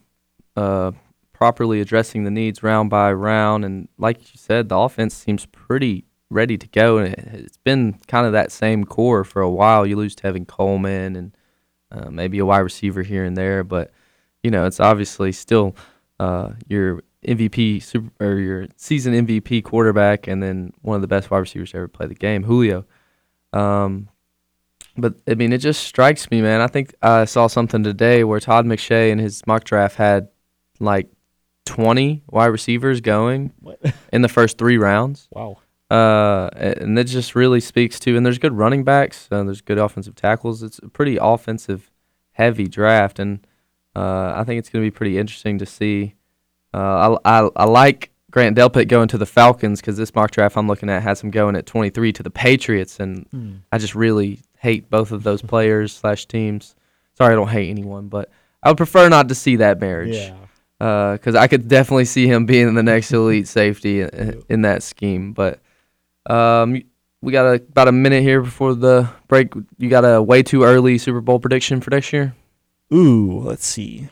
uh, 0.56 0.92
properly 1.32 1.80
addressing 1.80 2.24
the 2.24 2.30
needs 2.30 2.62
round 2.62 2.90
by 2.90 3.10
round, 3.14 3.64
and 3.64 3.88
like 3.96 4.18
you 4.18 4.36
said, 4.36 4.68
the 4.68 4.76
offense 4.76 5.14
seems 5.14 5.46
pretty 5.46 6.04
ready 6.30 6.58
to 6.58 6.66
go. 6.68 6.98
And 6.98 7.14
it's 7.44 7.58
been 7.58 7.98
kind 8.08 8.26
of 8.26 8.32
that 8.32 8.52
same 8.52 8.84
core 8.84 9.24
for 9.24 9.42
a 9.42 9.50
while. 9.50 9.86
You 9.86 9.96
lose 9.96 10.14
Tevin 10.16 10.46
Coleman 10.46 11.16
and 11.16 11.36
uh, 11.92 12.10
maybe 12.10 12.38
a 12.38 12.46
wide 12.46 12.58
receiver 12.58 13.02
here 13.02 13.24
and 13.24 13.36
there, 13.36 13.62
but 13.64 13.92
you 14.42 14.50
know 14.50 14.66
it's 14.66 14.80
obviously 14.80 15.32
still 15.32 15.76
uh, 16.18 16.50
your 16.68 17.02
MVP 17.26 17.82
super, 17.82 18.10
or 18.24 18.38
your 18.38 18.66
season 18.76 19.26
MVP 19.26 19.64
quarterback, 19.64 20.26
and 20.26 20.42
then 20.42 20.72
one 20.82 20.96
of 20.96 21.02
the 21.02 21.08
best 21.08 21.30
wide 21.30 21.38
receivers 21.38 21.70
to 21.72 21.78
ever 21.78 21.88
play 21.88 22.06
the 22.06 22.14
game, 22.14 22.42
Julio. 22.44 22.84
Um, 23.52 24.08
but 24.96 25.14
I 25.28 25.34
mean, 25.34 25.52
it 25.52 25.58
just 25.58 25.82
strikes 25.84 26.30
me, 26.30 26.40
man. 26.42 26.60
I 26.60 26.66
think 26.66 26.94
I 27.02 27.24
saw 27.24 27.46
something 27.46 27.82
today 27.82 28.24
where 28.24 28.40
Todd 28.40 28.64
McShay 28.66 29.10
in 29.10 29.18
his 29.18 29.46
mock 29.46 29.64
draft 29.64 29.96
had 29.96 30.28
like 30.80 31.08
20 31.66 32.22
wide 32.28 32.46
receivers 32.46 33.00
going 33.00 33.52
What? 33.60 33.80
in 34.12 34.22
the 34.22 34.28
first 34.28 34.56
three 34.58 34.78
rounds. 34.78 35.28
Wow. 35.30 35.58
Uh, 35.90 36.48
and 36.56 36.98
that 36.98 37.04
just 37.04 37.34
really 37.36 37.60
speaks 37.60 38.00
to, 38.00 38.16
and 38.16 38.26
there's 38.26 38.38
good 38.38 38.52
running 38.52 38.82
backs, 38.84 39.28
and 39.30 39.48
there's 39.48 39.60
good 39.60 39.78
offensive 39.78 40.14
tackles. 40.16 40.62
It's 40.62 40.78
a 40.80 40.88
pretty 40.88 41.16
offensive 41.20 41.90
heavy 42.32 42.66
draft, 42.66 43.18
and 43.18 43.46
uh, 43.94 44.32
I 44.36 44.42
think 44.44 44.58
it's 44.58 44.68
going 44.68 44.84
to 44.84 44.86
be 44.90 44.94
pretty 44.94 45.16
interesting 45.18 45.58
to 45.58 45.66
see. 45.66 46.14
Uh, 46.74 47.16
I, 47.24 47.40
I, 47.44 47.48
I 47.56 47.64
like 47.64 48.10
Grant 48.32 48.58
Delpit 48.58 48.88
going 48.88 49.08
to 49.08 49.18
the 49.18 49.26
Falcons 49.26 49.80
because 49.80 49.96
this 49.96 50.14
mock 50.14 50.32
draft 50.32 50.56
I'm 50.56 50.66
looking 50.66 50.90
at 50.90 51.02
has 51.04 51.20
him 51.22 51.30
going 51.30 51.54
at 51.56 51.66
23 51.66 52.12
to 52.14 52.22
the 52.22 52.30
Patriots, 52.30 52.98
and 53.00 53.26
Hmm. 53.30 53.52
I 53.70 53.78
just 53.78 53.94
really 53.94 54.40
hate 54.58 54.90
both 54.90 55.12
of 55.12 55.22
those 55.22 55.40
players 55.40 55.92
slash 55.96 56.26
teams. 56.26 56.74
Sorry, 57.14 57.32
I 57.32 57.36
don't 57.36 57.48
hate 57.48 57.70
anyone, 57.70 58.08
but 58.08 58.30
I 58.62 58.68
would 58.70 58.76
prefer 58.76 59.08
not 59.08 59.28
to 59.28 59.34
see 59.36 59.56
that 59.56 59.80
marriage 59.80 60.16
Yeah. 60.16 61.12
because 61.14 61.36
I 61.36 61.46
could 61.46 61.68
definitely 61.68 62.04
see 62.06 62.26
him 62.26 62.44
being 62.44 62.74
the 62.74 62.82
next 62.82 63.12
elite 63.12 63.46
safety 63.46 64.00
in, 64.00 64.42
in 64.48 64.62
that 64.62 64.82
scheme. 64.82 65.32
But 65.32 65.60
um, 66.30 66.82
we 67.22 67.32
got 67.32 67.46
a, 67.46 67.54
about 67.54 67.88
a 67.88 67.92
minute 67.92 68.22
here 68.22 68.40
before 68.42 68.74
the 68.74 69.08
break. 69.28 69.52
You 69.78 69.88
got 69.88 70.04
a 70.04 70.22
way 70.22 70.42
too 70.42 70.64
early 70.64 70.98
Super 70.98 71.20
Bowl 71.20 71.38
prediction 71.40 71.80
for 71.80 71.90
next 71.90 72.12
year, 72.12 72.34
Ooh, 72.92 73.40
let's 73.40 73.66
see. 73.66 74.08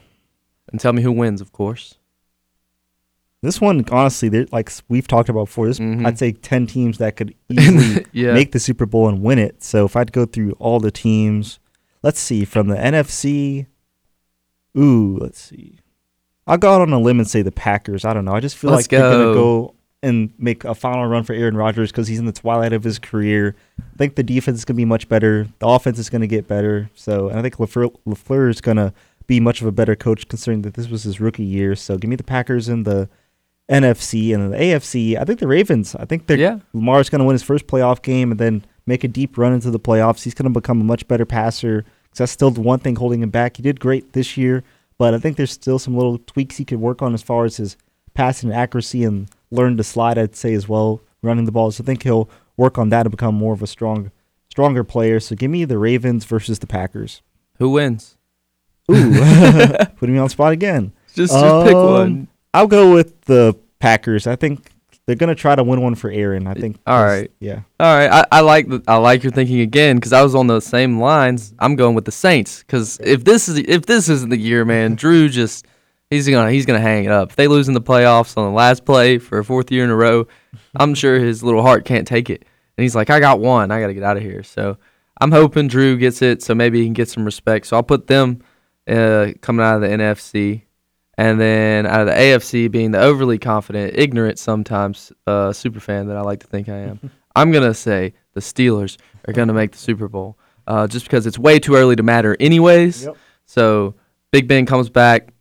and 0.71 0.81
tell 0.81 0.93
me 0.93 1.03
who 1.03 1.13
wins, 1.13 1.41
of 1.41 1.53
course. 1.53 1.97
This 3.43 3.61
one, 3.61 3.85
honestly, 3.91 4.29
there- 4.31 4.47
like 4.53 4.73
we've 4.89 5.07
talked 5.07 5.29
about 5.29 5.45
before, 5.47 5.67
this 5.67 5.79
Mhm. 5.79 6.07
I'd 6.07 6.19
say 6.19 6.33
ten 6.33 6.67
teams 6.67 6.97
that 6.99 7.17
could 7.17 7.35
easily 7.51 8.07
yeah, 8.13 8.33
make 8.33 8.53
the 8.53 8.59
Super 8.61 8.87
Bowl 8.87 9.07
and 9.09 9.23
win 9.23 9.39
it. 9.39 9.63
So 9.63 9.85
if 9.85 9.97
I'd 9.97 10.13
go 10.13 10.25
through 10.25 10.53
all 10.53 10.81
the 10.81 10.91
teams, 10.91 11.59
let's 12.03 12.19
see 12.19 12.45
from 12.47 12.69
the 12.69 12.77
NFC. 12.77 13.67
Ooh, 14.77 15.19
let's 15.21 15.41
see. 15.41 15.79
I'll 16.47 16.59
go 16.59 16.75
out 16.75 16.81
on 16.83 16.93
a 16.93 16.99
limb 16.99 17.21
and 17.21 17.29
say 17.29 17.43
the 17.43 17.53
Packers. 17.53 18.05
I 18.05 18.13
don't 18.15 18.25
know. 18.25 18.33
I 18.33 18.41
just 18.41 18.57
feel 18.57 18.71
Let's 18.71 18.85
like 18.85 18.91
they're 18.91 19.01
gonna 19.11 19.25
go. 19.25 19.35
go 19.35 19.74
and 20.05 20.31
make 20.39 20.65
a 20.65 20.75
final 20.75 21.07
run 21.07 21.25
for 21.25 21.33
Aaron 21.33 21.57
Rodgers 21.57 21.91
because 21.91 22.07
he's 22.07 22.19
in 22.19 22.27
the 22.27 22.33
twilight 22.33 22.73
of 22.73 22.85
his 22.85 22.99
career. 22.99 23.57
I 23.79 23.97
think 23.97 24.15
the 24.15 24.23
defense 24.23 24.59
is 24.59 24.65
gonna 24.65 24.77
be 24.77 24.85
much 24.85 25.09
better. 25.09 25.49
The 25.59 25.67
offense 25.67 25.99
is 25.99 26.11
gonna 26.11 26.27
get 26.27 26.47
better. 26.47 26.91
So 26.95 27.29
and 27.29 27.39
I 27.39 27.43
think 27.43 27.57
Lafleur, 27.57 27.95
Lafleur 28.07 28.51
is 28.51 28.61
gonna 28.61 28.93
be 29.27 29.41
much 29.41 29.61
of 29.61 29.67
a 29.67 29.73
better 29.73 29.97
coach 29.97 30.29
considering 30.29 30.63
that 30.63 30.75
this 30.75 30.89
was 30.89 31.05
his 31.05 31.21
rookie 31.21 31.45
year. 31.45 31.75
So 31.75 31.97
give 31.97 32.09
me 32.09 32.17
the 32.17 32.25
Packers 32.25 32.69
in 32.69 32.83
the 32.83 33.09
NFC 33.71 34.35
and 34.35 34.53
the 34.53 34.59
AFC. 34.59 35.17
I 35.17 35.25
think 35.25 35.41
the 35.41 35.47
Ravens. 35.47 35.95
I 35.95 36.05
think 36.05 36.27
they're 36.27 36.39
yeah. 36.39 36.59
Lamar's 36.73 37.09
going 37.09 37.21
to 37.21 37.25
win 37.25 37.35
his 37.35 37.43
first 37.43 37.67
playoff 37.67 38.03
game 38.03 38.31
and 38.31 38.39
then 38.39 38.65
make 38.87 39.05
a 39.05 39.09
deep 39.09 39.39
run 39.39 39.55
into 39.55 39.71
the 39.71 39.81
playoffs. 39.81 40.25
He's 40.25 40.35
going 40.35 40.53
to 40.53 40.61
become 40.61 40.81
a 40.81 40.85
much 40.85 41.09
better 41.09 41.25
passer 41.25 41.85
because 42.05 42.19
that's 42.19 42.33
still 42.33 42.51
the 42.51 42.61
one 42.61 42.79
thing 42.79 42.97
holding 42.97 43.23
him 43.23 43.31
back. 43.31 43.57
He 43.57 43.63
did 43.63 43.81
great 43.81 44.13
this 44.13 44.37
year, 44.37 44.63
but 44.99 45.15
I 45.15 45.19
think 45.19 45.37
there's 45.37 45.51
still 45.51 45.79
some 45.79 45.97
little 45.97 46.19
tweaks 46.19 46.59
he 46.59 46.65
could 46.65 46.81
work 46.81 47.01
on 47.01 47.15
as 47.15 47.23
far 47.23 47.47
as 47.47 47.57
his 47.57 47.77
passing 48.13 48.53
accuracy 48.53 49.03
and 49.05 49.29
learn 49.55 49.77
to 49.77 49.85
slide. 49.85 50.19
I'd 50.19 50.37
say 50.37 50.53
as 50.55 50.69
well, 50.69 51.01
running 51.23 51.45
the 51.45 51.53
ball. 51.53 51.71
So 51.71 51.83
I 51.83 51.87
think 51.87 52.03
he'll 52.03 52.29
work 52.57 52.79
on 52.79 52.89
that 52.91 53.07
and 53.07 53.11
become 53.11 53.35
more 53.35 53.53
of 53.55 53.63
a 53.63 53.67
strong, 53.67 54.11
stronger 54.51 54.85
player. 54.85 55.21
So 55.21 55.35
give 55.35 55.51
me 55.51 55.65
the 55.65 55.79
Ravens 55.79 56.25
versus 56.25 56.59
the 56.59 56.67
Packers. 56.67 57.23
Who 57.59 57.71
wins? 57.71 58.17
Ooh, 58.91 59.13
putting 59.97 60.15
me 60.15 60.19
on 60.19 60.27
the 60.27 60.31
spot 60.31 60.53
again. 60.53 60.93
Just, 61.15 61.33
just 61.33 61.67
pick 61.67 61.75
Um, 61.75 61.91
one. 61.91 62.29
I'll 62.53 62.67
go 62.67 62.93
with 62.93 63.21
the 63.23 63.57
Packers. 63.79 64.27
I 64.27 64.37
think 64.37 64.71
they're 65.07 65.17
going 65.17 65.29
to 65.29 65.35
try 65.35 65.55
to 65.55 65.63
win 65.63 65.81
one 65.83 65.95
for 65.95 66.11
Aaron. 66.11 66.47
I 66.47 66.55
think. 66.55 66.79
All 66.87 67.03
right. 67.03 67.31
Yeah. 67.41 67.61
All 67.79 67.95
right, 67.97 68.11
I, 68.11 68.39
I 68.39 68.41
like 68.41 68.69
the, 68.69 68.83
I 68.89 68.97
like 68.97 69.23
your 69.23 69.33
thinking 69.33 69.61
again 69.61 69.97
because 69.97 70.13
I 70.13 70.23
was 70.23 70.35
on 70.35 70.47
those 70.47 70.65
same 70.65 70.99
lines. 71.01 71.53
I'm 71.59 71.77
going 71.77 71.95
with 71.95 72.05
the 72.07 72.13
Saints 72.13 72.61
because 72.61 72.99
if 73.01 73.25
this 73.25 73.49
is 73.49 73.59
if 73.59 73.87
this 73.87 74.09
isn't 74.09 74.31
the 74.31 74.39
year, 74.39 74.65
man, 74.65 74.95
Drew 74.97 75.29
just 75.29 75.67
he's 76.15 76.29
gonna 76.29 76.51
he's 76.51 76.67
gonna 76.67 76.81
hang 76.81 77.05
it 77.05 77.11
up. 77.11 77.31
If 77.31 77.37
they 77.37 77.49
lose 77.49 77.69
in 77.69 77.75
the 77.75 77.81
playoffs 77.81 78.37
on 78.37 78.45
the 78.45 78.57
last 78.57 78.85
play 78.85 79.19
for 79.19 79.39
a 79.39 79.45
fourth 79.45 79.71
year 79.71 79.85
in 79.85 79.91
a 79.91 79.97
row, 79.97 80.27
I'm 80.77 80.95
sure 80.95 81.19
his 81.19 81.43
little 81.43 81.63
heart 81.63 81.85
can't 81.85 82.07
take 82.07 82.31
it, 82.31 82.45
and 82.77 82.83
he's 82.83 82.95
like, 82.95 83.11
I 83.11 83.21
got 83.21 83.41
one, 83.41 83.71
I 83.71 83.81
got 83.81 83.89
to 83.89 83.95
get 83.95 84.03
out 84.03 84.17
of 84.17 84.23
here. 84.23 84.43
So 84.43 84.79
I'm 85.21 85.31
hoping 85.31 85.69
Drew 85.69 85.97
gets 85.97 86.23
it, 86.23 86.43
so 86.43 86.55
maybe 86.55 86.81
he 86.81 86.87
can 86.87 86.95
get 86.95 87.09
some 87.09 87.25
respect. 87.25 87.67
So 87.67 87.77
I'll 87.77 87.83
put 87.83 88.07
them 88.07 88.43
uh, 88.89 89.29
coming 89.41 89.65
out 89.65 89.77
of 89.77 89.81
the 89.83 89.89
NFC. 89.89 90.63
And 91.17 91.41
then 91.41 91.87
out 91.87 92.01
of 92.01 92.07
the 92.09 92.13
AFC, 92.13 92.69
being 92.69 92.91
the 92.91 93.01
overly 93.01 93.39
confident, 93.39 93.97
ignorant 93.97 94.37
sometimes 94.37 95.13
uh, 95.29 95.53
super 95.53 95.79
fan 95.79 96.09
that 96.09 96.17
I 96.17 96.23
like 96.23 96.41
to 96.41 96.49
think 96.49 96.69
I 96.69 96.79
am, 96.79 97.11
I'm 97.37 97.53
gonna 97.53 97.75
say 97.75 98.15
the 98.33 98.41
Steelers 98.41 98.97
are 99.27 99.33
gonna 99.33 99.53
make 99.53 99.71
the 99.73 99.79
Super 99.79 100.09
Bowl, 100.09 100.37
uh, 100.67 100.89
just 100.89 101.05
because 101.05 101.27
it's 101.27 101.39
way 101.39 101.61
too 101.61 101.77
early 101.77 101.95
to 101.95 102.03
matter, 102.03 102.37
anyways. 102.41 103.05
Yep. 103.05 103.17
So 103.47 103.95
Big 104.33 104.49
Ben 104.49 104.67
comes 104.67 104.91
back, 104.91 105.33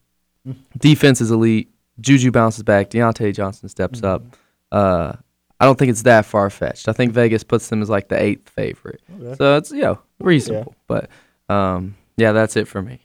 defense 0.78 1.22
is 1.22 1.32
elite, 1.32 1.70
Juju 2.00 2.32
bounces 2.32 2.64
back, 2.64 2.90
Diontae 2.90 3.34
Johnson 3.36 3.70
steps 3.70 4.02
Mm-hmm. 4.02 4.06
up. 4.08 4.24
Uh, 4.72 5.14
I 5.60 5.66
don't 5.66 5.78
think 5.78 5.92
it's 5.92 6.02
that 6.02 6.26
far 6.26 6.50
fetched. 6.50 6.90
I 6.90 6.94
think 6.94 7.14
Vegas 7.14 7.44
puts 7.44 7.70
them 7.70 7.82
as 7.82 7.90
like 7.90 8.10
the 8.10 8.22
eighth 8.22 8.50
favorite, 8.50 9.02
Okay. 9.22 9.36
so 9.38 9.56
it's 9.58 9.72
you 9.72 9.82
know 9.82 10.00
reasonable. 10.20 10.76
But 10.88 11.10
um, 11.48 11.96
yeah, 12.18 12.32
that's 12.34 12.56
it 12.58 12.68
for 12.68 12.82
me. 12.82 13.00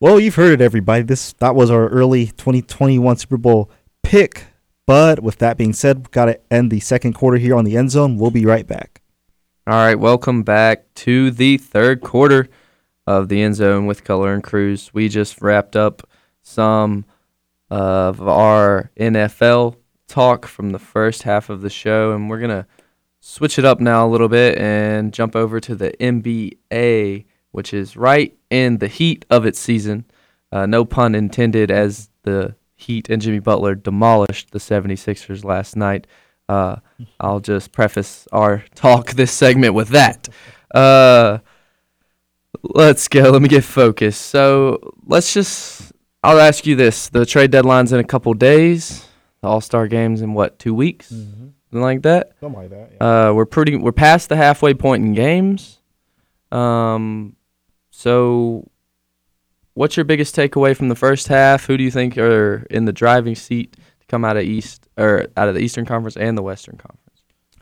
Well, 0.00 0.18
you've 0.18 0.34
heard 0.36 0.52
it, 0.52 0.60
everybody. 0.64 1.02
This 1.02 1.32
that 1.34 1.54
was 1.54 1.70
our 1.70 1.88
early 1.88 2.26
2021 2.26 3.16
Super 3.16 3.36
Bowl 3.36 3.70
pick. 4.02 4.46
But 4.86 5.20
with 5.20 5.38
that 5.38 5.56
being 5.56 5.72
said, 5.72 5.98
we've 5.98 6.10
got 6.10 6.24
to 6.26 6.40
end 6.52 6.70
the 6.70 6.80
second 6.80 7.12
quarter 7.12 7.36
here 7.38 7.54
on 7.54 7.64
the 7.64 7.76
end 7.76 7.90
zone. 7.92 8.16
We'll 8.18 8.30
be 8.32 8.44
right 8.46 8.66
back. 8.66 9.00
All 9.66 9.74
right, 9.74 9.94
welcome 9.94 10.42
back 10.42 10.92
to 10.94 11.30
the 11.30 11.56
third 11.58 12.00
quarter 12.00 12.48
of 13.06 13.28
the 13.28 13.40
end 13.42 13.54
zone 13.56 13.86
with 13.86 14.02
Color 14.02 14.32
and 14.34 14.42
Cruz. 14.42 14.90
We 14.92 15.08
just 15.08 15.40
wrapped 15.40 15.76
up 15.76 16.02
some 16.42 17.04
of 17.70 18.20
our 18.26 18.90
NFL 18.98 19.76
talk 20.08 20.46
from 20.46 20.70
the 20.70 20.78
first 20.78 21.22
half 21.22 21.48
of 21.48 21.62
the 21.62 21.70
show, 21.70 22.12
and 22.12 22.28
we're 22.28 22.40
gonna 22.40 22.66
switch 23.20 23.58
it 23.58 23.64
up 23.64 23.80
now 23.80 24.06
a 24.06 24.10
little 24.10 24.28
bit 24.28 24.58
and 24.58 25.12
jump 25.12 25.34
over 25.34 25.60
to 25.60 25.74
the 25.74 25.92
NBA, 26.00 27.24
which 27.52 27.72
is 27.72 27.96
right 27.96 28.36
in 28.50 28.78
the 28.78 28.88
heat 28.88 29.24
of 29.30 29.46
its 29.46 29.58
season. 29.58 30.04
Uh, 30.50 30.66
no 30.66 30.84
pun 30.84 31.14
intended, 31.14 31.70
as 31.70 32.10
the 32.24 32.54
Heat 32.82 33.08
and 33.08 33.22
Jimmy 33.22 33.38
Butler 33.38 33.74
demolished 33.74 34.50
the 34.50 34.58
76ers 34.58 35.44
last 35.44 35.76
night. 35.76 36.06
Uh, 36.48 36.76
I'll 37.20 37.40
just 37.40 37.72
preface 37.72 38.26
our 38.32 38.64
talk 38.74 39.10
this 39.12 39.32
segment 39.32 39.74
with 39.74 39.88
that. 39.90 40.28
Uh, 40.74 41.38
let's 42.62 43.08
go. 43.08 43.30
Let 43.30 43.40
me 43.40 43.48
get 43.48 43.64
focused. 43.64 44.22
So 44.22 44.94
let's 45.06 45.32
just. 45.32 45.91
I'll 46.22 46.40
ask 46.40 46.66
you 46.66 46.76
this: 46.76 47.08
the 47.08 47.26
trade 47.26 47.50
deadline's 47.50 47.92
in 47.92 48.00
a 48.00 48.04
couple 48.04 48.32
days. 48.34 49.06
The 49.40 49.48
All 49.48 49.60
Star 49.60 49.88
games 49.88 50.22
in 50.22 50.34
what 50.34 50.58
two 50.58 50.74
weeks, 50.74 51.08
something 51.08 51.54
like 51.70 52.02
that. 52.02 52.32
Something 52.40 52.60
like 52.62 52.70
that. 52.70 53.04
Uh, 53.04 53.32
we're 53.34 53.46
pretty. 53.46 53.76
We're 53.76 53.92
past 53.92 54.28
the 54.28 54.36
halfway 54.36 54.74
point 54.74 55.04
in 55.04 55.14
games. 55.14 55.78
Um, 56.52 57.34
so 57.90 58.68
what's 59.74 59.96
your 59.96 60.04
biggest 60.04 60.36
takeaway 60.36 60.76
from 60.76 60.88
the 60.88 60.94
first 60.94 61.28
half? 61.28 61.66
Who 61.66 61.76
do 61.76 61.84
you 61.84 61.90
think 61.90 62.18
are 62.18 62.66
in 62.70 62.84
the 62.84 62.92
driving 62.92 63.34
seat 63.34 63.76
to 64.00 64.06
come 64.06 64.24
out 64.24 64.36
of 64.36 64.44
East 64.44 64.88
or 64.96 65.26
out 65.36 65.48
of 65.48 65.54
the 65.54 65.60
Eastern 65.60 65.86
Conference 65.86 66.16
and 66.16 66.36
the 66.36 66.42
Western 66.42 66.76
Conference? 66.76 66.98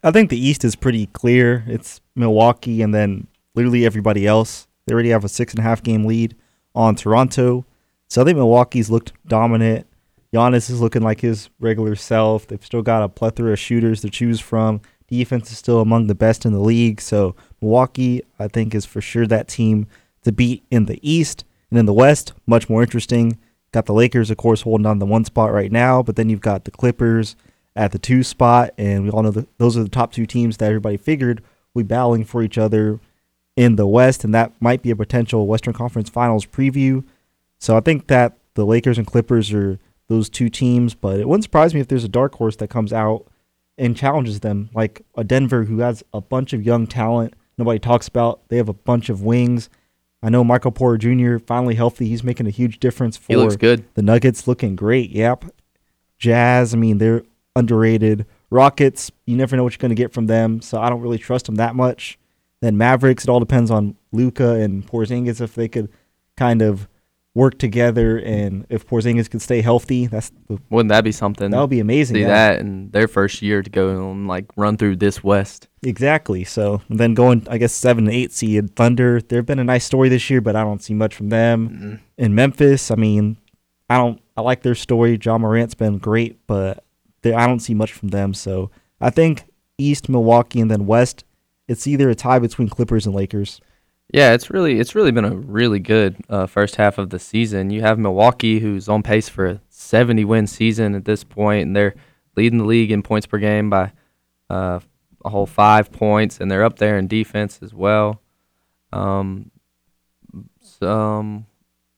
I 0.02 0.10
think 0.10 0.30
the 0.30 0.38
East 0.38 0.64
is 0.64 0.74
pretty 0.76 1.06
clear. 1.06 1.64
It's 1.66 2.00
Milwaukee 2.14 2.82
and 2.82 2.94
then 2.94 3.26
literally 3.54 3.84
everybody 3.84 4.26
else. 4.26 4.66
They 4.86 4.94
already 4.94 5.10
have 5.10 5.24
a 5.24 5.28
six 5.28 5.52
and 5.52 5.60
a 5.60 5.62
half 5.62 5.82
game 5.82 6.04
lead 6.04 6.36
on 6.74 6.94
Toronto. 6.94 7.64
So 8.10 8.20
I 8.20 8.24
think 8.24 8.36
Milwaukee's 8.36 8.90
looked 8.90 9.12
dominant. 9.26 9.86
Giannis 10.34 10.68
is 10.68 10.80
looking 10.80 11.02
like 11.02 11.20
his 11.20 11.48
regular 11.60 11.94
self. 11.94 12.46
They've 12.46 12.64
still 12.64 12.82
got 12.82 13.04
a 13.04 13.08
plethora 13.08 13.52
of 13.52 13.58
shooters 13.58 14.00
to 14.00 14.10
choose 14.10 14.40
from. 14.40 14.80
Defense 15.08 15.50
is 15.52 15.58
still 15.58 15.80
among 15.80 16.08
the 16.08 16.14
best 16.14 16.44
in 16.44 16.52
the 16.52 16.60
league. 16.60 17.00
So 17.00 17.36
Milwaukee, 17.60 18.22
I 18.38 18.48
think, 18.48 18.74
is 18.74 18.84
for 18.84 19.00
sure 19.00 19.26
that 19.28 19.46
team 19.46 19.86
to 20.24 20.32
beat 20.32 20.64
in 20.70 20.86
the 20.86 20.98
East. 21.08 21.44
And 21.70 21.78
in 21.78 21.86
the 21.86 21.92
West, 21.92 22.32
much 22.46 22.68
more 22.68 22.82
interesting. 22.82 23.38
Got 23.72 23.86
the 23.86 23.92
Lakers, 23.92 24.30
of 24.30 24.36
course, 24.36 24.62
holding 24.62 24.86
on 24.86 24.98
the 24.98 25.06
one 25.06 25.24
spot 25.24 25.52
right 25.52 25.70
now, 25.70 26.02
but 26.02 26.16
then 26.16 26.28
you've 26.28 26.40
got 26.40 26.64
the 26.64 26.72
Clippers 26.72 27.36
at 27.76 27.92
the 27.92 27.98
two 28.00 28.24
spot, 28.24 28.74
and 28.76 29.04
we 29.04 29.10
all 29.10 29.22
know 29.22 29.30
that 29.30 29.46
those 29.58 29.76
are 29.76 29.84
the 29.84 29.88
top 29.88 30.12
two 30.12 30.26
teams 30.26 30.56
that 30.56 30.66
everybody 30.66 30.96
figured 30.96 31.40
would 31.72 31.86
be 31.86 31.94
battling 31.94 32.24
for 32.24 32.42
each 32.42 32.58
other 32.58 32.98
in 33.56 33.76
the 33.76 33.86
West, 33.86 34.24
and 34.24 34.34
that 34.34 34.52
might 34.60 34.82
be 34.82 34.90
a 34.90 34.96
potential 34.96 35.46
Western 35.46 35.72
Conference 35.72 36.10
Finals 36.10 36.44
preview. 36.44 37.04
So 37.60 37.76
I 37.76 37.80
think 37.80 38.08
that 38.08 38.36
the 38.54 38.66
Lakers 38.66 38.98
and 38.98 39.06
Clippers 39.06 39.52
are 39.52 39.78
those 40.08 40.28
two 40.28 40.48
teams, 40.48 40.94
but 40.94 41.20
it 41.20 41.28
wouldn't 41.28 41.44
surprise 41.44 41.74
me 41.74 41.80
if 41.80 41.88
there's 41.88 42.04
a 42.04 42.08
dark 42.08 42.34
horse 42.34 42.56
that 42.56 42.68
comes 42.68 42.92
out 42.92 43.26
and 43.78 43.96
challenges 43.96 44.40
them, 44.40 44.70
like 44.74 45.02
a 45.14 45.22
Denver 45.22 45.64
who 45.64 45.78
has 45.78 46.02
a 46.12 46.20
bunch 46.20 46.52
of 46.52 46.64
young 46.64 46.86
talent 46.86 47.34
nobody 47.60 47.78
talks 47.78 48.08
about. 48.08 48.40
They 48.48 48.56
have 48.56 48.68
a 48.68 48.74
bunch 48.74 49.08
of 49.08 49.22
wings. 49.22 49.70
I 50.22 50.30
know 50.30 50.42
Michael 50.42 50.72
Porter 50.72 50.98
Jr. 50.98 51.38
finally 51.38 51.76
healthy. 51.76 52.08
He's 52.08 52.24
making 52.24 52.46
a 52.46 52.50
huge 52.50 52.80
difference 52.80 53.16
for 53.16 53.26
He 53.28 53.36
looks 53.36 53.56
good. 53.56 53.84
the 53.94 54.02
Nuggets 54.02 54.48
looking 54.48 54.74
great. 54.74 55.10
Yep. 55.10 55.44
Jazz, 56.18 56.74
I 56.74 56.76
mean, 56.76 56.98
they're 56.98 57.22
underrated. 57.54 58.26
Rockets, 58.50 59.10
you 59.26 59.36
never 59.36 59.56
know 59.56 59.62
what 59.62 59.72
you're 59.72 59.78
going 59.78 59.90
to 59.90 59.94
get 59.94 60.12
from 60.12 60.26
them, 60.26 60.60
so 60.60 60.80
I 60.80 60.90
don't 60.90 61.00
really 61.00 61.18
trust 61.18 61.46
them 61.46 61.54
that 61.54 61.74
much. 61.76 62.18
Then 62.60 62.76
Mavericks, 62.76 63.24
it 63.24 63.30
all 63.30 63.40
depends 63.40 63.70
on 63.70 63.96
Luka 64.12 64.54
and 64.54 64.86
Porzingis 64.86 65.40
if 65.40 65.54
they 65.54 65.68
could 65.68 65.88
kind 66.36 66.60
of 66.60 66.88
work 67.34 67.58
together, 67.58 68.18
and 68.18 68.66
if 68.68 68.86
Porzingis 68.86 69.30
could 69.30 69.40
stay 69.40 69.60
healthy, 69.60 70.06
that's 70.06 70.32
the, 70.48 70.58
Wouldn't 70.68 70.90
that 70.90 71.04
be 71.04 71.12
something? 71.12 71.50
that 71.50 71.60
would 71.60 71.70
be 71.70 71.80
amazing. 71.80 72.16
See 72.16 72.24
that 72.24 72.58
in 72.58 72.90
their 72.90 73.06
first 73.08 73.40
year 73.40 73.62
to 73.62 73.70
go 73.70 74.10
and 74.10 74.26
like 74.26 74.46
run 74.56 74.76
through 74.76 74.96
this 74.96 75.22
West. 75.22 75.68
Exactly. 75.82 76.44
So 76.44 76.82
then 76.90 77.14
going, 77.14 77.46
I 77.48 77.58
guess 77.58 77.72
seven 77.72 78.06
and 78.06 78.14
eight 78.14 78.32
seed 78.32 78.74
Thunder. 78.74 79.20
They've 79.20 79.46
been 79.46 79.58
a 79.60 79.64
nice 79.64 79.84
story 79.84 80.08
this 80.08 80.28
year, 80.28 80.40
but 80.40 80.56
I 80.56 80.62
don't 80.62 80.82
see 80.82 80.94
much 80.94 81.14
from 81.14 81.28
them. 81.28 81.68
Mm-hmm. 81.68 81.94
In 82.18 82.34
Memphis, 82.34 82.90
I 82.90 82.96
mean, 82.96 83.36
I 83.88 83.96
don't. 83.96 84.20
I 84.36 84.42
like 84.42 84.62
their 84.62 84.74
story. 84.74 85.18
Ja 85.22 85.36
Morant's 85.38 85.74
been 85.74 85.98
great, 85.98 86.46
but 86.46 86.84
I 87.24 87.46
don't 87.46 87.60
see 87.60 87.74
much 87.74 87.92
from 87.92 88.08
them. 88.08 88.34
So 88.34 88.70
I 89.00 89.10
think 89.10 89.44
East, 89.78 90.08
Milwaukee, 90.08 90.60
and 90.60 90.70
then 90.70 90.86
West. 90.86 91.24
It's 91.68 91.86
either 91.86 92.10
a 92.10 92.14
tie 92.16 92.40
between 92.40 92.68
Clippers 92.68 93.06
and 93.06 93.14
Lakers. 93.14 93.60
Yeah, 94.12 94.32
it's 94.32 94.50
really 94.50 94.80
it's 94.80 94.94
really 94.96 95.12
been 95.12 95.24
a 95.24 95.34
really 95.34 95.78
good 95.78 96.16
uh, 96.28 96.46
first 96.46 96.76
half 96.76 96.98
of 96.98 97.10
the 97.10 97.18
season. 97.18 97.70
You 97.70 97.82
have 97.82 97.98
Milwaukee, 97.98 98.58
who's 98.58 98.88
on 98.88 99.02
pace 99.04 99.28
for 99.28 99.46
a 99.46 99.60
70 99.68 100.24
win 100.24 100.46
season 100.48 100.96
at 100.96 101.04
this 101.04 101.22
point, 101.22 101.68
and 101.68 101.76
they're 101.76 101.94
leading 102.36 102.58
the 102.58 102.64
league 102.64 102.90
in 102.90 103.02
points 103.02 103.26
per 103.26 103.38
game 103.38 103.70
by 103.70 103.92
uh, 104.48 104.80
a 105.24 105.28
whole 105.28 105.46
five 105.46 105.92
points, 105.92 106.40
and 106.40 106.50
they're 106.50 106.64
up 106.64 106.78
there 106.78 106.98
in 106.98 107.06
defense 107.06 107.60
as 107.62 107.72
well. 107.72 108.20
Um, 108.92 109.52
so, 110.60 110.90
um, 110.90 111.46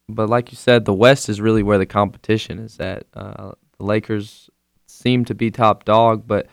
but 0.06 0.28
like 0.28 0.52
you 0.52 0.56
said, 0.56 0.84
the 0.84 0.92
West 0.92 1.30
is 1.30 1.40
really 1.40 1.62
where 1.62 1.78
the 1.78 1.86
competition 1.86 2.58
is 2.58 2.78
at. 2.78 3.06
Uh, 3.14 3.52
the 3.78 3.84
Lakers 3.84 4.50
seem 4.86 5.24
to 5.24 5.34
be 5.34 5.50
top 5.50 5.84
dog, 5.84 6.26
but 6.26 6.46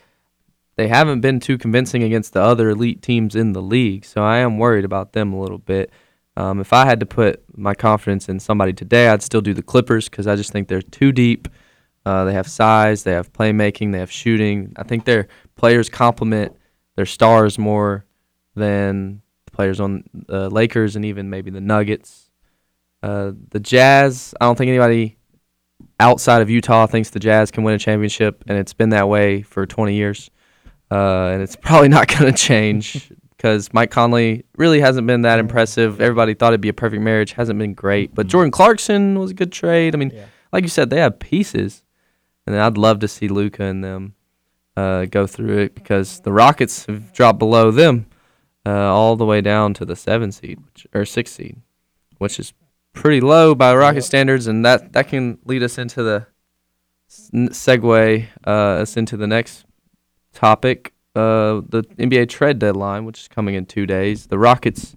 they 0.79 0.87
haven't 0.87 1.19
been 1.19 1.41
too 1.41 1.57
convincing 1.57 2.03
against 2.03 2.31
the 2.31 2.41
other 2.41 2.69
elite 2.69 3.01
teams 3.01 3.35
in 3.35 3.51
the 3.51 3.61
league. 3.61 4.05
So 4.05 4.23
I 4.23 4.37
am 4.37 4.57
worried 4.57 4.85
about 4.85 5.11
them 5.11 5.33
a 5.33 5.41
little 5.41 5.57
bit. 5.57 5.91
Um, 6.37 6.61
if 6.61 6.71
I 6.71 6.85
had 6.85 7.01
to 7.01 7.05
put 7.05 7.43
my 7.57 7.73
confidence 7.73 8.29
in 8.29 8.39
somebody 8.39 8.71
today, 8.71 9.09
I'd 9.09 9.21
still 9.21 9.41
do 9.41 9.53
the 9.53 9.61
Clippers 9.61 10.07
because 10.07 10.25
I 10.25 10.37
just 10.37 10.53
think 10.53 10.69
they're 10.69 10.81
too 10.81 11.11
deep. 11.11 11.49
Uh, 12.05 12.23
they 12.23 12.31
have 12.31 12.47
size, 12.47 13.03
they 13.03 13.11
have 13.11 13.33
playmaking, 13.33 13.91
they 13.91 13.99
have 13.99 14.09
shooting. 14.09 14.71
I 14.77 14.83
think 14.83 15.03
their 15.03 15.27
players 15.57 15.89
complement 15.89 16.55
their 16.95 17.05
stars 17.05 17.59
more 17.59 18.05
than 18.55 19.21
the 19.47 19.51
players 19.51 19.81
on 19.81 20.05
the 20.13 20.49
Lakers 20.49 20.95
and 20.95 21.03
even 21.03 21.29
maybe 21.29 21.51
the 21.51 21.59
Nuggets. 21.59 22.31
Uh, 23.03 23.33
the 23.49 23.59
Jazz, 23.59 24.33
I 24.39 24.45
don't 24.45 24.57
think 24.57 24.69
anybody 24.69 25.17
outside 25.99 26.41
of 26.41 26.49
Utah 26.49 26.87
thinks 26.87 27.09
the 27.09 27.19
Jazz 27.19 27.51
can 27.51 27.65
win 27.65 27.75
a 27.75 27.79
championship, 27.79 28.45
and 28.47 28.57
it's 28.57 28.73
been 28.73 28.91
that 28.91 29.09
way 29.09 29.41
for 29.41 29.65
20 29.65 29.93
years. 29.93 30.31
Uh, 30.91 31.30
and 31.34 31.41
it's 31.41 31.56
probably 31.56 31.89
not 31.89 32.08
going 32.19 32.32
to 32.32 32.38
change 32.38 33.12
because 33.38 33.71
Mike 33.73 33.91
Conley 33.91 34.43
really 34.58 34.82
hasn't 34.82 35.08
been 35.08 35.21
that 35.21 35.39
impressive. 35.39 36.02
Everybody 36.02 36.34
thought 36.34 36.54
it'd 36.54 36.62
be 36.62 36.69
a 36.69 36.73
perfect 36.73 37.02
marriage, 37.02 37.34
hasn't 37.34 37.60
been 37.60 37.73
great. 37.73 38.13
But 38.13 38.28
Jordan 38.28 38.52
Clarkson 38.52 39.17
was 39.17 39.32
a 39.32 39.34
good 39.34 39.52
trade. 39.52 39.95
I 39.95 39.97
mean, 39.97 40.12
like 40.52 40.63
you 40.63 40.69
said, 40.69 40.89
they 40.89 40.99
have 40.99 41.19
pieces, 41.19 41.84
and 42.45 42.56
I'd 42.56 42.78
love 42.78 42.99
to 42.99 43.08
see 43.08 43.28
Luka 43.28 43.63
and 43.63 43.84
them 43.84 44.15
uh, 44.75 45.06
go 45.06 45.28
through 45.28 45.60
it 45.60 45.75
because 45.75 46.21
the 46.21 46.32
Rockets 46.32 46.86
have 46.86 47.13
dropped 47.13 47.39
below 47.39 47.71
them 47.71 48.08
uh, 48.65 48.71
all 48.71 49.15
the 49.15 49.25
way 49.25 49.41
down 49.41 49.73
to 49.75 49.86
the 49.86 49.95
seven 49.95 50.32
seed 50.32 50.60
which, 50.65 50.88
or 50.93 51.06
six 51.06 51.32
seed, 51.32 51.58
which 52.17 52.39
is 52.39 52.54
pretty 52.93 53.21
low 53.21 53.56
by 53.56 53.75
Rocket 53.75 54.04
standards, 54.04 54.47
and 54.47 54.65
that 54.65 54.93
that 54.93 55.08
can 55.08 55.39
lead 55.45 55.63
us 55.63 55.78
into 55.78 56.04
the 56.04 56.28
segue 57.10 58.28
uh, 58.45 58.49
us 58.49 58.97
into 58.97 59.17
the 59.17 59.28
next 59.28 59.65
topic, 60.39 60.93
uh, 61.15 61.60
the 61.67 61.84
NBA 61.97 62.30
trade 62.30 62.60
deadline, 62.60 63.04
which 63.04 63.19
is 63.19 63.28
coming 63.28 63.56
in 63.56 63.65
two 63.65 63.86
days. 63.86 64.28
The 64.28 64.39
Rockets 64.39 64.95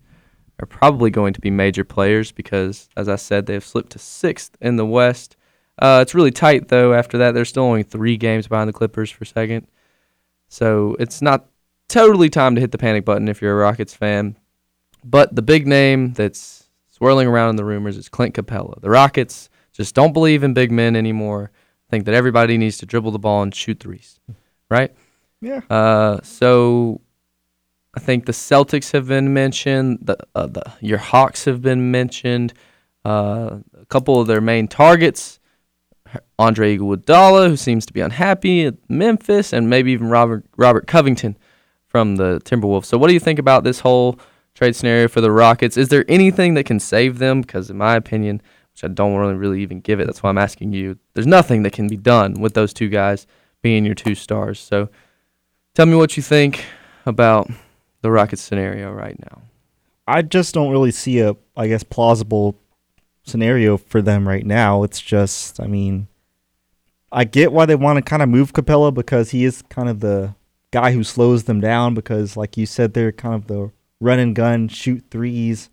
are 0.61 0.67
probably 0.67 1.11
going 1.11 1.33
to 1.33 1.41
be 1.41 1.51
major 1.51 1.83
players 1.83 2.31
because, 2.31 2.89
as 2.97 3.09
I 3.09 3.17
said, 3.17 3.47
they 3.47 3.55
have 3.55 3.65
slipped 3.65 3.91
to 3.93 3.99
sixth 3.99 4.57
in 4.61 4.77
the 4.77 4.87
West. 4.87 5.37
Uh, 5.81 5.99
it's 6.01 6.15
really 6.15 6.31
tight 6.31 6.69
though. 6.69 6.95
After 6.95 7.19
that, 7.19 7.33
they're 7.33 7.45
still 7.45 7.65
only 7.65 7.83
three 7.83 8.17
games 8.17 8.47
behind 8.47 8.69
the 8.69 8.73
Clippers 8.73 9.11
for 9.11 9.25
second, 9.25 9.67
so 10.49 10.95
it's 11.01 11.21
not 11.21 11.49
totally 11.89 12.31
time 12.31 12.55
to 12.55 12.61
hit 12.61 12.71
the 12.71 12.79
panic 12.79 13.05
button 13.05 13.29
if 13.29 13.43
you're 13.43 13.53
a 13.53 13.63
Rockets 13.65 13.95
fan. 13.95 14.39
But 15.03 15.35
the 15.35 15.43
big 15.43 15.67
name 15.67 16.13
that's 16.13 16.69
swirling 16.91 17.27
around 17.27 17.51
in 17.51 17.57
the 17.57 17.65
rumors 17.65 17.97
is 17.97 18.09
Clint 18.09 18.37
Capela. 18.37 18.81
The 18.81 18.91
Rockets 18.91 19.51
just 19.73 19.93
don't 19.95 20.13
believe 20.13 20.45
in 20.45 20.55
big 20.55 20.71
men 20.71 20.95
anymore. 20.95 21.51
Think 21.91 22.05
that 22.05 22.15
everybody 22.15 22.59
needs 22.59 22.79
to 22.79 22.87
dribble 22.87 23.11
the 23.11 23.19
ball 23.19 23.43
and 23.43 23.53
shoot 23.53 23.81
threes, 23.81 24.21
right? 24.71 24.95
Yeah. 25.43 25.61
Uh, 25.69 26.21
so 26.23 27.01
I 27.95 28.01
think 28.01 28.25
the 28.25 28.33
Celtics 28.33 28.93
have 28.93 29.09
been 29.09 29.35
mentioned. 29.35 29.99
The, 30.03 30.17
uh, 30.35 30.47
the 30.47 30.73
your 30.81 30.99
Hawks 30.99 31.45
have 31.45 31.61
been 31.61 31.91
mentioned. 31.91 32.55
Uh, 33.05 33.59
a 33.79 33.85
couple 33.87 34.21
of 34.21 34.29
their 34.29 34.41
main 34.41 34.69
targets, 34.69 35.41
Andre 36.39 36.79
Iguodala, 36.79 37.49
who 37.49 37.57
seems 37.57 37.85
to 37.87 37.93
be 37.93 38.01
unhappy 38.01 38.65
at 38.65 38.75
Memphis, 38.89 39.53
and 39.53 39.69
maybe 39.69 39.93
even 39.93 40.09
Robert 40.09 40.45
Robert 40.57 40.87
Covington 40.87 41.37
from 41.87 42.17
the 42.17 42.41
Timberwolves. 42.45 42.87
So, 42.87 42.97
what 42.97 43.09
do 43.09 43.15
you 43.15 43.21
think 43.21 43.39
about 43.39 43.65
this 43.65 43.81
whole 43.81 44.19
trade 44.55 44.77
scenario 44.77 45.09
for 45.09 45.21
the 45.21 45.33
Rockets? 45.33 45.77
Is 45.77 45.89
there 45.89 46.05
anything 46.09 46.55
that 46.55 46.65
can 46.65 46.79
save 46.81 47.19
them? 47.19 47.43
Because, 47.43 47.69
in 47.69 47.77
my 47.77 47.97
opinion, 47.97 48.41
which 48.73 48.85
I 48.85 48.89
don't 48.89 49.17
really, 49.17 49.35
really 49.35 49.61
even 49.61 49.81
give 49.81 49.99
it, 49.99 50.07
that's 50.07 50.23
why 50.23 50.31
I'm 50.31 50.39
asking 50.39 50.73
you. 50.73 50.99
There's 51.15 51.27
nothing 51.27 51.65
that 51.65 51.73
can 51.73 51.89
be 51.89 51.97
done 51.97 52.41
with 52.41 52.55
those 52.55 52.73
two 52.73 52.89
guys 52.89 53.27
being 53.61 53.85
your 53.85 53.95
two 53.97 54.15
stars. 54.15 54.61
So, 54.61 54.89
tell 55.75 55.87
me 55.87 55.95
what 55.95 56.17
you 56.17 56.23
think 56.23 56.65
about 57.07 57.51
the 58.03 58.11
Rockets 58.11 58.43
scenario 58.43 58.93
right 58.93 59.19
now. 59.19 59.43
I 60.07 60.23
just 60.23 60.55
don't 60.55 60.71
really 60.71 60.91
see 60.91 61.21
a, 61.21 61.37
I 61.57 61.69
guess, 61.69 61.83
plausible 61.83 62.57
scenario 63.23 63.77
for 63.77 64.03
them 64.03 64.27
right 64.27 64.45
now. 64.45 64.83
It's 64.83 65.01
just, 65.01 65.61
I 65.61 65.67
mean, 65.67 66.09
I 67.11 67.25
get 67.25 67.53
why 67.53 67.67
they 67.67 67.77
want 67.77 67.99
to 67.99 68.03
kind 68.03 68.23
of 68.23 68.29
move 68.29 68.53
Capela 68.53 68.93
because 68.93 69.31
he 69.31 69.45
is 69.45 69.63
kind 69.63 69.89
of 69.89 70.01
the 70.01 70.35
guy 70.71 70.93
who 70.93 71.05
slows 71.05 71.45
them 71.45 71.61
down. 71.61 71.95
Because, 71.95 72.37
like 72.37 72.57
you 72.57 72.67
said, 72.67 72.95
they're 72.95 73.13
kind 73.13 73.35
of 73.35 73.47
the 73.47 73.71
run 74.01 74.19
and 74.19 74.35
gun, 74.35 74.69
shoot 74.69 75.05
threes 75.11 75.71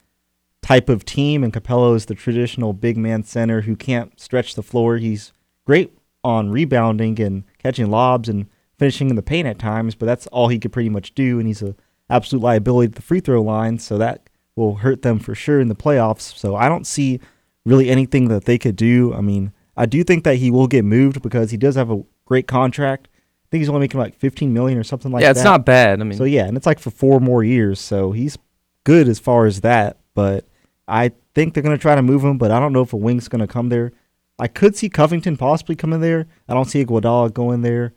type 0.61 0.89
of 0.89 1.05
team, 1.05 1.43
and 1.43 1.53
Capela 1.53 1.95
is 1.95 2.05
the 2.05 2.15
traditional 2.15 2.73
big 2.73 2.97
man 2.97 3.23
center 3.23 3.61
who 3.61 3.75
can't 3.75 4.19
stretch 4.19 4.55
the 4.55 4.61
floor. 4.61 4.97
He's 4.97 5.31
great 5.65 5.97
on 6.23 6.51
rebounding 6.51 7.19
and 7.21 7.45
catching 7.57 7.89
lobs 7.89 8.27
and 8.27 8.47
finishing 8.79 9.09
in 9.09 9.15
the 9.15 9.21
paint 9.21 9.47
at 9.47 9.59
times, 9.59 9.93
but 9.93 10.05
that's 10.05 10.25
all 10.27 10.47
he 10.47 10.57
could 10.57 10.71
pretty 10.71 10.89
much 10.89 11.13
do, 11.13 11.37
and 11.37 11.47
he's 11.47 11.61
an 11.61 11.75
absolute 12.09 12.41
liability 12.41 12.87
at 12.87 12.95
the 12.95 13.01
free 13.01 13.19
throw 13.19 13.41
line, 13.41 13.77
so 13.77 13.97
that 13.97 14.29
will 14.55 14.75
hurt 14.75 15.03
them 15.03 15.19
for 15.19 15.35
sure 15.35 15.59
in 15.59 15.67
the 15.67 15.75
playoffs. 15.75 16.35
So 16.37 16.55
I 16.55 16.67
don't 16.67 16.87
see 16.87 17.19
really 17.65 17.89
anything 17.89 18.29
that 18.29 18.45
they 18.45 18.57
could 18.57 18.75
do. 18.75 19.13
I 19.13 19.21
mean, 19.21 19.51
I 19.77 19.85
do 19.85 20.03
think 20.03 20.23
that 20.23 20.37
he 20.37 20.49
will 20.51 20.67
get 20.67 20.83
moved 20.83 21.21
because 21.21 21.51
he 21.51 21.57
does 21.57 21.75
have 21.75 21.91
a 21.91 22.03
great 22.25 22.47
contract. 22.47 23.07
I 23.13 23.47
think 23.51 23.61
he's 23.61 23.69
only 23.69 23.81
making 23.81 23.99
like 23.99 24.15
15 24.15 24.53
million 24.53 24.77
or 24.77 24.83
something 24.83 25.11
like 25.11 25.21
that. 25.21 25.27
yeah, 25.27 25.33
that. 25.33 25.39
it's 25.39 25.45
not 25.45 25.65
bad. 25.65 26.01
I 26.01 26.03
mean, 26.03 26.17
So 26.17 26.23
yeah, 26.23 26.45
and 26.45 26.55
it's 26.55 26.65
like 26.65 26.79
for 26.79 26.91
four 26.91 27.19
more 27.19 27.43
years, 27.43 27.79
so 27.79 28.11
he's 28.11 28.37
good 28.83 29.07
as 29.07 29.19
far 29.19 29.45
as 29.45 29.61
that. 29.61 29.97
But 30.13 30.45
I 30.87 31.11
think 31.33 31.53
they're 31.53 31.63
gonna 31.63 31.77
try 31.77 31.95
to 31.95 32.01
move 32.01 32.23
him, 32.23 32.37
but 32.37 32.51
I 32.51 32.59
don't 32.59 32.73
know 32.73 32.81
if 32.81 32.93
a 32.93 32.97
wing's 32.97 33.27
gonna 33.27 33.47
come 33.47 33.69
there. 33.69 33.91
I 34.39 34.47
could 34.47 34.75
see 34.75 34.89
Covington 34.89 35.35
possibly 35.35 35.75
coming 35.75 35.99
there. 35.99 36.27
I 36.47 36.53
don't 36.53 36.65
see 36.65 36.83
Iguodala 36.83 37.33
going 37.33 37.61
there, 37.61 37.93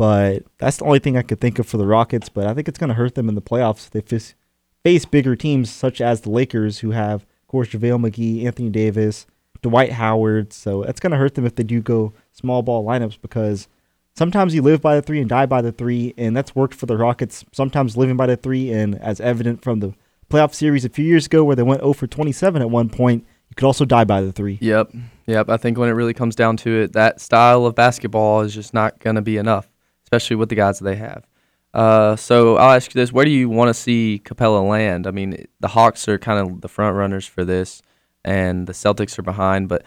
but 0.00 0.44
that's 0.56 0.78
the 0.78 0.86
only 0.86 0.98
thing 0.98 1.18
I 1.18 1.22
could 1.22 1.42
think 1.42 1.58
of 1.58 1.66
for 1.66 1.76
the 1.76 1.86
Rockets. 1.86 2.30
But 2.30 2.46
I 2.46 2.54
think 2.54 2.68
it's 2.68 2.78
gonna 2.78 2.94
hurt 2.94 3.16
them 3.16 3.28
in 3.28 3.34
the 3.34 3.42
playoffs 3.42 3.84
if 3.84 3.90
they 3.90 4.00
face, 4.00 4.34
face 4.82 5.04
bigger 5.04 5.36
teams 5.36 5.68
such 5.68 6.00
as 6.00 6.22
the 6.22 6.30
Lakers, 6.30 6.78
who 6.78 6.92
have, 6.92 7.24
of 7.24 7.48
course, 7.48 7.68
JaVale 7.68 8.08
McGee, 8.08 8.46
Anthony 8.46 8.70
Davis, 8.70 9.26
Dwight 9.60 9.92
Howard. 9.92 10.54
So 10.54 10.84
it's 10.84 11.00
gonna 11.00 11.18
hurt 11.18 11.34
them 11.34 11.44
if 11.44 11.54
they 11.54 11.64
do 11.64 11.82
go 11.82 12.14
small 12.32 12.62
ball 12.62 12.82
lineups 12.82 13.20
because 13.20 13.68
sometimes 14.16 14.54
you 14.54 14.62
live 14.62 14.80
by 14.80 14.96
the 14.96 15.02
three 15.02 15.20
and 15.20 15.28
die 15.28 15.44
by 15.44 15.60
the 15.60 15.70
three, 15.70 16.14
and 16.16 16.34
that's 16.34 16.56
worked 16.56 16.72
for 16.72 16.86
the 16.86 16.96
Rockets. 16.96 17.44
Sometimes 17.52 17.94
living 17.94 18.16
by 18.16 18.26
the 18.26 18.38
three, 18.38 18.72
and 18.72 18.98
as 19.02 19.20
evident 19.20 19.60
from 19.60 19.80
the 19.80 19.92
playoff 20.30 20.54
series 20.54 20.86
a 20.86 20.88
few 20.88 21.04
years 21.04 21.26
ago 21.26 21.44
where 21.44 21.56
they 21.56 21.62
went 21.62 21.82
0 21.82 21.92
for 21.92 22.06
27 22.06 22.62
at 22.62 22.70
one 22.70 22.88
point, 22.88 23.26
you 23.50 23.54
could 23.54 23.66
also 23.66 23.84
die 23.84 24.04
by 24.04 24.22
the 24.22 24.32
three. 24.32 24.56
Yep. 24.62 24.94
Yep. 25.26 25.50
I 25.50 25.58
think 25.58 25.76
when 25.76 25.90
it 25.90 25.92
really 25.92 26.14
comes 26.14 26.34
down 26.34 26.56
to 26.58 26.70
it, 26.84 26.94
that 26.94 27.20
style 27.20 27.66
of 27.66 27.74
basketball 27.74 28.40
is 28.40 28.54
just 28.54 28.72
not 28.72 28.98
going 29.00 29.16
to 29.16 29.22
be 29.22 29.36
enough, 29.36 29.68
especially 30.10 30.36
with 30.36 30.48
the 30.48 30.54
guys 30.56 30.78
that 30.78 30.84
they 30.84 30.96
have. 30.96 31.24
Uh, 31.72 32.16
so 32.16 32.56
I'll 32.56 32.72
ask 32.74 32.92
you 32.92 33.00
this: 33.00 33.12
Where 33.12 33.24
do 33.24 33.30
you 33.30 33.48
want 33.48 33.68
to 33.68 33.74
see 33.74 34.20
Capela 34.24 34.68
land? 34.68 35.06
I 35.06 35.12
mean, 35.12 35.46
the 35.60 35.68
Hawks 35.68 36.08
are 36.08 36.18
kind 36.18 36.38
of 36.40 36.60
the 36.62 36.68
front 36.68 36.96
runners 36.96 37.26
for 37.26 37.44
this, 37.44 37.80
and 38.24 38.66
the 38.66 38.72
Celtics 38.72 39.18
are 39.18 39.22
behind. 39.22 39.68
But 39.68 39.84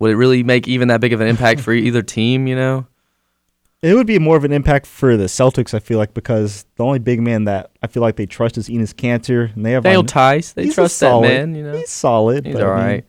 would 0.00 0.10
it 0.10 0.16
really 0.16 0.42
make 0.42 0.66
even 0.66 0.88
that 0.88 1.00
big 1.00 1.12
of 1.12 1.20
an 1.20 1.28
impact 1.28 1.60
for 1.60 1.72
either 1.72 2.02
team? 2.02 2.46
You 2.48 2.56
know? 2.56 2.86
It 3.82 3.94
would 3.94 4.06
be 4.06 4.18
more 4.20 4.36
of 4.36 4.44
an 4.44 4.52
impact 4.52 4.86
for 4.86 5.16
the 5.16 5.24
Celtics, 5.24 5.74
I 5.74 5.80
feel 5.80 5.98
like, 5.98 6.14
because 6.14 6.64
the 6.76 6.84
only 6.84 7.00
big 7.00 7.20
man 7.20 7.44
that 7.44 7.70
I 7.82 7.88
feel 7.88 8.00
like 8.00 8.14
they 8.14 8.26
trust 8.26 8.56
is 8.56 8.68
Enes 8.68 8.94
Kanter, 8.94 9.52
and 9.56 9.66
they 9.66 9.72
have 9.72 9.84
on- 9.84 10.06
Theis, 10.06 10.52
they 10.54 10.68
trust 10.70 10.98
solid- 10.98 11.24
that 11.28 11.46
man. 11.48 11.54
You 11.56 11.64
know, 11.64 11.76
He's 11.76 11.90
solid. 11.90 12.46
he's 12.46 12.54
all 12.56 12.70
I 12.70 13.02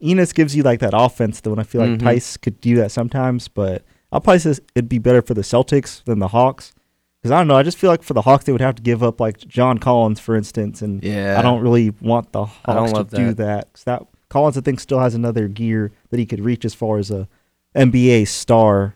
mean. 0.00 0.16
Enes 0.18 0.32
gives 0.32 0.54
you 0.56 0.62
like 0.62 0.78
that 0.80 0.92
offense 0.94 1.40
though, 1.40 1.50
and 1.52 1.60
I 1.60 1.64
feel 1.64 1.80
like 1.82 1.90
Mhm. 1.98 2.02
Theis 2.02 2.36
could 2.36 2.60
do 2.60 2.76
that 2.76 2.90
sometimes. 2.92 3.48
But 3.48 3.82
I'll 4.12 4.20
probably 4.20 4.40
say 4.40 4.54
it'd 4.74 4.88
be 4.88 4.98
better 4.98 5.22
for 5.22 5.34
the 5.34 5.42
Celtics 5.42 6.02
than 6.04 6.18
the 6.18 6.28
Hawks, 6.28 6.72
because 7.20 7.30
I 7.32 7.38
don't 7.38 7.48
know. 7.48 7.56
I 7.56 7.62
just 7.62 7.78
feel 7.78 7.90
like 7.90 8.02
for 8.02 8.14
the 8.14 8.22
Hawks 8.22 8.44
they 8.44 8.52
would 8.52 8.60
have 8.60 8.74
to 8.76 8.82
give 8.82 9.02
up 9.02 9.20
like 9.20 9.38
John 9.46 9.78
Collins, 9.78 10.18
for 10.20 10.34
instance, 10.36 10.82
and 10.82 11.02
Yeah. 11.02 11.36
I 11.38 11.42
don't 11.42 11.60
really 11.62 11.92
want 12.00 12.32
the 12.32 12.46
Hawks 12.46 12.90
to 12.92 12.96
love 12.96 13.10
do 13.10 13.26
that. 13.28 13.36
that. 13.36 13.72
'cause 13.72 13.84
that 13.84 14.06
Collins, 14.28 14.56
I 14.56 14.60
think, 14.62 14.80
still 14.80 15.00
has 15.00 15.14
another 15.14 15.48
gear 15.48 15.92
that 16.10 16.18
he 16.18 16.26
could 16.26 16.40
reach 16.44 16.64
as 16.64 16.74
far 16.74 16.98
as 16.98 17.10
a 17.10 17.28
NBA 17.74 18.24
star. 18.26 18.94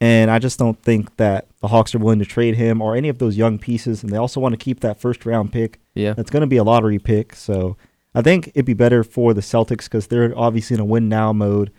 And 0.00 0.30
I 0.30 0.38
just 0.38 0.58
don't 0.58 0.80
think 0.82 1.16
that 1.16 1.46
the 1.62 1.68
Hawks 1.68 1.94
are 1.94 1.98
willing 1.98 2.18
to 2.18 2.24
trade 2.24 2.56
him 2.56 2.82
or 2.82 2.94
any 2.96 3.08
of 3.08 3.18
those 3.18 3.36
young 3.36 3.58
pieces. 3.58 4.02
And 4.02 4.12
they 4.12 4.16
also 4.16 4.40
want 4.40 4.52
to 4.52 4.56
keep 4.58 4.80
that 4.80 5.00
first 5.00 5.24
round 5.24 5.52
pick. 5.52 5.78
Yeah. 5.94 6.12
That's 6.12 6.30
going 6.30 6.42
to 6.42 6.46
be 6.48 6.56
a 6.56 6.64
lottery 6.64 6.98
pick. 6.98 7.34
So 7.34 7.76
I 8.14 8.20
think 8.20 8.48
it'd 8.48 8.66
be 8.66 8.74
better 8.74 9.02
for 9.04 9.32
the 9.32 9.40
Celtics 9.40 9.84
because 9.84 10.08
they're 10.08 10.36
obviously 10.36 10.74
in 10.74 10.80
a 10.80 10.84
win 10.84 11.08
now 11.08 11.32
mode. 11.32 11.70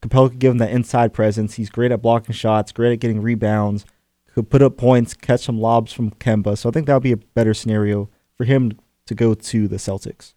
Capela 0.00 0.30
could 0.30 0.38
give 0.38 0.52
him 0.52 0.58
that 0.58 0.70
inside 0.70 1.12
presence. 1.12 1.54
He's 1.54 1.70
great 1.70 1.92
at 1.92 2.02
blocking 2.02 2.34
shots, 2.34 2.72
great 2.72 2.92
at 2.92 3.00
getting 3.00 3.20
rebounds, 3.20 3.84
could 4.32 4.50
put 4.50 4.62
up 4.62 4.76
points, 4.76 5.14
catch 5.14 5.40
some 5.40 5.60
lobs 5.60 5.92
from 5.92 6.10
Kemba. 6.12 6.56
So 6.56 6.68
I 6.68 6.72
think 6.72 6.86
that 6.86 6.94
would 6.94 7.02
be 7.02 7.12
a 7.12 7.16
better 7.16 7.54
scenario 7.54 8.08
for 8.36 8.44
him 8.44 8.78
to 9.06 9.14
go 9.14 9.34
to 9.34 9.68
the 9.68 9.76
Celtics. 9.76 10.34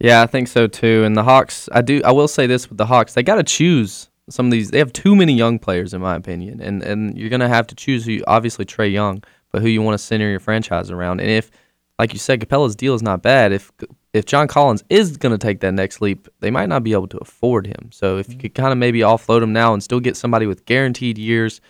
Yeah, 0.00 0.22
I 0.22 0.26
think 0.26 0.48
so 0.48 0.66
too. 0.66 1.04
And 1.04 1.16
the 1.16 1.22
Hawks, 1.22 1.68
I 1.72 1.82
do. 1.82 2.02
I 2.04 2.12
will 2.12 2.28
say 2.28 2.46
this 2.46 2.68
with 2.68 2.78
the 2.78 2.86
Hawks, 2.86 3.14
they 3.14 3.22
got 3.22 3.36
to 3.36 3.44
choose 3.44 4.10
some 4.28 4.46
of 4.46 4.52
these. 4.52 4.70
They 4.70 4.78
have 4.78 4.92
too 4.92 5.14
many 5.14 5.34
young 5.34 5.58
players, 5.58 5.94
in 5.94 6.00
my 6.00 6.16
opinion, 6.16 6.60
and 6.60 6.82
and 6.82 7.16
you're 7.16 7.30
gonna 7.30 7.48
have 7.48 7.66
to 7.68 7.74
choose 7.74 8.04
who. 8.04 8.12
You, 8.12 8.24
obviously, 8.26 8.64
Trae 8.64 8.92
Young, 8.92 9.22
but 9.52 9.62
who 9.62 9.68
you 9.68 9.82
want 9.82 9.94
to 9.94 10.04
center 10.04 10.28
your 10.28 10.40
franchise 10.40 10.90
around. 10.90 11.20
And 11.20 11.30
if, 11.30 11.50
like 11.98 12.12
you 12.12 12.18
said, 12.18 12.40
Capela's 12.40 12.74
deal 12.74 12.94
is 12.94 13.02
not 13.02 13.22
bad. 13.22 13.52
If 13.52 13.70
if 14.14 14.24
John 14.24 14.46
Collins 14.46 14.84
is 14.88 15.16
gonna 15.16 15.36
take 15.36 15.60
that 15.60 15.72
next 15.72 16.00
leap, 16.00 16.28
they 16.38 16.50
might 16.50 16.68
not 16.68 16.84
be 16.84 16.92
able 16.92 17.08
to 17.08 17.18
afford 17.18 17.66
him. 17.66 17.90
So 17.90 18.16
if 18.16 18.30
you 18.30 18.38
could 18.38 18.54
kind 18.54 18.70
of 18.70 18.78
maybe 18.78 19.00
offload 19.00 19.42
him 19.42 19.52
now 19.52 19.74
and 19.74 19.82
still 19.82 20.00
get 20.00 20.16
somebody 20.16 20.46
with 20.46 20.64
guaranteed 20.64 21.18
years 21.18 21.60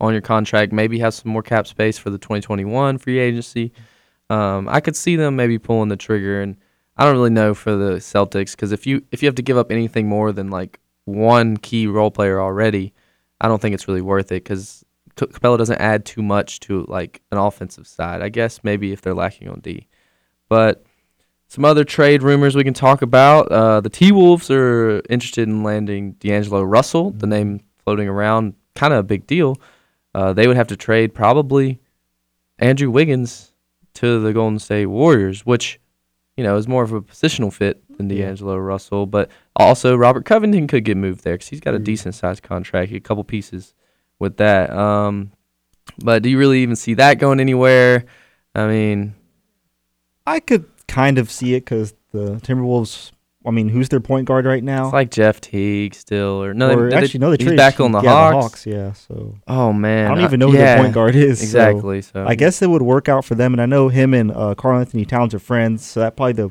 on 0.00 0.12
your 0.12 0.20
contract, 0.20 0.70
maybe 0.70 0.98
have 0.98 1.14
some 1.14 1.32
more 1.32 1.42
cap 1.42 1.66
space 1.66 1.96
for 1.96 2.10
the 2.10 2.18
2021 2.18 2.98
free 2.98 3.18
agency. 3.18 3.72
Um, 4.28 4.68
I 4.68 4.80
could 4.80 4.96
see 4.96 5.16
them 5.16 5.34
maybe 5.34 5.58
pulling 5.58 5.88
the 5.88 5.96
trigger 5.96 6.42
and 6.42 6.56
I 6.96 7.04
don't 7.04 7.14
really 7.14 7.30
know 7.30 7.54
for 7.54 7.74
the 7.74 7.94
Celtics 7.94 8.52
because 8.52 8.70
if 8.70 8.86
you 8.86 9.02
if 9.10 9.22
you 9.22 9.26
have 9.26 9.34
to 9.36 9.42
give 9.42 9.56
up 9.56 9.72
anything 9.72 10.06
more 10.06 10.30
than 10.30 10.50
like 10.50 10.78
one 11.06 11.56
key 11.56 11.86
role 11.86 12.10
player 12.10 12.40
already, 12.40 12.92
I 13.40 13.48
don't 13.48 13.60
think 13.60 13.74
it's 13.74 13.88
really 13.88 14.02
worth 14.02 14.30
it 14.30 14.44
because 14.44 14.84
Capela 15.16 15.56
doesn't 15.56 15.80
add 15.80 16.04
too 16.04 16.22
much 16.22 16.60
to 16.60 16.84
like 16.88 17.22
an 17.32 17.38
offensive 17.38 17.86
side. 17.86 18.20
I 18.20 18.28
guess 18.28 18.60
maybe 18.62 18.92
if 18.92 19.00
they're 19.00 19.14
lacking 19.14 19.48
on 19.48 19.60
D, 19.60 19.88
but 20.48 20.84
some 21.54 21.64
other 21.64 21.84
trade 21.84 22.22
rumors 22.22 22.56
we 22.56 22.64
can 22.64 22.74
talk 22.74 23.00
about. 23.00 23.46
Uh, 23.50 23.80
the 23.80 23.88
T 23.88 24.10
Wolves 24.10 24.50
are 24.50 25.00
interested 25.08 25.48
in 25.48 25.62
landing 25.62 26.12
D'Angelo 26.14 26.62
Russell, 26.62 27.12
the 27.12 27.28
name 27.28 27.60
floating 27.84 28.08
around, 28.08 28.54
kind 28.74 28.92
of 28.92 28.98
a 28.98 29.04
big 29.04 29.26
deal. 29.26 29.56
Uh, 30.14 30.32
they 30.32 30.48
would 30.48 30.56
have 30.56 30.66
to 30.68 30.76
trade 30.76 31.14
probably 31.14 31.80
Andrew 32.58 32.90
Wiggins 32.90 33.52
to 33.94 34.18
the 34.18 34.32
Golden 34.32 34.58
State 34.58 34.86
Warriors, 34.86 35.46
which 35.46 35.78
you 36.36 36.42
know, 36.42 36.56
is 36.56 36.66
more 36.66 36.82
of 36.82 36.92
a 36.92 37.00
positional 37.00 37.52
fit 37.52 37.80
than. 37.96 38.08
D'Angelo 38.08 38.56
Russell. 38.56 39.06
But 39.06 39.30
also, 39.54 39.94
Robert 39.94 40.24
Covington 40.24 40.66
could 40.66 40.84
get 40.84 40.96
moved 40.96 41.22
there 41.22 41.34
because 41.34 41.46
he's 41.46 41.60
got 41.60 41.74
a 41.74 41.78
Mm. 41.78 41.84
decent 41.84 42.14
sized 42.16 42.42
contract, 42.42 42.90
a 42.90 42.98
couple 42.98 43.22
pieces 43.22 43.72
with 44.18 44.38
that. 44.38 44.70
Um, 44.70 45.30
but 45.98 46.24
do 46.24 46.28
you 46.28 46.36
really 46.36 46.60
even 46.64 46.74
see 46.74 46.94
that 46.94 47.20
going 47.20 47.38
anywhere? 47.38 48.04
I 48.52 48.66
mean, 48.66 49.14
I 50.26 50.40
could 50.40 50.64
kind 50.88 51.18
of 51.18 51.30
see 51.30 51.54
it 51.54 51.60
because 51.64 51.94
the 52.12 52.36
Timberwolves. 52.36 53.10
I 53.46 53.50
mean, 53.50 53.68
who's 53.68 53.90
their 53.90 54.00
point 54.00 54.26
guard 54.26 54.46
right 54.46 54.64
now? 54.64 54.86
it's 54.86 54.94
like 54.94 55.10
Jeff 55.10 55.38
Teague 55.38 55.94
still, 55.94 56.42
or 56.42 56.54
no, 56.54 56.70
or 56.78 56.88
they, 56.88 56.96
actually, 56.96 57.20
no, 57.20 57.36
they 57.36 57.44
he's 57.44 57.54
back 57.54 57.78
on 57.78 57.92
the 57.92 58.00
yeah, 58.00 58.32
Hawks. 58.32 58.64
Yeah, 58.64 58.94
so 58.94 59.36
Oh 59.46 59.70
man, 59.70 60.10
I 60.10 60.14
don't 60.14 60.24
even 60.24 60.40
know 60.40 60.50
who 60.50 60.56
yeah, 60.56 60.76
their 60.76 60.82
point 60.84 60.94
guard 60.94 61.14
is. 61.14 61.42
Exactly. 61.42 62.00
So, 62.00 62.24
I 62.26 62.36
guess 62.36 62.62
it 62.62 62.70
would 62.70 62.80
work 62.80 63.06
out 63.10 63.22
for 63.22 63.34
them, 63.34 63.52
and 63.52 63.60
I 63.60 63.66
know 63.66 63.90
him 63.90 64.14
and 64.14 64.32
uh, 64.32 64.54
Karl-Anthony 64.54 65.04
Towns 65.04 65.34
are 65.34 65.38
friends, 65.38 65.84
so 65.84 66.00
that 66.00 66.16
probably 66.16 66.32
the 66.32 66.50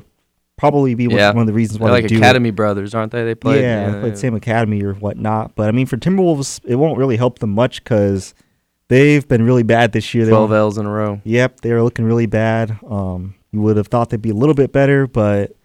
probably 0.56 0.94
be 0.94 1.08
one, 1.08 1.16
Yeah. 1.16 1.30
one 1.32 1.40
of 1.40 1.46
the 1.48 1.52
reasons 1.52 1.80
why 1.80 1.88
they're 1.88 1.96
they 1.96 2.02
like 2.02 2.08
do 2.10 2.18
Academy 2.18 2.52
brothers, 2.52 2.94
aren't 2.94 3.10
they? 3.10 3.24
They 3.24 3.32
it. 3.32 3.40
played. 3.40 3.62
yeah, 3.62 3.90
they 3.90 4.00
played 4.00 4.16
same 4.16 4.36
academy 4.36 4.80
or 4.84 4.94
whatnot. 4.94 5.56
But 5.56 5.66
I 5.68 5.72
mean, 5.72 5.86
for 5.86 5.96
Timberwolves, 5.96 6.60
it 6.64 6.76
won't 6.76 6.96
really 6.96 7.16
help 7.16 7.40
them 7.40 7.50
much 7.50 7.82
because 7.82 8.34
they've 8.86 9.26
been 9.26 9.44
really 9.44 9.64
bad 9.64 9.90
this 9.90 10.14
year. 10.14 10.28
Twelve 10.28 10.52
L's 10.52 10.78
in 10.78 10.86
a 10.86 10.90
row. 10.92 11.20
Yep, 11.24 11.62
they 11.62 11.72
are 11.72 11.82
looking 11.82 12.04
really 12.04 12.26
bad. 12.26 12.78
Um, 12.88 13.34
you 13.54 13.60
would 13.60 13.76
have 13.76 13.86
thought 13.86 14.10
they'd 14.10 14.20
be 14.20 14.30
a 14.30 14.34
little 14.34 14.54
bit 14.54 14.72
better, 14.72 15.06
but 15.06 15.56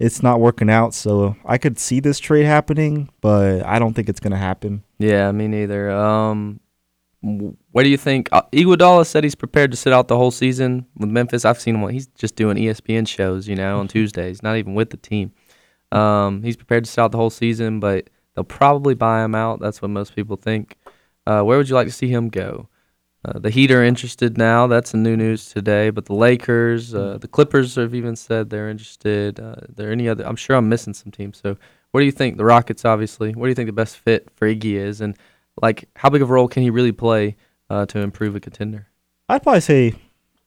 it's 0.00 0.20
not 0.20 0.40
working 0.40 0.68
out. 0.68 0.94
So 0.94 1.36
I 1.44 1.58
could 1.58 1.78
see 1.78 2.00
this 2.00 2.18
trade 2.18 2.44
happening, 2.44 3.08
but 3.20 3.64
I 3.64 3.78
don't 3.78 3.94
think 3.94 4.08
it's 4.08 4.18
going 4.18 4.32
to 4.32 4.36
happen. 4.36 4.82
Yeah, 4.98 5.30
me 5.30 5.46
neither. 5.46 5.90
Um, 5.92 6.58
what 7.70 7.84
do 7.84 7.88
you 7.88 7.96
think? 7.96 8.28
Uh, 8.32 8.42
Iguodala 8.52 9.06
said 9.06 9.22
he's 9.22 9.36
prepared 9.36 9.70
to 9.70 9.76
sit 9.76 9.92
out 9.92 10.08
the 10.08 10.16
whole 10.16 10.32
season 10.32 10.86
with 10.96 11.08
Memphis. 11.08 11.44
I've 11.44 11.60
seen 11.60 11.76
him. 11.76 11.88
He's 11.88 12.08
just 12.08 12.34
doing 12.34 12.56
ESPN 12.56 13.06
shows, 13.06 13.46
you 13.46 13.54
know, 13.54 13.78
on 13.78 13.86
Tuesdays. 13.96 14.42
Not 14.42 14.56
even 14.56 14.74
with 14.74 14.90
the 14.90 14.96
team. 14.96 15.30
Um, 15.92 16.42
he's 16.42 16.56
prepared 16.56 16.84
to 16.84 16.90
sit 16.90 17.00
out 17.00 17.12
the 17.12 17.18
whole 17.18 17.30
season, 17.30 17.78
but 17.78 18.10
they'll 18.34 18.42
probably 18.42 18.94
buy 18.94 19.24
him 19.24 19.36
out. 19.36 19.60
That's 19.60 19.80
what 19.80 19.92
most 19.92 20.16
people 20.16 20.36
think. 20.36 20.76
Uh, 21.28 21.42
where 21.42 21.58
would 21.58 21.68
you 21.68 21.76
like 21.76 21.86
to 21.86 21.92
see 21.92 22.08
him 22.08 22.28
go? 22.28 22.68
Uh, 23.26 23.40
the 23.40 23.50
Heat 23.50 23.72
are 23.72 23.82
interested 23.82 24.38
now. 24.38 24.68
That's 24.68 24.92
the 24.92 24.98
new 24.98 25.16
news 25.16 25.48
today. 25.48 25.90
But 25.90 26.06
the 26.06 26.14
Lakers, 26.14 26.94
uh, 26.94 27.18
the 27.20 27.26
Clippers 27.26 27.74
have 27.74 27.92
even 27.92 28.14
said 28.14 28.50
they're 28.50 28.68
interested. 28.68 29.40
Uh, 29.40 29.56
there 29.68 29.90
any 29.90 30.08
other? 30.08 30.24
I'm 30.24 30.36
sure 30.36 30.54
I'm 30.54 30.68
missing 30.68 30.94
some 30.94 31.10
teams. 31.10 31.40
So, 31.42 31.56
what 31.90 32.00
do 32.00 32.06
you 32.06 32.12
think? 32.12 32.36
The 32.36 32.44
Rockets, 32.44 32.84
obviously. 32.84 33.34
What 33.34 33.46
do 33.46 33.48
you 33.48 33.54
think 33.56 33.66
the 33.66 33.72
best 33.72 33.96
fit 33.96 34.28
for 34.36 34.46
Iggy 34.46 34.74
is? 34.74 35.00
And 35.00 35.16
like, 35.60 35.88
how 35.96 36.08
big 36.08 36.22
of 36.22 36.30
a 36.30 36.32
role 36.32 36.46
can 36.46 36.62
he 36.62 36.70
really 36.70 36.92
play 36.92 37.36
uh, 37.68 37.86
to 37.86 37.98
improve 37.98 38.36
a 38.36 38.40
contender? 38.40 38.86
I'd 39.28 39.42
probably 39.42 39.60
say, 39.60 39.94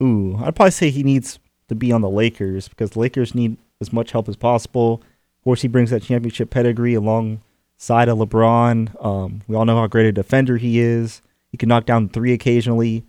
ooh, 0.02 0.36
I'd 0.36 0.56
probably 0.56 0.70
say 0.70 0.88
he 0.88 1.02
needs 1.02 1.38
to 1.68 1.74
be 1.74 1.92
on 1.92 2.00
the 2.00 2.08
Lakers 2.08 2.68
because 2.68 2.92
the 2.92 3.00
Lakers 3.00 3.34
need 3.34 3.58
as 3.82 3.92
much 3.92 4.12
help 4.12 4.26
as 4.26 4.36
possible. 4.36 5.02
Of 5.40 5.44
course, 5.44 5.60
he 5.60 5.68
brings 5.68 5.90
that 5.90 6.02
championship 6.02 6.48
pedigree 6.48 6.94
alongside 6.94 8.08
of 8.08 8.18
LeBron. 8.18 9.04
Um, 9.04 9.42
we 9.48 9.56
all 9.56 9.66
know 9.66 9.76
how 9.76 9.86
great 9.86 10.06
a 10.06 10.12
defender 10.12 10.56
he 10.56 10.80
is. 10.80 11.20
He 11.50 11.58
can 11.58 11.68
knock 11.68 11.84
down 11.86 12.08
three 12.08 12.32
occasionally. 12.32 13.04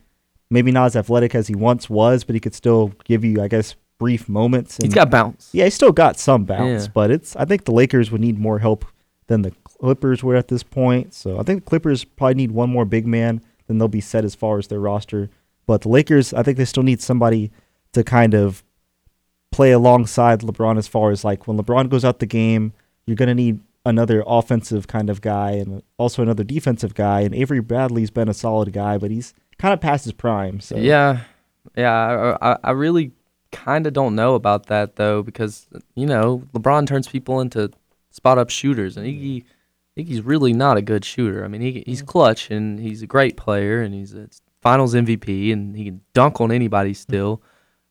Maybe 0.50 0.72
not 0.72 0.88
as 0.88 0.96
athletic 0.96 1.34
as 1.36 1.48
he 1.48 1.56
once 1.56 1.90
was, 1.90 2.24
but 2.24 2.34
he 2.34 2.40
could 2.40 2.54
still 2.56 2.92
give 3.06 3.24
you, 3.24 3.42
I 3.42 3.48
guess, 3.48 3.76
brief 4.00 4.28
moments. 4.28 4.78
He's 4.82 4.94
got 4.94 5.10
bounce. 5.10 5.50
Yeah, 5.54 5.66
he's 5.66 5.76
still 5.76 5.92
got 5.94 6.18
some 6.20 6.44
bounce, 6.44 6.86
Yeah. 6.86 6.92
but 6.94 7.12
it's. 7.12 7.36
I 7.36 7.46
think 7.46 7.66
the 7.66 7.72
Lakers 7.72 8.12
would 8.12 8.20
need 8.22 8.38
more 8.38 8.60
help 8.60 8.84
than 9.28 9.44
the 9.44 9.52
Clippers 9.64 10.24
were 10.24 10.36
at 10.36 10.50
this 10.50 10.64
point. 10.64 11.14
So 11.14 11.40
I 11.40 11.44
think 11.44 11.64
the 11.64 11.70
Clippers 11.70 12.04
probably 12.04 12.36
need 12.36 12.52
one 12.52 12.70
more 12.70 12.84
big 12.86 13.08
man, 13.08 13.42
then 13.68 13.78
they'll 13.78 13.88
be 13.88 14.02
set 14.02 14.26
as 14.26 14.36
far 14.36 14.58
as 14.58 14.68
their 14.68 14.80
roster. 14.80 15.30
But 15.68 15.82
the 15.82 15.90
Lakers, 15.90 16.34
I 16.34 16.44
think 16.44 16.58
they 16.58 16.66
still 16.66 16.84
need 16.84 17.02
somebody 17.02 17.52
to 17.94 18.04
kind 18.04 18.34
of 18.34 18.64
play 19.52 19.72
alongside 19.72 20.40
LeBron 20.42 20.78
as 20.78 20.88
far 20.88 21.12
as 21.12 21.24
like 21.24 21.48
when 21.48 21.58
LeBron 21.58 21.90
goes 21.90 22.04
out 22.04 22.20
the 22.20 22.26
game, 22.26 22.74
you're 23.06 23.16
gonna 23.16 23.36
need 23.36 23.60
another 23.86 24.24
offensive 24.28 24.88
kind 24.88 25.10
of 25.10 25.22
guy 25.22 25.52
and 25.52 25.84
also 25.98 26.22
another 26.22 26.44
defensive 26.44 26.94
guy. 26.94 27.22
And 27.22 27.34
Avery 27.34 27.62
Bradley's 27.62 28.12
been 28.12 28.30
a 28.30 28.34
solid 28.34 28.72
guy, 28.74 28.98
but 28.98 29.12
he's 29.12 29.34
kind 29.58 29.74
of 29.74 29.82
past 29.82 30.04
his 30.06 30.14
prime. 30.14 30.60
So 30.60 30.78
Yeah, 30.78 31.22
yeah. 31.76 32.38
I, 32.42 32.52
I, 32.52 32.58
I 32.64 32.72
really 32.72 33.12
kind 33.52 33.86
of 33.86 33.94
don't 33.94 34.16
know 34.16 34.36
about 34.36 34.68
that 34.68 34.96
though, 34.96 35.24
because 35.24 35.68
you 35.96 36.06
know 36.06 36.44
LeBron 36.54 36.88
turns 36.88 37.08
people 37.08 37.42
into 37.42 37.72
spot 38.10 38.38
up 38.38 38.50
shooters, 38.50 38.98
and 38.98 39.06
Iggy, 39.06 39.44
Iggy's 39.98 40.22
really 40.22 40.54
not 40.54 40.78
a 40.78 40.82
good 40.82 41.04
shooter. 41.04 41.44
I 41.44 41.48
mean, 41.48 41.62
he 41.62 41.84
he's 41.86 42.02
clutch 42.02 42.50
and 42.52 42.80
he's 42.80 43.02
a 43.02 43.08
great 43.08 43.38
player, 43.38 43.82
and 43.82 43.94
he's 43.94 44.14
a 44.14 44.28
Finals 44.62 44.94
MVP, 44.94 45.52
and 45.52 45.76
he 45.76 45.86
can 45.86 46.02
dunk 46.14 46.40
on 46.40 46.52
anybody 46.52 46.94
still. 46.94 47.42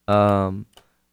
Um, 0.06 0.66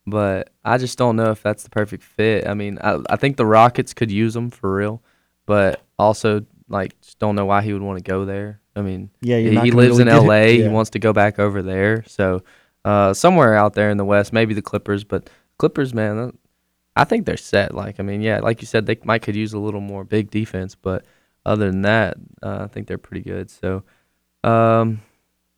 but 0.08 0.52
I 0.64 0.78
just 0.78 0.98
don't 0.98 1.18
know 1.18 1.32
if 1.32 1.44
that's 1.44 1.64
the 1.64 1.70
perfect 1.70 2.02
fit. 2.02 2.48
I 2.48 2.54
mean, 2.54 2.80
I 2.82 3.00
I 3.10 3.18
think 3.18 3.36
the 3.36 3.46
Rockets 3.46 3.94
could 3.94 4.10
use 4.10 4.36
him 4.36 4.50
for 4.50 4.74
real, 4.74 5.04
but 5.46 5.84
also 6.00 6.46
like 6.70 7.00
just 7.02 7.20
don't 7.20 7.36
know 7.36 7.46
why 7.46 7.62
he 7.62 7.74
would 7.74 7.82
want 7.82 8.04
to 8.04 8.10
go 8.10 8.24
there. 8.24 8.62
I 8.76 8.82
mean, 8.82 9.10
yeah, 9.22 9.38
he 9.38 9.60
he 9.60 9.72
lives 9.72 10.00
in 10.00 10.08
really 10.08 10.20
get 10.22 10.28
LA. 10.28 10.34
it. 10.36 10.62
He 10.62 10.68
wants 10.70 10.92
to 10.92 11.00
go 11.00 11.12
back 11.12 11.40
over 11.40 11.62
there. 11.62 12.04
So 12.08 12.42
uh, 12.86 13.14
somewhere 13.14 13.56
out 13.56 13.74
there 13.74 13.90
in 13.90 13.98
the 13.98 14.06
West, 14.06 14.32
maybe 14.32 14.54
the 14.54 14.62
Clippers. 14.62 15.04
But 15.04 15.30
Clippers, 15.60 15.94
man, 15.94 16.38
I 16.96 17.04
think 17.04 17.26
they're 17.26 17.36
set. 17.36 17.76
Like 17.76 18.00
I 18.00 18.04
mean, 18.04 18.22
yeah, 18.22 18.40
like 18.40 18.62
you 18.62 18.68
said, 18.68 18.86
they 18.86 18.98
might 19.04 19.24
could 19.24 19.36
use 19.36 19.52
a 19.52 19.60
little 19.60 19.82
more 19.82 20.06
big 20.06 20.32
defense, 20.32 20.74
but 20.74 21.04
other 21.46 21.70
than 21.70 21.82
that, 21.82 22.16
uh, 22.42 22.60
I 22.62 22.68
think 22.68 22.88
they're 22.88 22.98
pretty 22.98 23.24
good. 23.24 23.50
So, 23.50 23.84
um, 24.44 25.02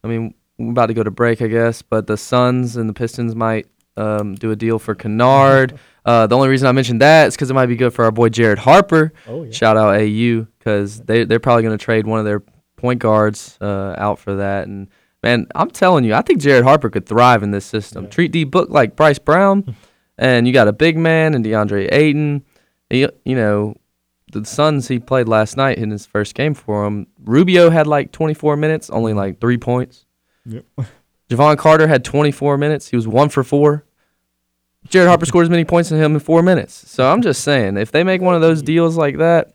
I 0.03 0.07
mean, 0.07 0.33
we're 0.57 0.71
about 0.71 0.87
to 0.87 0.93
go 0.95 1.03
to 1.03 1.11
break, 1.11 1.41
I 1.41 1.47
guess. 1.47 1.83
But 1.83 2.07
the 2.07 2.17
Suns 2.17 2.77
and 2.77 2.89
the 2.89 2.93
Pistons 2.93 3.35
might 3.35 3.67
um, 3.99 4.35
do 4.35 4.51
a 4.51 4.55
deal 4.55 4.79
for 4.79 4.95
Kennard. 4.95 5.79
Uh, 6.05 6.25
the 6.27 6.35
only 6.35 6.49
reason 6.49 6.67
I 6.67 6.71
mentioned 6.71 7.01
that 7.01 7.27
is 7.27 7.35
because 7.35 7.51
it 7.51 7.53
might 7.53 7.67
be 7.67 7.75
good 7.75 7.93
for 7.93 8.05
our 8.05 8.11
boy 8.11 8.29
Jared 8.29 8.59
Harper. 8.59 9.13
Oh 9.27 9.43
yeah. 9.43 9.51
Shout 9.51 9.77
out 9.77 9.99
AU 9.99 10.47
because 10.57 11.01
they 11.01 11.23
they're 11.25 11.39
probably 11.39 11.63
going 11.63 11.77
to 11.77 11.83
trade 11.83 12.07
one 12.07 12.19
of 12.19 12.25
their 12.25 12.41
point 12.77 12.99
guards 12.99 13.57
uh, 13.61 13.95
out 13.97 14.19
for 14.19 14.35
that. 14.35 14.67
And 14.67 14.87
man, 15.21 15.47
I'm 15.53 15.69
telling 15.69 16.05
you, 16.05 16.13
I 16.13 16.21
think 16.21 16.39
Jared 16.39 16.63
Harper 16.63 16.89
could 16.89 17.05
thrive 17.05 17.43
in 17.43 17.51
this 17.51 17.65
system. 17.65 18.05
Yeah. 18.05 18.09
Treat 18.09 18.31
D 18.31 18.43
Book 18.45 18.69
like 18.69 18.95
Bryce 18.95 19.19
Brown, 19.19 19.75
and 20.17 20.47
you 20.47 20.53
got 20.53 20.67
a 20.67 20.73
big 20.73 20.97
man 20.97 21.35
and 21.35 21.43
DeAndre 21.45 21.91
Ayton. 21.91 22.43
You, 22.89 23.09
you 23.23 23.35
know, 23.35 23.75
the 24.31 24.45
Suns 24.45 24.87
he 24.87 24.99
played 24.99 25.27
last 25.27 25.57
night 25.57 25.77
in 25.77 25.91
his 25.91 26.05
first 26.05 26.33
game 26.33 26.53
for 26.53 26.85
him. 26.85 27.07
Rubio 27.23 27.69
had 27.69 27.85
like 27.85 28.11
24 28.11 28.55
minutes, 28.55 28.89
only 28.89 29.13
like 29.13 29.39
three 29.39 29.57
points. 29.57 30.05
Yep. 30.45 30.65
Jevon 31.29 31.57
Carter 31.59 31.87
had 31.87 32.03
24 32.03 32.57
minutes. 32.57 32.89
He 32.89 32.95
was 32.95 33.07
one 33.07 33.29
for 33.29 33.43
four. 33.43 33.85
Jared 34.89 35.07
Harper 35.07 35.25
scored 35.25 35.43
as 35.43 35.49
many 35.49 35.65
points 35.65 35.89
than 35.89 35.99
him 35.99 36.13
in 36.13 36.19
four 36.19 36.41
minutes. 36.41 36.73
So 36.89 37.09
I'm 37.11 37.21
just 37.21 37.43
saying, 37.43 37.77
if 37.77 37.91
they 37.91 38.03
make 38.03 38.21
one 38.21 38.35
of 38.35 38.41
those 38.41 38.61
deals 38.61 38.97
like 38.97 39.17
that, 39.17 39.53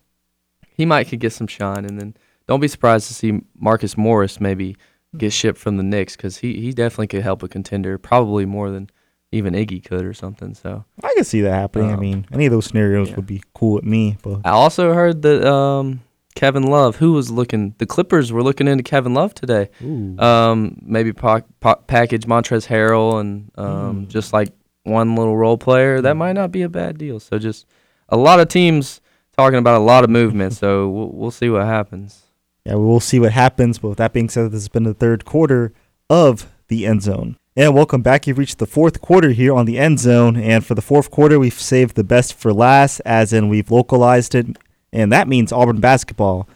he 0.77 0.85
might 0.87 1.09
could 1.09 1.21
get 1.21 1.33
some 1.33 1.47
shine. 1.47 1.85
And 1.85 2.01
then 2.01 2.17
don't 2.47 2.61
be 2.61 2.69
surprised 2.69 3.09
to 3.09 3.15
see 3.15 3.41
Marcus 3.59 3.97
Morris 3.97 4.41
maybe 4.41 4.77
get 5.17 5.33
shipped 5.33 5.59
from 5.59 5.77
the 5.77 5.83
Knicks 5.83 6.17
because 6.17 6.39
he, 6.39 6.61
he 6.61 6.73
definitely 6.73 7.07
could 7.09 7.23
help 7.23 7.43
a 7.43 7.49
contender, 7.49 7.99
probably 7.99 8.45
more 8.47 8.71
than 8.71 8.91
even 9.33 9.55
Iggy 9.55 9.85
could 9.85 10.05
or 10.05 10.15
something. 10.15 10.55
So 10.55 10.85
I 11.03 11.13
can 11.15 11.25
see 11.25 11.41
that 11.43 11.53
happening. 11.53 11.91
I 11.91 11.95
Um, 11.95 12.01
mean, 12.01 12.27
any 12.33 12.47
of 12.47 12.53
those 12.53 12.67
scenarios 12.67 13.11
yeah. 13.11 13.17
would 13.17 13.27
be 13.27 13.43
cool 13.55 13.75
with 13.75 13.85
me. 13.85 14.17
But 14.23 14.41
I 14.45 14.51
also 14.51 14.93
heard 14.93 15.23
that 15.23 15.45
um, 15.45 16.01
Kevin 16.37 16.65
Love, 16.65 16.97
who 16.97 17.13
was 17.13 17.31
looking, 17.31 17.75
the 17.79 17.87
Clippers 17.87 18.33
were 18.33 18.43
looking 18.43 18.69
into 18.69 18.83
Kevin 18.85 19.15
Love 19.15 19.35
today. 19.35 19.71
Um, 20.19 20.79
maybe 20.83 21.13
pa- 21.13 21.41
pa- 21.61 21.77
package 21.87 22.27
Montrezl 22.27 22.69
Harrell 22.69 23.21
and 23.21 23.51
um, 23.57 24.07
Mm. 24.07 24.09
just 24.09 24.33
like 24.33 24.51
one 24.85 25.17
little 25.17 25.37
role 25.37 25.59
player. 25.59 26.01
That 26.01 26.11
mm-hmm. 26.11 26.19
might 26.19 26.33
not 26.35 26.53
be 26.53 26.63
a 26.63 26.69
bad 26.69 26.99
deal. 26.99 27.19
So 27.19 27.39
just 27.39 27.67
a 28.09 28.17
lot 28.17 28.41
of 28.41 28.49
teams 28.49 29.01
talking 29.37 29.59
about 29.59 29.81
a 29.81 29.85
lot 29.85 30.05
of 30.05 30.11
movement. 30.11 30.53
so 30.55 30.89
we'll, 30.89 31.09
we'll 31.11 31.31
see 31.31 31.51
what 31.51 31.67
happens. 31.67 32.23
yeah, 32.65 32.75
we'll 32.75 33.01
see 33.01 33.19
what 33.19 33.33
happens. 33.33 33.79
But 33.79 33.89
with 33.89 33.99
that 33.99 34.13
being 34.13 34.29
said, 34.29 34.53
this 34.53 34.63
has 34.63 34.69
been 34.69 34.85
the 34.85 34.95
third 34.95 35.25
quarter 35.25 35.73
of 36.09 36.51
the 36.69 36.87
end 36.87 37.03
zone. 37.03 37.37
And 37.57 37.73
welcome 37.75 38.03
back. 38.03 38.27
You've 38.27 38.39
reached 38.39 38.59
the 38.59 38.67
fourth 38.67 39.01
quarter 39.01 39.31
here 39.31 39.55
on 39.55 39.65
the 39.65 39.79
end 39.79 40.01
zone. 40.01 40.37
And 40.37 40.67
for 40.67 40.75
the 40.75 40.83
fourth 40.83 41.11
quarter, 41.11 41.39
we've 41.39 41.53
saved 41.53 41.95
the 41.95 42.03
best 42.03 42.35
for 42.35 42.53
last, 42.53 43.01
as 43.05 43.33
in 43.33 43.49
we've 43.49 43.71
localized 43.71 44.35
it. 44.35 44.47
And 44.93 45.13
that 45.13 45.29
means 45.29 45.53
Auburn 45.53 45.81
basketball. 45.81 46.49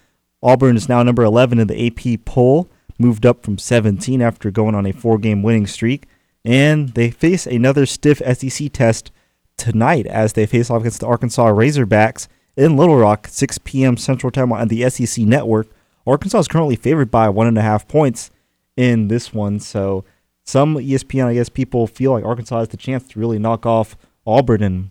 Auburn 0.42 0.76
is 0.76 0.88
now 0.88 1.02
number 1.02 1.22
11 1.22 1.58
in 1.58 1.66
the 1.66 1.86
AP 1.86 2.24
poll, 2.24 2.68
moved 2.98 3.26
up 3.26 3.44
from 3.44 3.58
17 3.58 4.20
after 4.20 4.50
going 4.50 4.74
on 4.74 4.86
a 4.86 4.92
four 4.92 5.18
game 5.18 5.42
winning 5.42 5.66
streak. 5.66 6.06
And 6.44 6.90
they 6.90 7.10
face 7.10 7.46
another 7.46 7.86
stiff 7.86 8.18
SEC 8.18 8.72
test 8.72 9.10
tonight 9.56 10.06
as 10.06 10.32
they 10.32 10.46
face 10.46 10.70
off 10.70 10.80
against 10.80 11.00
the 11.00 11.06
Arkansas 11.06 11.46
Razorbacks 11.46 12.28
in 12.56 12.76
Little 12.76 12.96
Rock, 12.96 13.28
6 13.28 13.58
p.m. 13.58 13.96
Central 13.96 14.30
Time 14.30 14.52
on 14.52 14.68
the 14.68 14.88
SEC 14.88 15.24
Network. 15.24 15.68
Arkansas 16.06 16.38
is 16.38 16.48
currently 16.48 16.76
favored 16.76 17.10
by 17.10 17.28
one 17.28 17.46
and 17.46 17.58
a 17.58 17.62
half 17.62 17.86
points 17.86 18.30
in 18.76 19.08
this 19.08 19.34
one. 19.34 19.60
So 19.60 20.04
some 20.44 20.76
ESPN, 20.76 21.26
I 21.26 21.34
guess, 21.34 21.50
people 21.50 21.86
feel 21.86 22.12
like 22.12 22.24
Arkansas 22.24 22.60
has 22.60 22.68
the 22.68 22.78
chance 22.78 23.06
to 23.08 23.18
really 23.18 23.38
knock 23.38 23.66
off 23.66 23.96
Auburn, 24.26 24.62
and 24.62 24.90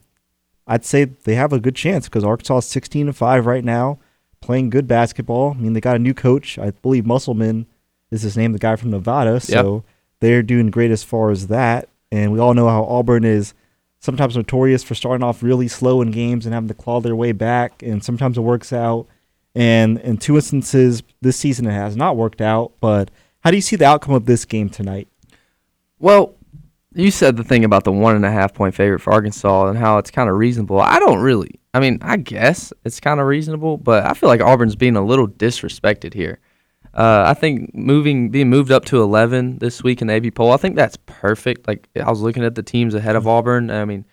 I'd 0.68 0.86
say 0.86 1.06
they 1.06 1.36
have 1.36 1.54
a 1.54 1.60
good 1.60 1.76
chance 1.76 2.06
because 2.06 2.24
Arkansas 2.24 2.58
is 2.58 2.66
16 2.66 3.08
and 3.08 3.16
five 3.18 3.45
right 3.45 3.64
now, 3.64 3.98
playing 4.41 4.70
good 4.70 4.88
basketball. 4.88 5.52
I 5.52 5.62
mean, 5.62 5.74
they 5.74 5.82
got 5.82 5.95
a 5.95 6.00
new 6.00 6.14
coach. 6.14 6.60
I 6.60 6.72
believe 6.72 7.06
Musselman 7.06 7.66
is 8.12 8.22
his 8.22 8.38
name, 8.38 8.52
the 8.52 8.60
guy 8.60 8.76
from 8.76 8.91
Nevada. 8.91 9.39
So 9.39 9.84
they're 10.20 10.43
doing 10.43 10.70
great 10.70 10.91
as 10.91 11.03
far 11.03 11.32
as 11.32 11.47
that. 11.47 11.89
And 12.11 12.32
we 12.32 12.39
all 12.39 12.53
know 12.53 12.70
how 12.70 12.84
Auburn 12.84 13.24
is 13.24 13.53
sometimes 13.99 14.36
notorious 14.36 14.84
for 14.84 14.95
starting 14.95 15.24
off 15.24 15.43
really 15.43 15.68
slow 15.68 16.01
in 16.01 16.11
games 16.11 16.45
and 16.45 16.53
having 16.53 16.70
to 16.70 16.74
claw 16.74 17.01
their 17.01 17.15
way 17.15 17.32
back. 17.32 17.84
And 17.84 18.03
sometimes 18.03 18.38
it 18.38 18.41
works 18.41 18.72
out. 18.72 19.07
And 19.55 19.99
in 19.99 20.18
two 20.18 20.36
instances 20.36 21.03
this 21.22 21.38
season, 21.38 21.65
it 21.65 21.72
has 21.72 21.95
not 21.95 22.15
worked 22.15 22.41
out. 22.41 22.74
But 22.80 23.11
how 23.41 23.51
do 23.51 23.57
you 23.57 23.61
see 23.61 23.76
the 23.76 23.86
outcome 23.86 24.13
of 24.13 24.26
this 24.26 24.45
game 24.45 24.70
tonight? 24.70 25.07
Well, 25.99 26.36
you 26.93 27.11
said 27.11 27.38
the 27.38 27.43
thing 27.43 27.63
about 27.63 27.84
the 27.84 27.91
one 27.91 28.15
and 28.15 28.26
a 28.26 28.32
half 28.32 28.53
point 28.53 28.76
favorite 28.76 28.99
for 28.99 29.13
Arkansas 29.13 29.68
and 29.68 29.78
how 29.78 29.97
it's 29.97 30.11
kind 30.11 30.30
of 30.30 30.36
reasonable. 30.36 30.80
I 30.80 30.99
don't 30.99 31.20
really. 31.20 31.59
I 31.74 31.80
mean, 31.80 31.99
I 32.01 32.18
guess 32.18 32.74
it's 32.86 32.99
kind 32.99 33.20
of 33.20 33.28
reasonable, 33.28 33.78
but 33.78 34.03
I 34.05 34.13
feel 34.13 34.30
like 34.30 34.41
Auburn's 34.41 34.76
being 34.76 34.95
a 34.95 35.05
little 35.05 35.28
disrespected 35.28 36.13
here. 36.13 36.39
Uh, 36.98 37.26
I 37.28 37.36
think 37.36 37.76
moving 37.76 38.32
being 38.32 38.50
moved 38.50 38.72
up 38.72 38.84
to 38.86 39.04
11 39.04 39.60
this 39.60 39.84
week 39.84 40.02
in 40.02 40.08
the 40.08 40.16
AP 40.16 40.34
poll, 40.34 40.52
I 40.52 40.58
think 40.58 40.76
that's 40.76 40.98
perfect. 41.06 41.68
Like 41.68 41.88
I 41.95 42.10
was 42.10 42.22
looking 42.22 42.43
at 42.43 42.56
the 42.56 42.64
teams 42.64 42.95
ahead 42.95 43.16
of 43.16 43.28
Auburn. 43.28 43.70
I 43.70 43.86
mean, 43.86 44.04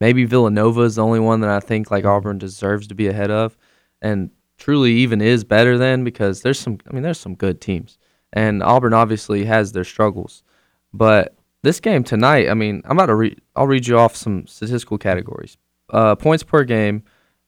maybe 0.00 0.24
Villanova 0.24 0.82
is 0.82 0.94
the 0.94 1.04
only 1.04 1.18
one 1.18 1.40
that 1.40 1.50
I 1.50 1.58
think 1.58 1.90
like 1.90 2.04
Auburn 2.04 2.38
deserves 2.38 2.86
to 2.86 2.94
be 2.94 3.08
ahead 3.08 3.32
of, 3.32 3.56
and 4.00 4.30
truly 4.58 4.92
even 4.92 5.20
is 5.20 5.42
better 5.42 5.76
than 5.76 6.04
because 6.04 6.42
there's 6.42 6.60
some. 6.60 6.78
I 6.88 6.94
mean, 6.94 7.02
there's 7.02 7.18
some 7.18 7.34
good 7.34 7.60
teams, 7.60 7.98
and 8.32 8.62
Auburn 8.62 8.94
obviously 8.94 9.44
has 9.46 9.72
their 9.72 9.84
struggles, 9.84 10.44
but 10.92 11.34
this 11.64 11.80
game 11.80 12.04
tonight, 12.04 12.48
I 12.48 12.54
mean, 12.54 12.80
I'm 12.84 12.92
about 12.92 13.06
to 13.06 13.16
read. 13.16 13.40
I'll 13.56 13.66
read 13.66 13.88
you 13.88 13.98
off 13.98 14.14
some 14.14 14.46
statistical 14.46 14.98
categories. 14.98 15.56
Uh, 15.92 16.14
points 16.14 16.44
per 16.44 16.62
game, 16.62 17.02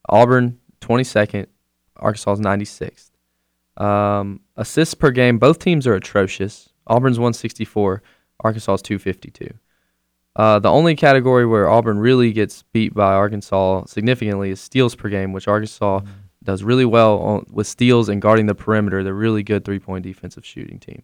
Auburn 0.09 0.59
22nd, 0.81 1.47
Arkansas 1.95 2.35
96th. 2.35 3.12
Um, 3.77 4.41
assists 4.57 4.95
per 4.95 5.11
game, 5.11 5.39
both 5.39 5.59
teams 5.59 5.87
are 5.87 5.95
atrocious. 5.95 6.71
Auburn's 6.87 7.19
164, 7.19 8.03
Arkansas 8.41 8.75
is 8.75 8.83
252. 8.83 9.55
Uh, 10.35 10.59
the 10.59 10.71
only 10.71 10.97
category 10.97 11.47
where 11.47 11.69
Auburn 11.69 11.99
really 11.99 12.33
gets 12.33 12.63
beat 12.73 12.95
by 12.95 13.13
Arkansas 13.13 13.85
significantly 13.87 14.51
is 14.51 14.61
steals 14.61 14.95
per 14.95 15.09
game, 15.09 15.33
which 15.33 15.47
Arkansas 15.47 16.01
does 16.43 16.63
really 16.63 16.85
well 16.85 17.19
on, 17.19 17.47
with 17.51 17.67
steals 17.67 18.09
and 18.09 18.23
guarding 18.23 18.47
the 18.47 18.55
perimeter. 18.55 19.05
They're 19.05 19.15
really 19.15 19.43
good 19.43 19.65
three 19.65 19.79
point 19.79 20.05
defensive 20.05 20.45
shooting 20.45 20.79
team. 20.79 21.03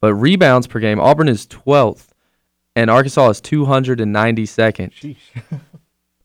But 0.00 0.14
rebounds 0.14 0.66
per 0.66 0.78
game, 0.78 1.00
Auburn 1.00 1.28
is 1.28 1.46
12th, 1.46 2.08
and 2.74 2.90
Arkansas 2.90 3.30
is 3.30 3.40
292nd. 3.40 5.16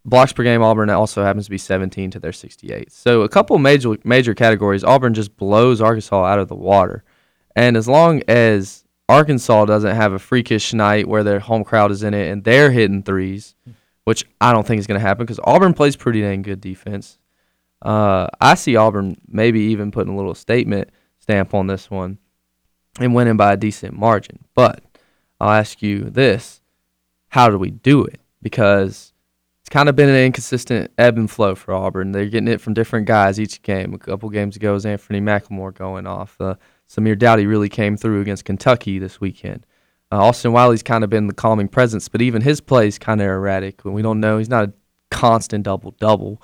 Blocks 0.04 0.34
per 0.34 0.44
game, 0.44 0.64
Auburn 0.64 0.90
also 0.90 1.24
happens 1.24 1.46
to 1.46 1.52
be 1.52 1.58
17 1.58 2.12
to 2.12 2.20
their 2.20 2.32
68. 2.32 2.92
So 2.92 3.22
a 3.22 3.30
couple 3.30 3.58
major 3.60 3.96
major 4.04 4.34
categories, 4.34 4.84
Auburn 4.84 5.14
just 5.14 5.38
blows 5.38 5.80
Arkansas 5.80 6.26
out 6.26 6.40
of 6.40 6.48
the 6.48 6.56
water. 6.56 7.04
And 7.56 7.78
as 7.78 7.88
long 7.88 8.24
as 8.28 8.84
Arkansas 9.08 9.66
doesn't 9.66 9.96
have 9.96 10.14
a 10.14 10.20
freakish 10.20 10.74
night 10.74 11.08
where 11.08 11.24
their 11.24 11.40
home 11.40 11.64
crowd 11.64 11.92
is 11.92 12.02
in 12.02 12.14
it 12.14 12.32
and 12.32 12.44
they're 12.44 12.72
hitting 12.72 13.04
threes, 13.04 13.56
which 14.06 14.26
I 14.40 14.54
don't 14.54 14.66
think 14.66 14.80
is 14.80 14.88
going 14.88 15.00
to 15.00 15.06
happen 15.06 15.26
because 15.26 15.40
Auburn 15.44 15.74
plays 15.74 15.96
pretty 15.96 16.22
dang 16.22 16.42
good 16.42 16.62
defense. 16.62 17.20
Uh, 17.82 18.28
I 18.40 18.56
see 18.56 18.76
Auburn 18.76 19.18
maybe 19.28 19.60
even 19.60 19.92
putting 19.92 20.14
a 20.14 20.16
little 20.16 20.36
statement 20.36 20.90
stamp 21.20 21.54
on 21.54 21.68
this 21.68 21.92
one 21.92 22.20
and 23.00 23.14
winning 23.14 23.38
by 23.38 23.54
a 23.54 23.58
decent 23.58 23.94
margin. 23.96 24.40
But 24.56 24.84
I'll 25.40 25.50
ask 25.50 25.82
you 25.82 26.10
this 26.10 26.62
how 27.30 27.50
do 27.50 27.58
we 27.58 27.72
do 27.72 28.04
it? 28.06 28.20
Because 28.42 29.11
kind 29.72 29.88
of 29.90 29.96
been 29.96 30.10
an 30.10 30.16
inconsistent 30.16 30.92
ebb 30.98 31.18
and 31.18 31.32
flow 31.32 31.56
for 31.56 31.74
Auburn. 31.74 32.12
They're 32.12 32.28
getting 32.28 32.50
it 32.50 32.62
from 32.62 32.74
different 32.74 33.08
guys 33.08 33.40
each 33.40 33.62
game. 33.64 33.94
A 33.94 33.98
couple 33.98 34.30
games 34.30 34.58
ago 34.58 34.74
was 34.74 34.86
Anthony 34.86 35.22
McLemore 35.22 35.74
going 35.74 36.06
off. 36.06 36.36
Uh, 36.40 36.56
Samir 36.90 37.18
Doughty 37.18 37.48
really 37.48 37.70
came 37.70 37.96
through 37.96 38.22
against 38.22 38.46
Kentucky 38.46 39.00
this 39.00 39.22
weekend. 39.22 39.66
Uh, 40.12 40.26
Austin 40.26 40.52
Wiley's 40.52 40.84
kind 40.84 41.06
of 41.06 41.10
been 41.10 41.28
the 41.28 41.34
calming 41.34 41.70
presence, 41.70 42.10
but 42.10 42.22
even 42.22 42.42
his 42.42 42.60
play 42.60 42.88
is 42.88 43.00
kind 43.00 43.22
of 43.22 43.28
erratic. 43.28 43.84
We 43.86 44.02
don't 44.02 44.20
know. 44.20 44.38
He's 44.38 44.50
not 44.50 44.66
a 44.66 44.74
constant 45.10 45.64
double 45.64 45.92
double 46.00 46.42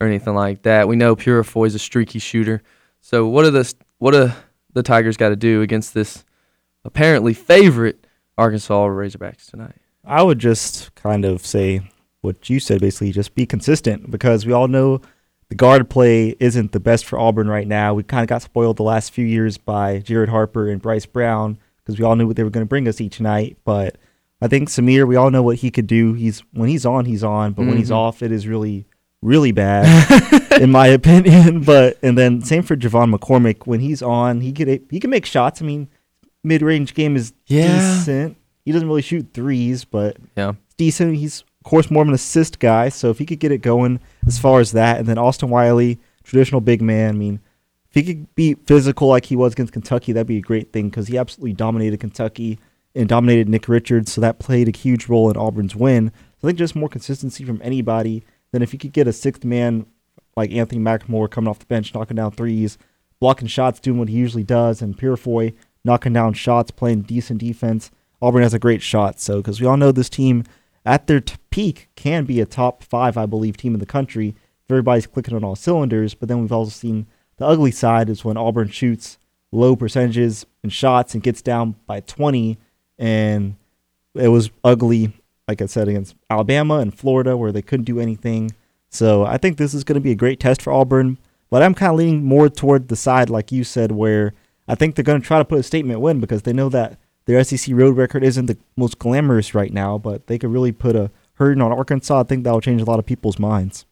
or 0.00 0.06
anything 0.06 0.34
like 0.34 0.62
that. 0.62 0.88
We 0.88 0.96
know 0.96 1.14
Purifoy's 1.14 1.74
a 1.74 1.78
streaky 1.78 2.18
shooter. 2.18 2.62
So 3.02 3.28
what 3.28 3.44
are 3.44 3.50
the 3.50 3.72
what 3.98 4.14
are 4.14 4.34
the 4.72 4.82
Tigers 4.82 5.18
got 5.18 5.28
to 5.28 5.36
do 5.36 5.60
against 5.60 5.92
this 5.92 6.24
apparently 6.86 7.34
favorite 7.34 8.06
Arkansas 8.38 8.86
Razorbacks 8.86 9.50
tonight? 9.50 9.76
I 10.02 10.22
would 10.22 10.38
just 10.38 10.94
kind 10.94 11.26
of 11.26 11.44
say 11.44 11.82
what 12.22 12.48
you 12.50 12.60
said, 12.60 12.80
basically, 12.80 13.12
just 13.12 13.34
be 13.34 13.46
consistent 13.46 14.10
because 14.10 14.44
we 14.46 14.52
all 14.52 14.68
know 14.68 15.00
the 15.48 15.54
guard 15.54 15.88
play 15.90 16.36
isn't 16.40 16.72
the 16.72 16.80
best 16.80 17.04
for 17.04 17.18
Auburn 17.18 17.48
right 17.48 17.66
now. 17.66 17.94
We 17.94 18.02
kind 18.02 18.22
of 18.22 18.28
got 18.28 18.42
spoiled 18.42 18.76
the 18.76 18.82
last 18.84 19.10
few 19.12 19.24
years 19.26 19.58
by 19.58 19.98
Jared 19.98 20.28
Harper 20.28 20.68
and 20.68 20.80
Bryce 20.80 21.06
Brown 21.06 21.58
because 21.78 21.98
we 21.98 22.04
all 22.04 22.14
knew 22.16 22.26
what 22.26 22.36
they 22.36 22.44
were 22.44 22.50
going 22.50 22.64
to 22.64 22.68
bring 22.68 22.86
us 22.86 23.00
each 23.00 23.20
night. 23.20 23.56
But 23.64 23.96
I 24.40 24.48
think 24.48 24.68
Samir, 24.68 25.06
we 25.08 25.16
all 25.16 25.30
know 25.30 25.42
what 25.42 25.56
he 25.56 25.70
could 25.70 25.86
do. 25.86 26.12
He's 26.14 26.40
when 26.52 26.68
he's 26.68 26.86
on, 26.86 27.04
he's 27.06 27.24
on, 27.24 27.52
but 27.52 27.66
when 27.66 27.76
he's 27.78 27.90
Mhm. 27.90 27.96
off, 27.96 28.22
it 28.22 28.30
is 28.32 28.46
really, 28.46 28.86
really 29.22 29.50
bad, 29.52 30.52
in 30.60 30.70
my 30.70 30.86
opinion. 30.86 31.60
But 31.64 31.98
and 32.02 32.16
then 32.16 32.42
same 32.42 32.62
for 32.62 32.76
J'Von 32.76 33.12
McCormick. 33.14 33.66
When 33.66 33.80
he's 33.80 34.02
on, 34.02 34.40
he 34.42 34.52
could 34.52 34.82
he 34.90 35.00
can 35.00 35.10
make 35.10 35.26
shots. 35.26 35.60
I 35.60 35.64
mean, 35.64 35.88
mid 36.44 36.62
range 36.62 36.94
game 36.94 37.16
is 37.16 37.32
Yeah. 37.46 37.96
decent. 37.96 38.36
He 38.64 38.72
doesn't 38.72 38.86
really 38.88 39.02
shoot 39.02 39.28
threes, 39.34 39.84
but 39.84 40.16
Yeah. 40.36 40.52
decent. 40.76 41.16
He's 41.16 41.42
course 41.64 41.90
more 41.90 42.02
of 42.02 42.08
an 42.08 42.14
assist 42.14 42.58
guy, 42.58 42.88
so 42.88 43.10
if 43.10 43.18
he 43.18 43.26
could 43.26 43.40
get 43.40 43.52
it 43.52 43.58
going 43.58 44.00
as 44.26 44.38
far 44.38 44.60
as 44.60 44.72
that, 44.72 44.98
and 44.98 45.06
then 45.06 45.18
Austin 45.18 45.50
Wiley, 45.50 45.98
traditional 46.24 46.60
big 46.60 46.80
man. 46.80 47.14
I 47.14 47.18
mean, 47.18 47.40
if 47.90 47.94
he 47.94 48.02
could 48.02 48.34
be 48.34 48.54
physical 48.54 49.08
like 49.08 49.26
he 49.26 49.36
was 49.36 49.52
against 49.52 49.72
Kentucky, 49.72 50.12
that'd 50.12 50.26
be 50.26 50.38
a 50.38 50.42
great 50.42 50.72
thing 50.72 50.88
because 50.88 51.08
he 51.08 51.18
absolutely 51.18 51.52
dominated 51.52 52.00
Kentucky 52.00 52.58
and 52.94 53.08
dominated 53.08 53.48
Nick 53.48 53.68
Richards, 53.68 54.12
so 54.12 54.20
that 54.20 54.38
played 54.38 54.68
a 54.68 54.76
huge 54.76 55.08
role 55.08 55.30
in 55.30 55.36
Auburn's 55.36 55.76
win. 55.76 56.12
So 56.38 56.46
I 56.46 56.48
think 56.48 56.58
just 56.58 56.76
more 56.76 56.88
consistency 56.88 57.44
from 57.44 57.60
anybody. 57.62 58.24
Then 58.52 58.62
if 58.62 58.72
you 58.72 58.78
could 58.78 58.92
get 58.92 59.06
a 59.06 59.12
sixth 59.12 59.44
man 59.44 59.86
like 60.36 60.52
Anthony 60.52 60.80
McLemore 60.80 61.30
coming 61.30 61.48
off 61.48 61.58
the 61.58 61.66
bench, 61.66 61.94
knocking 61.94 62.16
down 62.16 62.32
threes, 62.32 62.78
blocking 63.20 63.48
shots, 63.48 63.78
doing 63.80 63.98
what 63.98 64.08
he 64.08 64.16
usually 64.16 64.42
does, 64.44 64.82
and 64.82 64.96
Purifoy 64.96 65.54
knocking 65.84 66.12
down 66.12 66.32
shots, 66.32 66.70
playing 66.70 67.02
decent 67.02 67.40
defense. 67.40 67.90
Auburn 68.22 68.42
has 68.42 68.54
a 68.54 68.58
great 68.58 68.82
shot, 68.82 69.20
so 69.20 69.38
because 69.38 69.60
we 69.60 69.66
all 69.66 69.76
know 69.76 69.92
this 69.92 70.10
team 70.10 70.44
at 70.84 71.06
their 71.06 71.20
t- 71.20 71.36
peak 71.50 71.88
can 71.96 72.24
be 72.24 72.40
a 72.40 72.46
top 72.46 72.82
five, 72.82 73.16
I 73.16 73.26
believe, 73.26 73.56
team 73.56 73.74
in 73.74 73.80
the 73.80 73.86
country. 73.86 74.28
If 74.64 74.70
everybody's 74.70 75.06
clicking 75.06 75.34
on 75.34 75.44
all 75.44 75.56
cylinders, 75.56 76.14
but 76.14 76.28
then 76.28 76.40
we've 76.40 76.52
also 76.52 76.70
seen 76.70 77.06
the 77.36 77.46
ugly 77.46 77.70
side 77.70 78.08
is 78.08 78.24
when 78.24 78.36
Auburn 78.36 78.68
shoots 78.68 79.18
low 79.52 79.74
percentages 79.76 80.46
and 80.62 80.72
shots 80.72 81.14
and 81.14 81.22
gets 81.22 81.42
down 81.42 81.76
by 81.86 82.00
20, 82.00 82.58
and 82.98 83.56
it 84.14 84.28
was 84.28 84.50
ugly 84.62 85.12
like 85.50 85.60
I 85.60 85.66
said, 85.66 85.88
against 85.88 86.14
Alabama 86.30 86.78
and 86.78 86.96
Florida, 86.96 87.36
where 87.36 87.50
they 87.50 87.60
couldn't 87.60 87.84
do 87.84 87.98
anything. 87.98 88.52
So 88.88 89.24
I 89.24 89.36
think 89.36 89.56
this 89.56 89.74
is 89.74 89.82
going 89.82 89.96
to 89.96 90.00
be 90.00 90.12
a 90.12 90.16
great 90.16 90.38
test 90.38 90.62
for 90.62 90.72
Auburn. 90.72 91.18
But 91.50 91.64
I'm 91.64 91.74
kind 91.74 91.90
of 91.90 91.98
leaning 91.98 92.22
more 92.22 92.48
toward 92.48 92.86
the 92.86 92.94
side, 92.94 93.28
like 93.28 93.50
you 93.50 93.64
said, 93.64 93.90
where 93.90 94.32
I 94.68 94.76
think 94.76 94.94
they're 94.94 95.02
going 95.02 95.20
to 95.20 95.26
try 95.26 95.38
to 95.38 95.44
put 95.44 95.58
a 95.58 95.64
statement 95.64 96.00
win 96.00 96.20
because 96.20 96.42
they 96.42 96.52
know 96.52 96.68
that 96.68 97.00
their 97.30 97.44
SEC 97.44 97.74
road 97.76 97.96
record 97.96 98.24
isn't 98.24 98.46
the 98.46 98.58
most 98.76 98.98
glamorous 98.98 99.54
right 99.54 99.72
now, 99.72 99.98
but 99.98 100.26
they 100.26 100.36
could 100.36 100.50
really 100.50 100.72
put 100.72 100.96
a 100.96 101.10
hurting 101.34 101.62
on 101.62 101.72
Arkansas. 101.72 102.20
I 102.20 102.22
think 102.24 102.42
that'll 102.42 102.60
change 102.60 102.82
a 102.82 102.84
lot 102.84 102.98
of 102.98 103.06
people's 103.06 103.38
minds. 103.38 103.86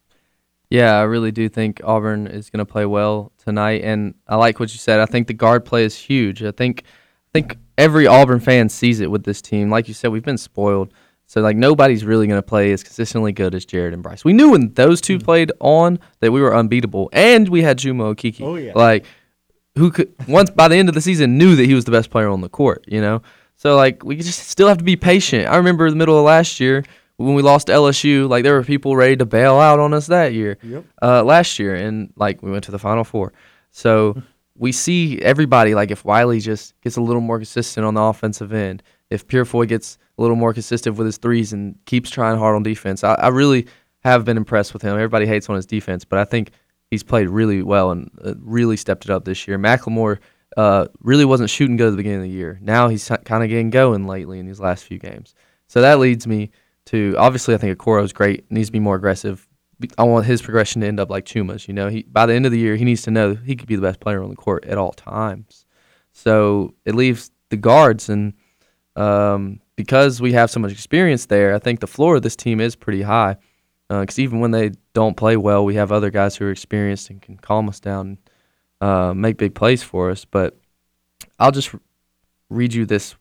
Yeah, 0.71 0.99
I 0.99 1.03
really 1.03 1.31
do 1.31 1.49
think 1.49 1.81
Auburn 1.85 2.27
is 2.27 2.51
going 2.51 2.59
to 2.59 2.71
play 2.71 2.85
well 2.85 3.33
tonight, 3.39 3.83
and 3.85 4.15
I 4.27 4.35
like 4.35 4.59
what 4.59 4.73
you 4.73 4.79
said. 4.79 4.99
I 4.99 5.07
think 5.07 5.29
the 5.29 5.35
guard 5.35 5.65
play 5.65 5.85
is 5.85 5.97
huge. 5.97 6.43
I 6.43 6.51
think, 6.51 6.83
I 6.85 7.31
think 7.33 7.57
every 7.79 8.07
Auburn 8.07 8.41
fan 8.41 8.69
sees 8.69 9.01
it 9.01 9.11
with 9.11 9.23
this 9.23 9.41
team. 9.41 9.71
Like 9.71 9.87
you 9.87 9.95
said, 9.95 10.09
we've 10.09 10.25
been 10.25 10.37
spoiled. 10.37 10.93
So 11.27 11.43
like 11.43 11.57
nobody's 11.57 12.05
really 12.05 12.27
going 12.27 12.39
to 12.39 12.47
play 12.47 12.73
as 12.73 12.83
consistently 12.83 13.33
good 13.33 13.55
as 13.55 13.67
Jared 13.67 13.93
and 13.93 14.03
Bryce. 14.03 14.25
We 14.25 14.33
knew 14.33 14.51
when 14.51 14.73
those 14.73 15.01
two 15.01 15.19
mm. 15.19 15.23
played 15.23 15.53
on 15.61 16.01
that 16.21 16.33
we 16.33 16.41
were 16.41 16.57
unbeatable, 16.57 17.09
and 17.13 17.49
we 17.49 17.63
had 17.63 17.79
Chuma 17.79 18.15
Okeke. 18.15 18.45
Oh 18.45 18.57
yeah. 18.57 18.73
Like 18.75 19.05
who 19.79 19.91
could 19.91 20.13
once 20.29 20.51
by 20.51 20.69
the 20.69 20.77
end 20.77 20.89
of 20.89 20.95
the 20.95 21.01
season 21.01 21.39
knew 21.39 21.57
that 21.57 21.65
he 21.65 21.75
was 21.75 21.85
the 21.85 21.91
best 21.91 22.11
player 22.11 22.29
on 22.29 22.41
the 22.41 22.49
court. 22.49 22.85
You 22.87 23.01
know. 23.01 23.23
So 23.57 23.75
like 23.75 24.05
we 24.05 24.17
just 24.17 24.49
still 24.49 24.69
have 24.69 24.79
to 24.79 24.85
be 24.85 24.97
patient. 24.97 25.49
I 25.49 25.57
remember 25.57 25.89
the 25.91 25.97
middle 25.97 26.19
of 26.19 26.25
last 26.25 26.61
year 26.61 26.85
when 27.19 27.35
we 27.35 27.43
lost 27.43 27.67
LSU, 27.67 28.29
like 28.29 28.45
there 28.45 28.55
were 28.55 28.63
people 28.63 28.97
ready 28.97 29.17
to 29.17 29.27
bail 29.27 29.59
out 29.59 29.81
on 29.81 29.93
us 29.93 30.07
that 30.07 30.33
year, 30.33 30.57
yep. 30.63 30.85
uh, 31.03 31.23
last 31.25 31.59
year, 31.59 31.75
and 31.75 32.13
like 32.17 32.43
we 32.43 32.51
went 32.51 32.65
to 32.65 32.71
the 32.71 32.79
Final 32.79 33.05
Four. 33.05 33.33
So 33.71 34.23
we 34.55 34.73
see 34.73 35.21
everybody 35.21 35.75
like 35.75 35.91
if 35.91 36.05
Wiley 36.05 36.41
just 36.41 36.81
gets 36.81 36.97
a 36.97 37.01
little 37.01 37.21
more 37.21 37.39
consistent 37.39 37.85
on 37.85 37.95
the 37.95 38.03
offensive 38.03 38.53
end, 38.53 38.83
if 39.11 39.27
Purifoy 39.27 39.67
gets 39.67 39.99
a 40.17 40.23
little 40.23 40.37
more 40.37 40.55
consistent 40.55 40.97
with 40.97 41.07
his 41.07 41.19
threes 41.19 41.53
and 41.53 41.77
keeps 41.87 42.09
trying 42.09 42.39
hard 42.39 42.55
on 42.55 42.63
defense, 42.63 43.03
I, 43.03 43.15
I 43.15 43.29
really 43.29 43.67
have 44.05 44.25
been 44.25 44.37
impressed 44.37 44.73
with 44.73 44.83
him. 44.83 44.95
Everybody 44.95 45.27
hates 45.27 45.49
on 45.49 45.57
his 45.57 45.67
defense, 45.67 46.05
but 46.05 46.21
I 46.21 46.25
think 46.25 46.53
he's 46.91 47.03
played 47.03 47.29
really 47.29 47.63
well 47.63 47.91
and 47.91 48.11
uh, 48.25 48.35
really 48.41 48.77
stepped 48.77 49.05
it 49.05 49.11
up 49.11 49.25
this 49.25 49.47
year. 49.47 49.59
McLemore 49.59 50.19
uh, 50.57 50.87
really 51.01 51.25
wasn't 51.25 51.51
shooting 51.51 51.77
good 51.77 51.89
at 51.89 51.91
the 51.91 51.97
beginning 51.97 52.19
of 52.19 52.25
the 52.25 52.31
year. 52.31 52.59
Now 52.63 52.89
he's 52.89 53.09
kind 53.25 53.45
of 53.45 53.49
getting 53.49 53.71
going 53.71 54.07
lately 54.07 54.39
in 54.39 54.47
these 54.47 54.61
last 54.61 54.85
few 54.85 54.99
games. 54.99 55.35
So 55.69 55.81
that 55.83 55.99
leads 55.99 56.27
me 56.27 56.51
to 56.87 57.15
obviously 57.19 57.55
I 57.55 57.59
think 57.59 57.79
Okoro 57.79 58.03
is 58.03 58.13
great, 58.13 58.51
needs 58.51 58.69
to 58.69 58.73
be 58.73 58.81
more 58.81 58.97
aggressive. 58.97 59.47
I 59.97 60.03
want 60.03 60.27
his 60.27 60.43
progression 60.43 60.81
to 60.81 60.89
end 60.89 60.99
up 60.99 61.11
like 61.11 61.25
Chuma's. 61.25 61.69
You 61.69 61.75
know, 61.75 61.89
he 61.89 62.03
by 62.03 62.27
the 62.27 62.35
end 62.35 62.47
of 62.47 62.53
the 62.53 62.59
year 62.59 62.77
he 62.77 62.85
needs 62.85 63.03
to 63.03 63.11
know 63.11 63.35
he 63.35 63.55
could 63.55 63.69
be 63.69 63.77
the 63.77 63.83
best 63.83 64.01
player 64.01 64.23
on 64.23 64.31
the 64.31 64.37
court 64.37 64.65
at 64.65 64.79
all 64.79 64.93
times. 64.93 65.67
So 66.13 66.75
it 66.85 66.95
leaves 66.95 67.31
the 67.51 67.57
guards 67.57 68.09
and 68.09 68.33
um, 68.97 69.61
because 69.77 70.21
we 70.21 70.33
have 70.33 70.51
so 70.51 70.59
much 70.59 70.73
experience 70.73 71.27
there, 71.27 71.55
I 71.55 71.61
think 71.61 71.79
the 71.79 71.87
floor 71.87 72.17
of 72.17 72.23
this 72.23 72.35
team 72.35 72.61
is 72.61 72.75
pretty 72.75 73.03
high. 73.03 73.37
Because 73.89 74.19
uh, 74.19 74.23
even 74.23 74.41
when 74.41 74.51
they 74.51 74.73
don't 74.93 75.17
play 75.17 75.37
well, 75.37 75.65
we 75.65 75.77
have 75.77 75.91
other 75.91 76.11
guys 76.11 76.37
who 76.37 76.45
are 76.45 76.51
experienced 76.51 77.09
and 77.11 77.23
can 77.23 77.37
calm 77.37 77.69
us 77.69 77.81
down, 77.81 78.19
and, 78.81 78.89
uh, 78.89 79.15
make 79.15 79.39
big 79.39 79.55
plays 79.55 79.83
for 79.83 80.11
us. 80.11 80.25
But 80.25 80.59
I'll 81.39 81.53
just 81.53 81.75
read 82.51 82.75
you 82.75 82.85
this 82.85 83.15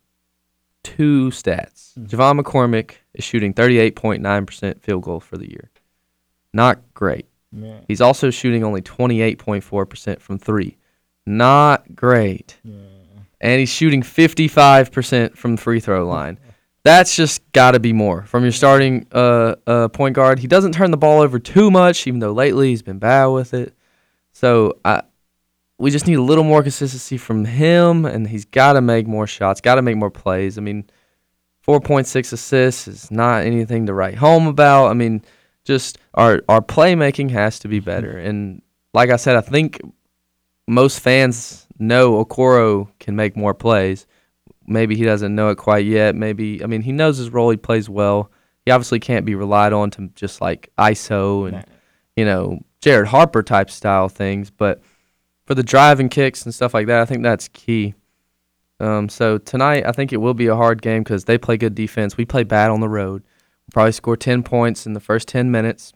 two 0.83 1.29
stats. 1.29 1.93
Mm-hmm. 1.93 2.05
J'Von 2.05 2.39
McCormick 2.39 2.95
is 3.13 3.23
shooting 3.23 3.53
38.9% 3.53 4.81
field 4.81 5.03
goal 5.03 5.19
for 5.19 5.37
the 5.37 5.49
year. 5.49 5.69
Not 6.53 6.81
great. 6.93 7.27
Man. 7.51 7.83
He's 7.87 8.01
also 8.01 8.29
shooting 8.29 8.63
only 8.63 8.81
28.4% 8.81 10.19
from 10.19 10.37
three. 10.37 10.77
Not 11.25 11.95
great. 11.95 12.57
Yeah. 12.63 12.73
And 13.39 13.59
he's 13.59 13.69
shooting 13.69 14.01
55% 14.01 15.35
from 15.35 15.55
the 15.55 15.61
free 15.61 15.79
throw 15.79 16.07
line. 16.07 16.39
That's 16.87 17.17
just 17.17 17.51
got 17.51 17.71
to 17.71 17.81
be 17.81 17.91
more 17.91 18.23
from 18.23 18.43
your 18.43 18.53
starting 18.53 19.07
uh, 19.11 19.55
uh, 19.67 19.89
point 19.89 20.15
guard. 20.15 20.39
He 20.39 20.47
doesn't 20.47 20.71
turn 20.71 20.89
the 20.89 20.95
ball 20.95 21.19
over 21.19 21.37
too 21.37 21.69
much, 21.69 22.07
even 22.07 22.21
though 22.21 22.31
lately 22.31 22.69
he's 22.69 22.81
been 22.81 22.97
bad 22.97 23.25
with 23.25 23.53
it. 23.53 23.73
So 24.31 24.79
I, 24.85 25.01
we 25.77 25.91
just 25.91 26.07
need 26.07 26.13
a 26.13 26.21
little 26.21 26.45
more 26.45 26.61
consistency 26.61 27.17
from 27.17 27.43
him, 27.43 28.05
and 28.05 28.25
he's 28.25 28.45
got 28.45 28.73
to 28.73 28.81
make 28.81 29.05
more 29.05 29.27
shots, 29.27 29.59
got 29.59 29.75
to 29.75 29.81
make 29.81 29.97
more 29.97 30.09
plays. 30.09 30.57
I 30.57 30.61
mean, 30.61 30.89
4.6 31.67 32.31
assists 32.31 32.87
is 32.87 33.11
not 33.11 33.43
anything 33.43 33.87
to 33.87 33.93
write 33.93 34.15
home 34.15 34.47
about. 34.47 34.87
I 34.87 34.93
mean, 34.93 35.23
just 35.65 35.97
our 36.13 36.41
our 36.47 36.61
playmaking 36.61 37.31
has 37.31 37.59
to 37.59 37.67
be 37.67 37.81
better. 37.81 38.17
And 38.17 38.61
like 38.93 39.09
I 39.09 39.17
said, 39.17 39.35
I 39.35 39.41
think 39.41 39.81
most 40.69 41.01
fans 41.01 41.67
know 41.79 42.23
Okoro 42.23 42.87
can 42.97 43.17
make 43.17 43.35
more 43.35 43.53
plays. 43.53 44.07
Maybe 44.67 44.95
he 44.95 45.03
doesn't 45.03 45.33
know 45.33 45.49
it 45.49 45.57
quite 45.57 45.85
yet. 45.85 46.15
Maybe 46.15 46.63
I 46.63 46.67
mean 46.67 46.81
he 46.81 46.91
knows 46.91 47.17
his 47.17 47.29
role. 47.29 47.49
He 47.49 47.57
plays 47.57 47.89
well. 47.89 48.31
He 48.65 48.71
obviously 48.71 48.99
can't 48.99 49.25
be 49.25 49.35
relied 49.35 49.73
on 49.73 49.91
to 49.91 50.09
just 50.15 50.41
like 50.41 50.69
ISO 50.77 51.47
and 51.47 51.65
you 52.15 52.25
know 52.25 52.59
Jared 52.81 53.07
Harper 53.07 53.43
type 53.43 53.69
style 53.69 54.09
things, 54.09 54.49
but 54.49 54.81
for 55.45 55.55
the 55.55 55.63
driving 55.63 56.09
kicks 56.09 56.43
and 56.43 56.53
stuff 56.53 56.73
like 56.73 56.87
that, 56.87 57.01
I 57.01 57.05
think 57.05 57.23
that's 57.23 57.47
key. 57.47 57.95
Um, 58.79 59.09
so 59.09 59.37
tonight, 59.37 59.85
I 59.85 59.91
think 59.91 60.13
it 60.13 60.17
will 60.17 60.33
be 60.33 60.47
a 60.47 60.55
hard 60.55 60.81
game 60.81 61.03
because 61.03 61.25
they 61.25 61.37
play 61.37 61.57
good 61.57 61.73
defense. 61.73 62.17
We 62.17 62.25
play 62.25 62.43
bad 62.43 62.69
on 62.69 62.81
the 62.81 62.89
road. 62.89 63.23
We'll 63.23 63.73
probably 63.73 63.91
score 63.93 64.17
10 64.17 64.43
points 64.43 64.85
in 64.85 64.93
the 64.93 64.99
first 64.99 65.27
10 65.27 65.49
minutes. 65.49 65.93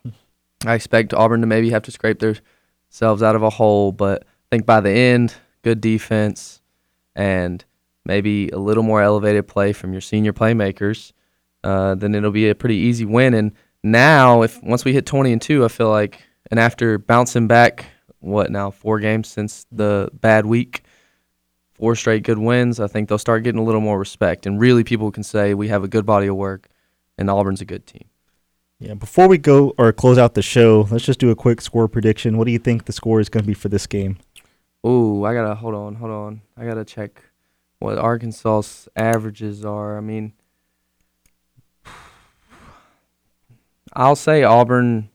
I 0.65 0.73
expect 0.73 1.13
Auburn 1.13 1.41
to 1.41 1.47
maybe 1.47 1.69
have 1.71 1.83
to 1.83 1.91
scrape 1.91 2.19
themselves 2.19 3.21
out 3.21 3.35
of 3.35 3.43
a 3.43 3.49
hole, 3.49 3.91
but 3.91 4.23
I 4.23 4.55
think 4.55 4.65
by 4.65 4.79
the 4.79 4.89
end, 4.89 5.35
good 5.61 5.81
defense 5.81 6.61
and 7.15 7.63
maybe 8.05 8.49
a 8.49 8.57
little 8.57 8.83
more 8.83 9.01
elevated 9.01 9.47
play 9.47 9.73
from 9.73 9.91
your 9.91 10.01
senior 10.01 10.33
playmakers, 10.33 11.13
uh, 11.63 11.95
then 11.95 12.15
it'll 12.15 12.31
be 12.31 12.49
a 12.49 12.55
pretty 12.55 12.75
easy 12.75 13.05
win. 13.05 13.33
And 13.33 13.51
now, 13.83 14.41
if 14.41 14.61
once 14.63 14.85
we 14.85 14.93
hit 14.93 15.05
20 15.05 15.33
and 15.33 15.41
2, 15.41 15.65
I 15.65 15.67
feel 15.67 15.89
like, 15.89 16.21
and 16.49 16.59
after 16.59 16.97
bouncing 16.97 17.47
back 17.47 17.85
what 18.19 18.51
now 18.51 18.71
four 18.71 18.99
games 18.99 19.27
since 19.27 19.65
the 19.71 20.09
bad 20.13 20.45
week, 20.45 20.83
four 21.73 21.95
straight 21.95 22.23
good 22.23 22.37
wins. 22.37 22.79
I 22.79 22.87
think 22.87 23.09
they'll 23.09 23.17
start 23.17 23.43
getting 23.43 23.59
a 23.59 23.63
little 23.63 23.81
more 23.81 23.99
respect, 23.99 24.45
and 24.45 24.61
really 24.61 24.83
people 24.83 25.11
can 25.11 25.23
say 25.23 25.53
we 25.53 25.67
have 25.67 25.83
a 25.83 25.87
good 25.87 26.05
body 26.05 26.27
of 26.27 26.35
work, 26.35 26.69
and 27.17 27.29
Auburn's 27.29 27.61
a 27.61 27.65
good 27.65 27.85
team. 27.85 28.05
Yeah. 28.79 28.93
Before 28.95 29.27
we 29.27 29.37
go 29.37 29.73
or 29.77 29.91
close 29.91 30.17
out 30.17 30.33
the 30.33 30.41
show, 30.41 30.87
let's 30.89 31.05
just 31.05 31.19
do 31.19 31.29
a 31.29 31.35
quick 31.35 31.61
score 31.61 31.87
prediction. 31.87 32.37
What 32.37 32.45
do 32.45 32.51
you 32.51 32.59
think 32.59 32.85
the 32.85 32.93
score 32.93 33.19
is 33.19 33.29
going 33.29 33.43
to 33.43 33.47
be 33.47 33.53
for 33.53 33.69
this 33.69 33.85
game? 33.85 34.17
Ooh, 34.85 35.23
I 35.25 35.33
gotta 35.35 35.53
hold 35.53 35.75
on, 35.75 35.95
hold 35.95 36.11
on. 36.11 36.41
I 36.57 36.65
gotta 36.65 36.83
check 36.83 37.21
what 37.81 37.97
Arkansas's 37.97 38.87
averages 38.95 39.65
are. 39.65 39.97
I 39.97 40.01
mean, 40.01 40.33
I'll 43.93 44.15
say 44.15 44.43
Auburn. 44.43 45.09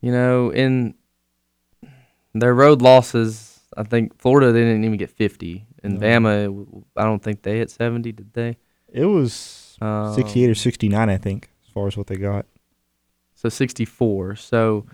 You 0.00 0.12
know, 0.12 0.52
in 0.52 0.94
their 2.34 2.54
road 2.54 2.80
losses, 2.82 3.60
I 3.76 3.82
think 3.82 4.18
Florida 4.18 4.52
they 4.52 4.60
didn't 4.60 4.84
even 4.84 4.98
get 4.98 5.10
50, 5.10 5.66
and 5.82 6.00
no. 6.00 6.06
Bama, 6.06 6.84
I 6.96 7.04
don't 7.04 7.22
think 7.22 7.42
they 7.42 7.58
hit 7.58 7.70
70. 7.70 8.12
Did 8.12 8.32
they? 8.32 8.56
It 8.88 9.04
was 9.06 9.76
um, 9.80 10.14
68 10.14 10.50
or 10.50 10.54
69, 10.54 11.08
I 11.08 11.16
think, 11.18 11.50
as 11.66 11.72
far 11.72 11.86
as 11.86 11.96
what 11.96 12.06
they 12.06 12.16
got. 12.16 12.46
So 13.34 13.48
64. 13.48 14.36
So 14.36 14.86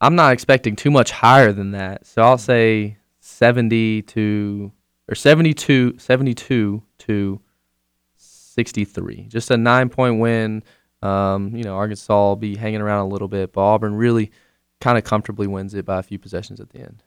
I'm 0.00 0.14
not 0.14 0.32
expecting 0.32 0.76
too 0.76 0.90
much 0.90 1.10
higher 1.10 1.52
than 1.52 1.70
that. 1.72 2.06
So 2.06 2.22
I'll 2.22 2.38
say 2.38 2.98
70 3.20 4.02
to 4.02 4.72
or 5.08 5.14
72, 5.14 5.98
72 5.98 6.82
to 6.98 7.40
63. 8.16 9.26
Just 9.28 9.50
a 9.50 9.56
nine 9.56 9.88
point 9.88 10.18
win. 10.18 10.62
Um, 11.02 11.54
you 11.54 11.62
know, 11.62 11.76
Arkansas 11.76 12.14
will 12.14 12.36
be 12.36 12.56
hanging 12.56 12.80
around 12.80 13.00
a 13.00 13.08
little 13.08 13.28
bit, 13.28 13.52
but 13.52 13.60
Auburn 13.60 13.94
really 13.94 14.32
kind 14.80 14.98
of 14.98 15.04
comfortably 15.04 15.46
wins 15.46 15.74
it 15.74 15.84
by 15.84 15.98
a 15.98 16.02
few 16.02 16.18
possessions 16.18 16.60
at 16.60 16.70
the 16.70 16.80
end? 16.80 17.02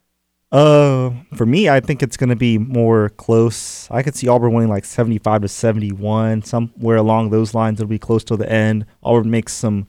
Uh, 0.51 1.11
for 1.35 1.45
me, 1.45 1.69
I 1.69 1.79
think 1.79 2.01
it's 2.01 2.17
going 2.17 2.31
to 2.31 2.35
be 2.35 2.57
more 2.57 3.09
close. 3.09 3.89
I 3.91 4.01
could 4.01 4.15
see 4.15 4.27
Auburn 4.27 4.53
winning 4.53 4.69
like 4.69 4.85
75 4.85 5.43
to 5.43 5.47
71, 5.47 6.41
somewhere 6.43 6.97
along 6.97 7.29
those 7.29 7.53
lines. 7.53 7.79
It'll 7.79 7.89
be 7.89 7.99
close 7.99 8.23
to 8.25 8.37
the 8.37 8.51
end. 8.51 8.85
Auburn 9.03 9.29
makes 9.29 9.53
some 9.53 9.87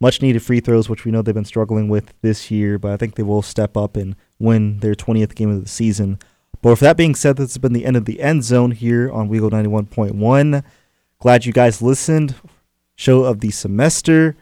much 0.00 0.20
needed 0.20 0.42
free 0.42 0.60
throws, 0.60 0.88
which 0.88 1.04
we 1.04 1.12
know 1.12 1.22
they've 1.22 1.34
been 1.34 1.44
struggling 1.44 1.88
with 1.88 2.12
this 2.22 2.50
year, 2.50 2.78
but 2.78 2.90
I 2.90 2.96
think 2.96 3.14
they 3.14 3.22
will 3.22 3.42
step 3.42 3.76
up 3.76 3.96
and 3.96 4.16
win 4.38 4.80
their 4.80 4.94
20th 4.94 5.34
game 5.34 5.50
of 5.50 5.62
the 5.62 5.68
season. 5.68 6.18
But 6.62 6.70
with 6.70 6.80
that 6.80 6.96
being 6.96 7.14
said, 7.14 7.36
this 7.36 7.50
has 7.52 7.58
been 7.58 7.72
the 7.72 7.86
end 7.86 7.96
of 7.96 8.04
the 8.04 8.20
end 8.20 8.44
zone 8.44 8.72
here 8.72 9.10
on 9.10 9.28
Weagle 9.28 9.50
91.1. 9.50 10.62
Glad 11.18 11.46
you 11.46 11.52
guys 11.52 11.80
listened. 11.80 12.34
Show 12.96 13.24
of 13.24 13.40
the 13.40 13.50
semester. 13.50 14.36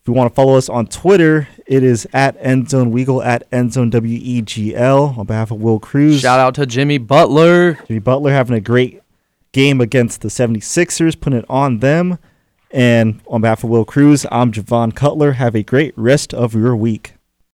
If 0.00 0.08
you 0.08 0.14
want 0.14 0.30
to 0.30 0.34
follow 0.34 0.56
us 0.56 0.68
on 0.68 0.86
Twitter, 0.86 1.48
it 1.66 1.82
is 1.82 2.06
at 2.12 2.40
Endzone 2.40 2.92
Weagle 2.92 3.24
at 3.26 3.50
Endzone 3.50 3.90
W 3.90 4.18
E 4.22 4.40
G 4.40 4.72
L 4.74 5.16
on 5.18 5.26
behalf 5.26 5.50
of 5.50 5.60
Wil 5.60 5.80
Cruz. 5.80 6.20
Shout 6.20 6.38
out 6.38 6.54
to 6.54 6.66
Jimmy 6.66 6.98
Butler. 6.98 7.74
Jimmy 7.88 7.98
Butler 7.98 8.30
having 8.30 8.56
a 8.56 8.60
great 8.60 9.00
game 9.50 9.80
against 9.80 10.20
the 10.20 10.28
76ers, 10.28 11.20
putting 11.20 11.40
it 11.40 11.44
on 11.48 11.78
them. 11.80 12.20
And 12.70 13.20
on 13.26 13.40
behalf 13.40 13.64
of 13.64 13.70
Wil 13.70 13.84
Cruz, 13.84 14.24
I'm 14.30 14.52
Jovan 14.52 14.92
Cutler. 14.92 15.32
Have 15.32 15.56
a 15.56 15.64
great 15.64 15.92
rest 15.96 16.32
of 16.32 16.54
your 16.54 16.76
week. 16.76 17.15